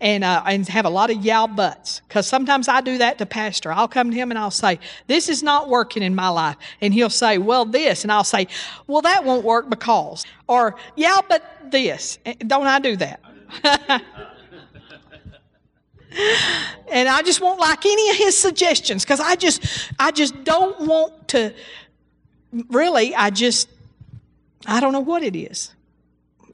And, 0.00 0.24
uh, 0.24 0.42
and 0.44 0.68
have 0.68 0.84
a 0.84 0.90
lot 0.90 1.10
of 1.10 1.24
yow 1.24 1.46
buts. 1.46 2.02
Because 2.06 2.26
sometimes 2.26 2.68
I 2.68 2.80
do 2.80 2.98
that 2.98 3.16
to 3.18 3.26
Pastor. 3.26 3.72
I'll 3.72 3.88
come 3.88 4.10
to 4.10 4.16
him 4.16 4.30
and 4.30 4.38
I'll 4.38 4.50
say, 4.50 4.78
This 5.06 5.28
is 5.28 5.42
not 5.42 5.68
working 5.68 6.02
in 6.02 6.14
my 6.14 6.28
life. 6.28 6.56
And 6.80 6.92
he'll 6.92 7.08
say, 7.08 7.38
Well, 7.38 7.64
this. 7.64 8.02
And 8.02 8.12
I'll 8.12 8.24
say, 8.24 8.48
Well, 8.86 9.02
that 9.02 9.24
won't 9.24 9.44
work 9.44 9.70
because. 9.70 10.26
Or, 10.46 10.74
Yeah, 10.96 11.20
but 11.26 11.42
this. 11.70 12.18
Don't 12.46 12.66
I 12.66 12.80
do 12.80 12.96
that? 12.96 13.20
and 16.88 17.08
I 17.08 17.22
just 17.22 17.40
won't 17.40 17.58
like 17.58 17.84
any 17.84 18.10
of 18.10 18.16
his 18.16 18.38
suggestions 18.38 19.04
because 19.04 19.20
I 19.20 19.34
just 19.34 19.90
I 19.98 20.10
just 20.10 20.44
don't 20.44 20.86
want 20.86 21.28
to 21.28 21.52
really 22.68 23.14
I 23.14 23.30
just 23.30 23.68
I 24.66 24.80
don't 24.80 24.92
know 24.92 25.00
what 25.00 25.22
it 25.22 25.36
is. 25.36 25.74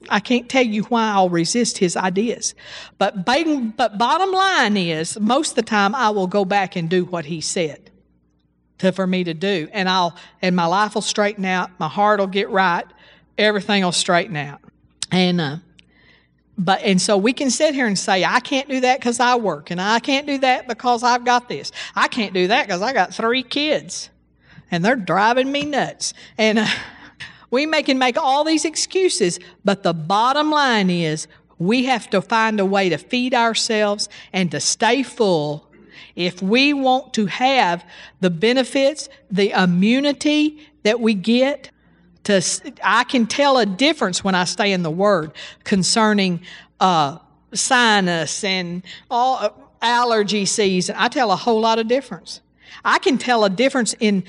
I 0.09 0.19
can't 0.19 0.49
tell 0.49 0.65
you 0.65 0.83
why 0.83 1.11
I'll 1.11 1.29
resist 1.29 1.77
his 1.77 1.95
ideas. 1.95 2.55
But, 2.97 3.25
but 3.25 3.97
bottom 3.97 4.31
line 4.31 4.77
is, 4.77 5.19
most 5.19 5.51
of 5.51 5.55
the 5.55 5.61
time 5.63 5.93
I 5.93 6.09
will 6.09 6.27
go 6.27 6.45
back 6.45 6.75
and 6.75 6.89
do 6.89 7.05
what 7.05 7.25
he 7.25 7.41
said 7.41 7.91
to, 8.79 8.91
for 8.91 9.05
me 9.05 9.23
to 9.23 9.33
do. 9.33 9.67
And 9.71 9.87
I'll 9.87 10.15
and 10.41 10.55
my 10.55 10.65
life 10.65 10.95
will 10.95 11.01
straighten 11.01 11.45
out, 11.45 11.69
my 11.79 11.87
heart 11.87 12.19
will 12.19 12.27
get 12.27 12.49
right, 12.49 12.85
everything 13.37 13.83
will 13.83 13.91
straighten 13.91 14.35
out. 14.35 14.61
And 15.11 15.39
uh, 15.39 15.57
but 16.57 16.81
and 16.83 17.01
so 17.01 17.17
we 17.17 17.33
can 17.33 17.49
sit 17.49 17.73
here 17.73 17.87
and 17.87 17.97
say 17.97 18.23
i 18.23 18.39
can't 18.39 18.67
do 18.67 18.81
that 18.81 18.99
because 18.99 19.19
i 19.19 19.35
work 19.35 19.71
and 19.71 19.81
i 19.81 19.99
can't 19.99 20.27
do 20.27 20.37
that 20.37 20.67
because 20.67 21.01
i've 21.01 21.25
got 21.25 21.49
this 21.49 21.71
i 21.95 22.07
can't 22.07 22.33
do 22.33 22.47
that 22.47 22.67
because 22.67 22.81
i 22.81 22.93
got 22.93 23.13
three 23.13 23.41
kids 23.41 24.09
and 24.69 24.83
they're 24.83 24.95
driving 24.95 25.51
me 25.51 25.65
nuts 25.65 26.13
and 26.37 26.59
uh, 26.59 26.67
we 27.51 27.65
may, 27.65 27.83
can 27.83 27.99
make 27.99 28.17
all 28.17 28.43
these 28.43 28.65
excuses 28.65 29.39
but 29.63 29.83
the 29.83 29.93
bottom 29.93 30.49
line 30.49 30.89
is 30.89 31.27
we 31.59 31.85
have 31.85 32.09
to 32.09 32.21
find 32.21 32.59
a 32.59 32.65
way 32.65 32.89
to 32.89 32.97
feed 32.97 33.33
ourselves 33.33 34.09
and 34.33 34.49
to 34.51 34.59
stay 34.59 35.03
full 35.03 35.67
if 36.15 36.41
we 36.41 36.73
want 36.73 37.13
to 37.13 37.27
have 37.27 37.85
the 38.19 38.29
benefits 38.29 39.09
the 39.29 39.51
immunity 39.51 40.67
that 40.83 40.99
we 40.99 41.13
get 41.13 41.69
to 42.23 42.41
I 42.83 43.03
can 43.03 43.25
tell 43.25 43.57
a 43.57 43.65
difference 43.65 44.23
when 44.23 44.35
I 44.35 44.43
stay 44.43 44.71
in 44.71 44.83
the 44.83 44.91
Word 44.91 45.31
concerning 45.63 46.41
uh, 46.79 47.17
sinus 47.53 48.43
and 48.43 48.83
all 49.09 49.37
uh, 49.37 49.49
allergy 49.81 50.45
season. 50.45 50.95
I 50.97 51.07
tell 51.07 51.31
a 51.31 51.35
whole 51.35 51.59
lot 51.59 51.79
of 51.79 51.87
difference. 51.87 52.41
I 52.83 52.99
can 52.99 53.17
tell 53.17 53.43
a 53.43 53.49
difference 53.49 53.95
in 53.99 54.23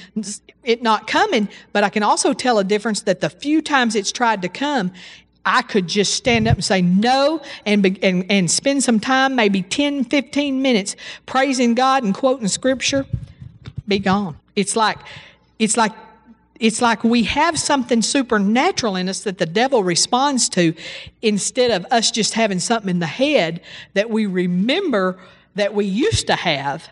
it 0.63 0.83
not 0.83 1.07
coming, 1.07 1.49
but 1.73 1.85
I 1.85 1.89
can 1.89 2.03
also 2.03 2.33
tell 2.33 2.59
a 2.59 2.65
difference 2.65 3.03
that 3.03 3.21
the 3.21 3.31
few 3.31 3.63
times 3.63 3.95
it's 3.95 4.13
tried 4.13 4.43
to 4.43 4.49
come, 4.49 4.93
I 5.45 5.63
could 5.63 5.89
just 5.89 6.15
stand 6.15 6.47
up 6.47 6.57
and 6.57 6.65
say 6.65 6.83
no 6.83 7.43
and, 7.67 7.99
and, 8.03 8.27
and 8.31 8.51
spend 8.51 8.85
some 8.85 9.01
time, 9.01 9.35
maybe 9.35 9.63
10, 9.63 10.05
15 10.05 10.63
minutes, 10.63 10.95
praising 11.27 11.75
God 11.75 12.05
and 12.05 12.15
quoting 12.15 12.49
scripture, 12.49 13.07
be 13.89 13.99
gone. 13.99 14.37
It's 14.55 14.77
like, 14.77 14.99
it's 15.59 15.77
like 15.77 15.93
it's 16.63 16.81
like 16.81 17.03
we 17.03 17.25
have 17.25 17.59
something 17.59 18.03
supernatural 18.03 18.95
in 18.95 19.09
us 19.09 19.25
that 19.25 19.39
the 19.39 19.47
devil 19.47 19.83
responds 19.83 20.49
to 20.51 20.73
instead 21.21 21.73
of 21.73 21.85
us 21.91 22.13
just 22.13 22.35
having 22.35 22.61
something 22.61 22.89
in 22.89 23.01
the 23.01 23.07
head 23.07 23.61
that 23.95 24.11
we 24.11 24.27
remember 24.27 25.19
that 25.57 25.75
we 25.75 25.85
used 25.85 26.29
to 26.29 26.37
have 26.37 26.89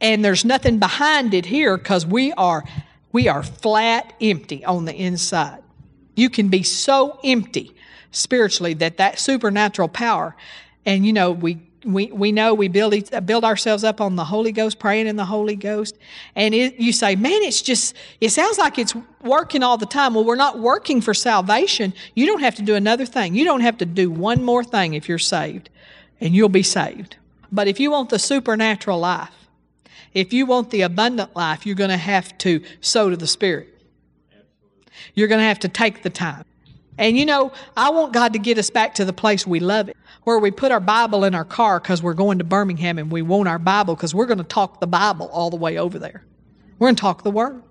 and 0.00 0.24
there's 0.24 0.44
nothing 0.44 0.78
behind 0.78 1.34
it 1.34 1.46
here 1.46 1.76
because 1.76 2.06
we 2.06 2.32
are 2.32 2.64
we 3.12 3.28
are 3.28 3.42
flat 3.42 4.12
empty 4.20 4.64
on 4.64 4.84
the 4.84 4.94
inside 4.94 5.62
you 6.14 6.30
can 6.30 6.48
be 6.48 6.62
so 6.62 7.18
empty 7.24 7.74
spiritually 8.10 8.74
that 8.74 8.96
that 8.96 9.18
supernatural 9.18 9.88
power 9.88 10.36
and 10.86 11.06
you 11.06 11.12
know 11.12 11.30
we 11.30 11.58
we, 11.84 12.06
we 12.06 12.32
know 12.32 12.54
we 12.54 12.68
build, 12.68 12.94
build 13.26 13.44
ourselves 13.44 13.84
up 13.84 14.00
on 14.00 14.16
the 14.16 14.24
Holy 14.24 14.52
Ghost, 14.52 14.78
praying 14.78 15.06
in 15.06 15.16
the 15.16 15.24
Holy 15.24 15.56
Ghost. 15.56 15.96
And 16.34 16.54
it, 16.54 16.76
you 16.76 16.92
say, 16.92 17.16
man, 17.16 17.42
it's 17.42 17.62
just, 17.62 17.94
it 18.20 18.30
sounds 18.30 18.58
like 18.58 18.78
it's 18.78 18.94
working 19.22 19.62
all 19.62 19.76
the 19.76 19.86
time. 19.86 20.14
Well, 20.14 20.24
we're 20.24 20.36
not 20.36 20.58
working 20.58 21.00
for 21.00 21.14
salvation. 21.14 21.92
You 22.14 22.26
don't 22.26 22.40
have 22.40 22.54
to 22.56 22.62
do 22.62 22.74
another 22.74 23.06
thing. 23.06 23.34
You 23.34 23.44
don't 23.44 23.60
have 23.60 23.78
to 23.78 23.86
do 23.86 24.10
one 24.10 24.42
more 24.42 24.64
thing 24.64 24.94
if 24.94 25.08
you're 25.08 25.18
saved, 25.18 25.68
and 26.20 26.34
you'll 26.34 26.48
be 26.48 26.62
saved. 26.62 27.16
But 27.52 27.68
if 27.68 27.78
you 27.78 27.90
want 27.90 28.10
the 28.10 28.18
supernatural 28.18 28.98
life, 28.98 29.30
if 30.14 30.32
you 30.32 30.46
want 30.46 30.70
the 30.70 30.82
abundant 30.82 31.34
life, 31.36 31.66
you're 31.66 31.74
going 31.74 31.90
to 31.90 31.96
have 31.96 32.36
to 32.38 32.62
sow 32.80 33.10
to 33.10 33.16
the 33.16 33.26
Spirit. 33.26 33.68
You're 35.14 35.28
going 35.28 35.40
to 35.40 35.46
have 35.46 35.58
to 35.60 35.68
take 35.68 36.02
the 36.02 36.10
time. 36.10 36.44
And 36.96 37.18
you 37.18 37.26
know, 37.26 37.52
I 37.76 37.90
want 37.90 38.12
God 38.12 38.32
to 38.34 38.38
get 38.38 38.56
us 38.56 38.70
back 38.70 38.94
to 38.94 39.04
the 39.04 39.12
place 39.12 39.46
we 39.46 39.58
love 39.60 39.88
it 39.88 39.96
where 40.22 40.38
we 40.38 40.50
put 40.50 40.72
our 40.72 40.80
Bible 40.80 41.24
in 41.24 41.34
our 41.34 41.44
car 41.44 41.80
because 41.80 42.02
we're 42.02 42.14
going 42.14 42.38
to 42.38 42.44
Birmingham 42.44 42.98
and 42.98 43.10
we 43.10 43.20
want 43.20 43.48
our 43.48 43.58
Bible 43.58 43.94
because 43.94 44.14
we're 44.14 44.26
going 44.26 44.38
to 44.38 44.44
talk 44.44 44.80
the 44.80 44.86
Bible 44.86 45.28
all 45.32 45.50
the 45.50 45.56
way 45.56 45.76
over 45.76 45.98
there. 45.98 46.24
We're 46.78 46.86
going 46.86 46.96
to 46.96 47.00
talk 47.00 47.22
the 47.24 47.30
Word. 47.30 47.62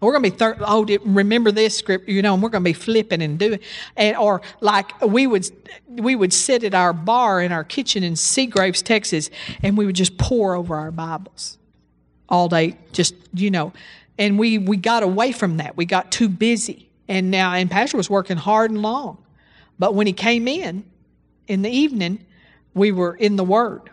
We're 0.00 0.12
going 0.12 0.24
to 0.24 0.30
be 0.30 0.36
thir- 0.36 0.58
oh 0.60 0.84
remember 1.06 1.50
this 1.50 1.78
script 1.78 2.10
you 2.10 2.20
know 2.20 2.34
and 2.34 2.42
we're 2.42 2.50
going 2.50 2.62
to 2.62 2.68
be 2.68 2.74
flipping 2.74 3.22
and 3.22 3.38
doing 3.38 3.58
and 3.96 4.14
or 4.18 4.42
like 4.60 5.00
we 5.00 5.26
would 5.26 5.48
we 5.88 6.14
would 6.14 6.30
sit 6.30 6.62
at 6.62 6.74
our 6.74 6.92
bar 6.92 7.40
in 7.40 7.52
our 7.52 7.64
kitchen 7.64 8.02
in 8.02 8.14
Seagraves 8.14 8.82
Texas 8.82 9.30
and 9.62 9.78
we 9.78 9.86
would 9.86 9.96
just 9.96 10.18
pore 10.18 10.56
over 10.56 10.76
our 10.76 10.90
Bibles 10.90 11.56
all 12.28 12.48
day 12.48 12.76
just 12.92 13.14
you 13.32 13.50
know 13.50 13.72
and 14.18 14.38
we 14.38 14.58
we 14.58 14.76
got 14.76 15.02
away 15.02 15.32
from 15.32 15.58
that 15.58 15.76
we 15.76 15.84
got 15.84 16.10
too 16.10 16.28
busy 16.28 16.88
and 17.08 17.30
now 17.30 17.52
and 17.52 17.70
Pastor 17.70 17.96
was 17.96 18.08
working 18.08 18.36
hard 18.36 18.70
and 18.70 18.80
long 18.80 19.18
but 19.78 19.94
when 19.94 20.06
he 20.06 20.12
came 20.12 20.48
in 20.48 20.84
in 21.46 21.62
the 21.62 21.70
evening, 21.70 22.24
we 22.74 22.92
were 22.92 23.14
in 23.14 23.36
the 23.36 23.44
Word. 23.44 23.90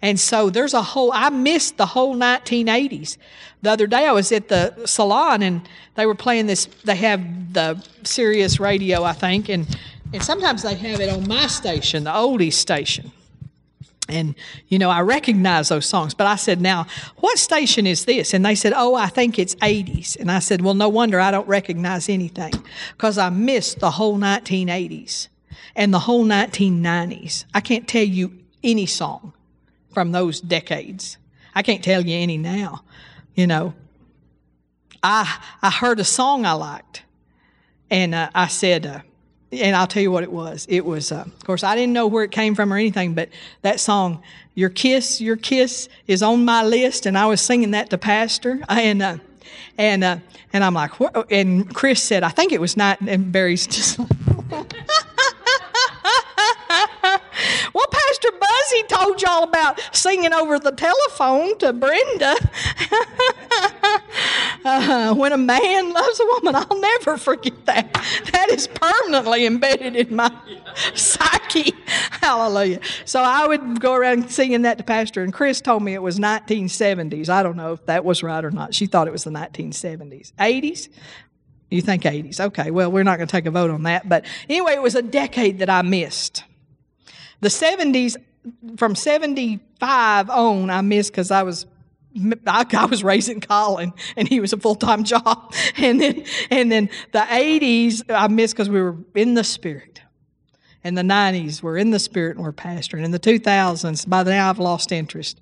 And 0.00 0.18
so 0.18 0.50
there's 0.50 0.74
a 0.74 0.82
whole, 0.82 1.12
I 1.12 1.30
missed 1.30 1.76
the 1.76 1.86
whole 1.86 2.16
1980s. 2.16 3.18
The 3.62 3.70
other 3.70 3.86
day 3.86 4.06
I 4.06 4.12
was 4.12 4.32
at 4.32 4.48
the 4.48 4.84
salon 4.84 5.42
and 5.42 5.68
they 5.94 6.06
were 6.06 6.16
playing 6.16 6.46
this, 6.46 6.66
they 6.84 6.96
have 6.96 7.52
the 7.52 7.84
Sirius 8.02 8.58
radio, 8.58 9.04
I 9.04 9.12
think, 9.12 9.48
and, 9.48 9.64
and 10.12 10.22
sometimes 10.22 10.64
they 10.64 10.74
have 10.74 11.00
it 11.00 11.08
on 11.08 11.28
my 11.28 11.46
station, 11.46 12.04
the 12.04 12.10
oldies 12.10 12.54
station. 12.54 13.12
And, 14.08 14.34
you 14.68 14.78
know, 14.78 14.90
I 14.90 15.00
recognize 15.00 15.68
those 15.68 15.86
songs, 15.86 16.12
but 16.12 16.26
I 16.26 16.36
said, 16.36 16.60
now, 16.60 16.86
what 17.18 17.38
station 17.38 17.86
is 17.86 18.04
this? 18.04 18.34
And 18.34 18.44
they 18.44 18.54
said, 18.54 18.72
oh, 18.74 18.94
I 18.94 19.06
think 19.06 19.38
it's 19.38 19.54
80s. 19.56 20.16
And 20.18 20.30
I 20.30 20.40
said, 20.40 20.60
well, 20.60 20.74
no 20.74 20.88
wonder 20.88 21.20
I 21.20 21.30
don't 21.30 21.46
recognize 21.46 22.08
anything 22.08 22.52
because 22.92 23.16
I 23.16 23.30
missed 23.30 23.78
the 23.78 23.92
whole 23.92 24.18
1980s 24.18 25.28
and 25.76 25.94
the 25.94 26.00
whole 26.00 26.24
1990s. 26.24 27.44
I 27.54 27.60
can't 27.60 27.86
tell 27.86 28.04
you 28.04 28.38
any 28.62 28.86
song 28.86 29.32
from 29.92 30.12
those 30.12 30.40
decades. 30.40 31.18
I 31.54 31.62
can't 31.62 31.84
tell 31.84 32.04
you 32.04 32.16
any 32.16 32.38
now. 32.38 32.82
You 33.34 33.46
know, 33.46 33.74
I 35.02 35.38
I 35.62 35.70
heard 35.70 36.00
a 36.00 36.04
song 36.04 36.44
I 36.44 36.52
liked, 36.52 37.02
and 37.90 38.14
uh, 38.14 38.30
I 38.34 38.46
said, 38.48 38.86
uh, 38.86 39.00
and 39.52 39.76
I'll 39.76 39.86
tell 39.86 40.02
you 40.02 40.10
what 40.10 40.22
it 40.22 40.32
was. 40.32 40.66
It 40.68 40.84
was, 40.84 41.12
uh, 41.12 41.24
of 41.26 41.44
course, 41.44 41.62
I 41.62 41.76
didn't 41.76 41.92
know 41.92 42.06
where 42.06 42.24
it 42.24 42.30
came 42.30 42.54
from 42.54 42.72
or 42.72 42.76
anything, 42.76 43.14
but 43.14 43.28
that 43.62 43.80
song, 43.80 44.22
"Your 44.54 44.70
Kiss, 44.70 45.20
Your 45.20 45.36
Kiss," 45.36 45.88
is 46.06 46.22
on 46.22 46.44
my 46.44 46.62
list, 46.64 47.06
and 47.06 47.18
I 47.18 47.26
was 47.26 47.40
singing 47.40 47.72
that 47.72 47.90
to 47.90 47.98
Pastor, 47.98 48.60
and 48.68 49.02
uh, 49.02 49.16
and 49.78 50.04
uh, 50.04 50.16
and 50.52 50.64
I'm 50.64 50.74
like, 50.74 51.00
what? 51.00 51.30
and 51.30 51.72
Chris 51.74 52.02
said, 52.02 52.22
I 52.22 52.28
think 52.28 52.52
it 52.52 52.60
was 52.60 52.76
not, 52.76 53.00
and 53.00 53.32
Barry's 53.32 53.66
just. 53.68 53.98
well, 57.72 57.86
Pastor 57.90 58.28
Buzzy 58.38 58.82
told 58.88 59.22
y'all 59.22 59.44
about 59.44 59.80
singing 59.92 60.32
over 60.32 60.58
the 60.58 60.72
telephone 60.72 61.56
to 61.58 61.72
Brenda. 61.72 62.36
Uh, 64.64 65.14
when 65.14 65.32
a 65.32 65.38
man 65.38 65.92
loves 65.92 66.20
a 66.20 66.24
woman, 66.26 66.54
I'll 66.54 66.80
never 66.80 67.16
forget 67.16 67.66
that. 67.66 67.92
That 68.32 68.50
is 68.50 68.68
permanently 68.68 69.46
embedded 69.46 69.96
in 69.96 70.14
my 70.14 70.30
psyche. 70.94 71.72
Hallelujah. 71.86 72.80
So 73.04 73.22
I 73.22 73.46
would 73.46 73.80
go 73.80 73.94
around 73.94 74.30
singing 74.30 74.62
that 74.62 74.78
to 74.78 74.84
Pastor, 74.84 75.22
and 75.22 75.32
Chris 75.32 75.60
told 75.60 75.82
me 75.82 75.94
it 75.94 76.02
was 76.02 76.18
1970s. 76.18 77.28
I 77.28 77.42
don't 77.42 77.56
know 77.56 77.72
if 77.72 77.86
that 77.86 78.04
was 78.04 78.22
right 78.22 78.44
or 78.44 78.50
not. 78.50 78.74
She 78.74 78.86
thought 78.86 79.08
it 79.08 79.12
was 79.12 79.24
the 79.24 79.30
1970s. 79.30 80.32
80s? 80.34 80.88
You 81.70 81.80
think 81.80 82.02
80s? 82.02 82.38
Okay, 82.38 82.70
well, 82.70 82.92
we're 82.92 83.04
not 83.04 83.16
going 83.16 83.26
to 83.26 83.32
take 83.32 83.46
a 83.46 83.50
vote 83.50 83.70
on 83.70 83.84
that. 83.84 84.08
But 84.08 84.26
anyway, 84.48 84.74
it 84.74 84.82
was 84.82 84.94
a 84.94 85.02
decade 85.02 85.58
that 85.60 85.70
I 85.70 85.82
missed. 85.82 86.44
The 87.40 87.48
70s, 87.48 88.16
from 88.76 88.94
75 88.94 90.30
on, 90.30 90.70
I 90.70 90.80
missed 90.82 91.12
because 91.12 91.30
I 91.30 91.42
was 91.42 91.66
I, 92.46 92.86
was 92.86 93.02
raising 93.02 93.40
Colin, 93.40 93.92
and 94.16 94.28
he 94.28 94.40
was 94.40 94.52
a 94.52 94.56
full 94.56 94.74
time 94.74 95.04
job. 95.04 95.54
And 95.76 96.00
then, 96.00 96.24
and 96.50 96.70
then 96.70 96.90
the 97.12 97.20
'80s 97.20 98.02
I 98.08 98.28
missed 98.28 98.54
because 98.54 98.68
we 98.68 98.80
were 98.80 98.96
in 99.14 99.34
the 99.34 99.44
spirit. 99.44 100.02
And 100.84 100.98
the 100.98 101.02
'90s 101.02 101.62
we're 101.62 101.78
in 101.78 101.90
the 101.90 101.98
spirit 101.98 102.36
and 102.36 102.44
we're 102.44 102.52
pastoring. 102.52 103.04
In 103.04 103.10
the 103.10 103.18
2000s, 103.18 104.08
by 104.08 104.22
now 104.22 104.50
I've 104.50 104.58
lost 104.58 104.92
interest. 104.92 105.40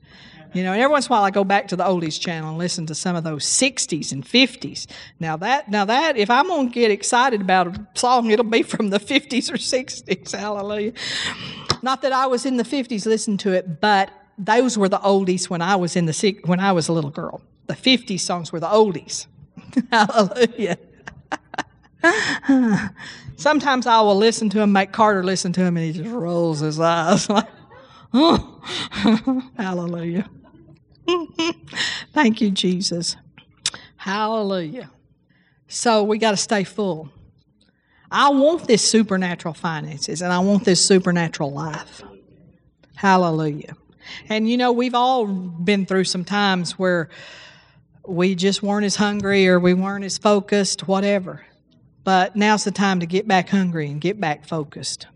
You 0.53 0.65
know, 0.65 0.73
and 0.73 0.83
every 0.83 0.91
once 0.91 1.07
in 1.07 1.13
a 1.13 1.15
while 1.15 1.25
I 1.25 1.31
go 1.31 1.45
back 1.45 1.69
to 1.69 1.77
the 1.77 1.85
oldies 1.85 2.19
channel 2.19 2.51
and 2.51 2.59
listen 2.59 2.85
to 2.87 2.95
some 2.95 3.15
of 3.15 3.23
those 3.23 3.45
60s 3.45 4.11
and 4.11 4.25
50s. 4.25 4.87
Now 5.21 5.37
that, 5.37 5.71
now 5.71 5.85
that, 5.85 6.17
if 6.17 6.29
I'm 6.29 6.49
going 6.49 6.69
to 6.69 6.75
get 6.75 6.91
excited 6.91 7.41
about 7.41 7.69
a 7.69 7.87
song, 7.95 8.31
it'll 8.31 8.45
be 8.45 8.65
from 8.65 8.91
the 8.91 8.99
50s 8.99 9.49
or 9.51 9.57
60s. 9.57 10.37
Hallelujah. 10.39 10.93
Not 11.83 12.03
that 12.03 12.13
I 12.13 12.27
was 12.27 12.47
in 12.47 12.57
the 12.57 12.65
50s 12.65 13.07
listening 13.07 13.37
to 13.39 13.53
it, 13.53 13.81
but 13.81 14.11
those 14.41 14.79
were 14.79 14.89
the 14.89 14.99
oldies 14.99 15.51
when 15.51 15.63
I 15.63 15.77
was 15.77 15.97
in 15.97 16.07
the, 16.07 16.41
when 16.45 16.61
I 16.61 16.73
was 16.73 16.89
a 16.89 16.93
little 16.93 17.11
girl. 17.11 17.43
The 17.67 17.75
50s 17.75 18.21
songs 18.21 18.53
were 18.53 18.61
the 18.61 18.67
oldies. 18.67 19.27
Hallelujah. 19.93 20.79
Sometimes 23.37 23.87
I 23.87 24.01
will 24.01 24.17
listen 24.17 24.49
to 24.51 24.61
him, 24.61 24.73
make 24.73 24.93
Carter 24.93 25.23
listen 25.23 25.53
to 25.53 25.61
him, 25.61 25.77
and 25.77 25.87
he 25.87 25.93
just 25.93 26.11
rolls 26.11 26.61
his 26.61 26.81
eyes 26.81 27.29
like, 27.31 27.49
oh, 28.13 28.63
hallelujah. 29.57 30.29
Thank 32.13 32.41
you, 32.41 32.51
Jesus. 32.51 33.17
Hallelujah. 33.97 34.91
So 35.69 36.03
we 36.03 36.19
got 36.19 36.33
to 36.33 36.37
stay 36.37 36.65
full. 36.65 37.11
I 38.11 38.31
want 38.31 38.67
this 38.67 38.89
supernatural 38.89 39.55
finances 39.55 40.21
and 40.21 40.33
I 40.33 40.41
want 40.41 40.65
this 40.65 40.85
supernatural 40.85 41.53
life. 41.53 42.03
Hallelujah. 42.97 43.77
And 44.29 44.49
you 44.49 44.57
know, 44.57 44.73
we've 44.73 44.95
all 44.95 45.27
been 45.27 45.87
through 45.87 46.05
some 46.05 46.25
times 46.25 46.79
where 46.79 47.09
we 48.07 48.35
just 48.35 48.63
weren't 48.63 48.85
as 48.85 48.97
hungry 48.97 49.49
or 49.49 49.61
we 49.61 49.75
weren't 49.75 50.05
as 50.05 50.19
focused, 50.19 50.89
whatever. 50.89 51.45
But 52.05 52.35
now's 52.35 52.65
the 52.65 52.71
time 52.71 53.01
to 53.01 53.07
get 53.07 53.29
back 53.29 53.49
hungry 53.49 53.91
and 53.91 54.01
get 54.01 54.21
back 54.21 54.47
focused. 54.47 55.07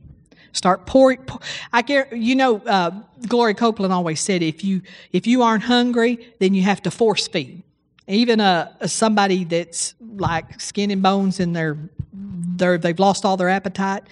Start 0.53 0.87
pouring. 0.87 1.18
Pour, 1.24 1.41
I 1.72 1.82
care. 1.82 2.14
You 2.14 2.37
know, 2.37 2.59
uh, 2.59 2.91
Gloria 3.26 3.55
Copeland 3.55 3.93
always 3.93 4.20
said, 4.20 4.43
if 4.43 4.62
you 4.62 4.82
if 5.11 5.26
you 5.26 5.43
aren't 5.43 5.64
hungry, 5.64 6.32
then 6.39 6.55
you 6.55 6.62
have 6.62 6.82
to 6.82 6.91
force 6.91 7.26
feed. 7.26 7.62
Even 8.07 8.39
a, 8.39 8.76
a 8.80 8.89
somebody 8.89 9.45
that's 9.45 9.95
like 10.01 10.61
skin 10.61 10.91
and 10.91 11.03
bones 11.03 11.41
and 11.41 11.57
they're, 11.57 11.78
they're 12.12 12.78
they've 12.78 12.99
lost 12.99 13.24
all 13.24 13.37
their 13.37 13.49
appetite. 13.49 14.05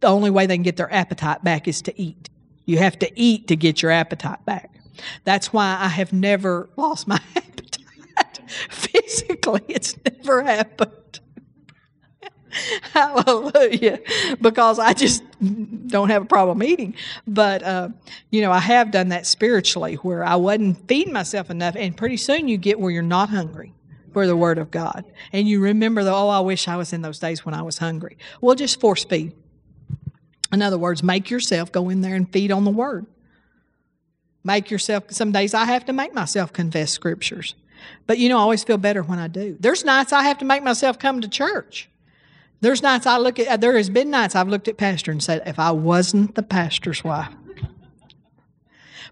The 0.00 0.06
only 0.06 0.30
way 0.30 0.46
they 0.46 0.56
can 0.56 0.62
get 0.62 0.76
their 0.76 0.92
appetite 0.92 1.44
back 1.44 1.68
is 1.68 1.82
to 1.82 2.00
eat. 2.00 2.30
You 2.68 2.76
have 2.76 2.98
to 2.98 3.10
eat 3.18 3.48
to 3.48 3.56
get 3.56 3.80
your 3.80 3.90
appetite 3.90 4.44
back. 4.44 4.70
That's 5.24 5.54
why 5.54 5.78
I 5.80 5.88
have 5.88 6.12
never 6.12 6.68
lost 6.76 7.08
my 7.08 7.18
appetite 7.36 8.42
physically. 8.68 9.62
It's 9.68 9.96
never 10.04 10.42
happened. 10.42 11.20
Hallelujah. 12.92 14.00
Because 14.42 14.78
I 14.78 14.92
just 14.92 15.22
don't 15.86 16.10
have 16.10 16.24
a 16.24 16.26
problem 16.26 16.62
eating. 16.62 16.94
But, 17.26 17.62
uh, 17.62 17.88
you 18.30 18.42
know, 18.42 18.52
I 18.52 18.58
have 18.58 18.90
done 18.90 19.08
that 19.08 19.24
spiritually 19.24 19.94
where 19.94 20.22
I 20.22 20.36
wasn't 20.36 20.86
feeding 20.88 21.14
myself 21.14 21.48
enough. 21.48 21.74
And 21.74 21.96
pretty 21.96 22.18
soon 22.18 22.48
you 22.48 22.58
get 22.58 22.78
where 22.78 22.90
you're 22.90 23.02
not 23.02 23.30
hungry 23.30 23.72
for 24.12 24.26
the 24.26 24.36
Word 24.36 24.58
of 24.58 24.70
God. 24.70 25.06
And 25.32 25.48
you 25.48 25.62
remember, 25.62 26.04
the, 26.04 26.12
oh, 26.12 26.28
I 26.28 26.40
wish 26.40 26.68
I 26.68 26.76
was 26.76 26.92
in 26.92 27.00
those 27.00 27.18
days 27.18 27.46
when 27.46 27.54
I 27.54 27.62
was 27.62 27.78
hungry. 27.78 28.18
Well, 28.42 28.54
just 28.54 28.78
force 28.78 29.04
feed. 29.04 29.32
In 30.52 30.62
other 30.62 30.78
words, 30.78 31.02
make 31.02 31.30
yourself 31.30 31.70
go 31.70 31.88
in 31.88 32.00
there 32.00 32.14
and 32.14 32.30
feed 32.30 32.50
on 32.50 32.64
the 32.64 32.70
Word. 32.70 33.06
Make 34.44 34.70
yourself, 34.70 35.04
some 35.10 35.32
days 35.32 35.52
I 35.52 35.66
have 35.66 35.84
to 35.86 35.92
make 35.92 36.14
myself 36.14 36.52
confess 36.52 36.90
scriptures. 36.90 37.54
But 38.06 38.18
you 38.18 38.28
know, 38.28 38.38
I 38.38 38.40
always 38.40 38.64
feel 38.64 38.78
better 38.78 39.02
when 39.02 39.18
I 39.18 39.28
do. 39.28 39.56
There's 39.60 39.84
nights 39.84 40.12
I 40.12 40.22
have 40.22 40.38
to 40.38 40.44
make 40.44 40.62
myself 40.62 40.98
come 40.98 41.20
to 41.20 41.28
church. 41.28 41.90
There's 42.60 42.82
nights 42.82 43.06
I 43.06 43.18
look 43.18 43.38
at, 43.38 43.60
there 43.60 43.76
has 43.76 43.90
been 43.90 44.10
nights 44.10 44.34
I've 44.34 44.48
looked 44.48 44.68
at 44.68 44.76
pastor 44.76 45.12
and 45.12 45.22
said, 45.22 45.42
if 45.46 45.58
I 45.58 45.70
wasn't 45.70 46.34
the 46.34 46.42
pastor's 46.42 47.04
wife. 47.04 47.32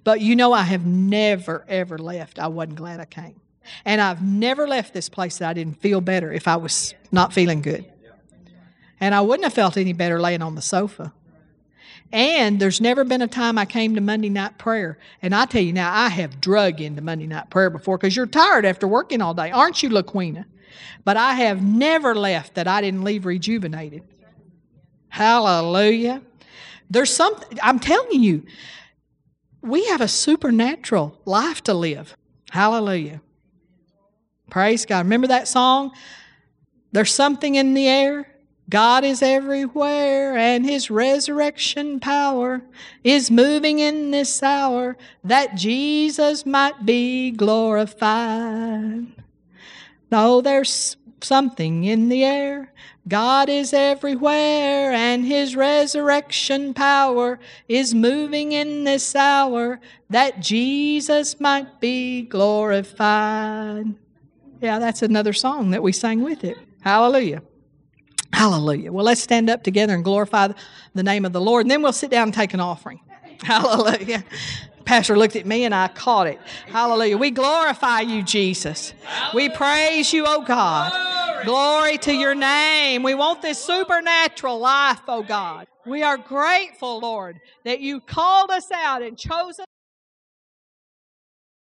But 0.02 0.20
you 0.20 0.36
know, 0.36 0.52
I 0.52 0.62
have 0.62 0.86
never, 0.86 1.64
ever 1.68 1.98
left. 1.98 2.38
I 2.38 2.48
wasn't 2.48 2.76
glad 2.76 3.00
I 3.00 3.04
came. 3.04 3.40
And 3.84 4.00
I've 4.00 4.22
never 4.22 4.66
left 4.68 4.94
this 4.94 5.08
place 5.08 5.38
that 5.38 5.48
I 5.48 5.52
didn't 5.52 5.80
feel 5.80 6.00
better 6.00 6.32
if 6.32 6.48
I 6.48 6.56
was 6.56 6.94
not 7.10 7.32
feeling 7.32 7.62
good. 7.62 7.84
And 9.00 9.14
I 9.14 9.20
wouldn't 9.20 9.44
have 9.44 9.52
felt 9.52 9.76
any 9.76 9.92
better 9.92 10.20
laying 10.20 10.42
on 10.42 10.54
the 10.54 10.62
sofa. 10.62 11.12
And 12.12 12.60
there's 12.60 12.80
never 12.80 13.04
been 13.04 13.22
a 13.22 13.26
time 13.26 13.58
I 13.58 13.64
came 13.64 13.94
to 13.96 14.00
Monday 14.00 14.28
night 14.28 14.58
prayer. 14.58 14.98
And 15.22 15.34
I 15.34 15.46
tell 15.46 15.62
you 15.62 15.72
now, 15.72 15.92
I 15.92 16.08
have 16.08 16.40
drug 16.40 16.80
into 16.80 17.02
Monday 17.02 17.26
night 17.26 17.50
prayer 17.50 17.70
before 17.70 17.98
because 17.98 18.14
you're 18.14 18.26
tired 18.26 18.64
after 18.64 18.86
working 18.86 19.20
all 19.20 19.34
day. 19.34 19.50
Aren't 19.50 19.82
you, 19.82 19.90
LaQuina? 19.90 20.44
But 21.04 21.16
I 21.16 21.34
have 21.34 21.62
never 21.62 22.14
left 22.14 22.54
that 22.54 22.68
I 22.68 22.80
didn't 22.80 23.04
leave 23.04 23.26
rejuvenated. 23.26 24.02
Hallelujah. 25.08 26.22
There's 26.90 27.12
something, 27.12 27.58
I'm 27.62 27.80
telling 27.80 28.22
you, 28.22 28.44
we 29.62 29.86
have 29.86 30.00
a 30.00 30.08
supernatural 30.08 31.20
life 31.24 31.62
to 31.64 31.74
live. 31.74 32.16
Hallelujah. 32.50 33.20
Praise 34.50 34.86
God. 34.86 35.06
Remember 35.06 35.26
that 35.26 35.48
song? 35.48 35.92
There's 36.92 37.12
something 37.12 37.56
in 37.56 37.74
the 37.74 37.88
air. 37.88 38.35
God 38.68 39.04
is 39.04 39.22
everywhere, 39.22 40.36
and 40.36 40.64
His 40.64 40.90
resurrection 40.90 42.00
power 42.00 42.62
is 43.04 43.30
moving 43.30 43.78
in 43.78 44.10
this 44.10 44.42
hour 44.42 44.96
that 45.22 45.54
Jesus 45.54 46.44
might 46.44 46.84
be 46.84 47.30
glorified. 47.30 49.06
No, 50.10 50.40
there's 50.40 50.96
something 51.20 51.84
in 51.84 52.08
the 52.08 52.24
air. 52.24 52.72
God 53.06 53.48
is 53.48 53.72
everywhere, 53.72 54.92
and 54.92 55.24
His 55.24 55.54
resurrection 55.54 56.74
power 56.74 57.38
is 57.68 57.94
moving 57.94 58.50
in 58.50 58.82
this 58.82 59.14
hour 59.14 59.78
that 60.10 60.40
Jesus 60.40 61.38
might 61.38 61.78
be 61.78 62.22
glorified. 62.22 63.94
Yeah, 64.60 64.80
that's 64.80 65.02
another 65.02 65.32
song 65.32 65.70
that 65.70 65.84
we 65.84 65.92
sang 65.92 66.24
with 66.24 66.42
it. 66.42 66.58
Hallelujah. 66.80 67.42
Hallelujah. 68.32 68.92
Well, 68.92 69.04
let's 69.04 69.20
stand 69.20 69.48
up 69.48 69.62
together 69.62 69.94
and 69.94 70.04
glorify 70.04 70.48
the 70.94 71.02
name 71.02 71.24
of 71.24 71.32
the 71.32 71.40
Lord, 71.40 71.62
and 71.64 71.70
then 71.70 71.82
we'll 71.82 71.92
sit 71.92 72.10
down 72.10 72.24
and 72.28 72.34
take 72.34 72.54
an 72.54 72.60
offering. 72.60 73.00
Hallelujah. 73.42 74.24
Pastor 74.84 75.18
looked 75.18 75.34
at 75.34 75.46
me 75.46 75.64
and 75.64 75.74
I 75.74 75.88
caught 75.88 76.28
it. 76.28 76.38
Hallelujah. 76.68 77.18
We 77.18 77.32
glorify 77.32 78.00
you, 78.02 78.22
Jesus. 78.22 78.92
We 79.34 79.48
praise 79.48 80.12
you, 80.12 80.24
oh 80.26 80.42
God. 80.42 81.44
Glory 81.44 81.98
to 81.98 82.12
your 82.12 82.36
name. 82.36 83.02
We 83.02 83.14
want 83.14 83.42
this 83.42 83.58
supernatural 83.62 84.58
life, 84.60 85.00
oh 85.08 85.24
God. 85.24 85.66
We 85.84 86.04
are 86.04 86.16
grateful, 86.16 87.00
Lord, 87.00 87.40
that 87.64 87.80
you 87.80 88.00
called 88.00 88.50
us 88.50 88.70
out 88.70 89.02
and 89.02 89.18
chosen 89.18 89.64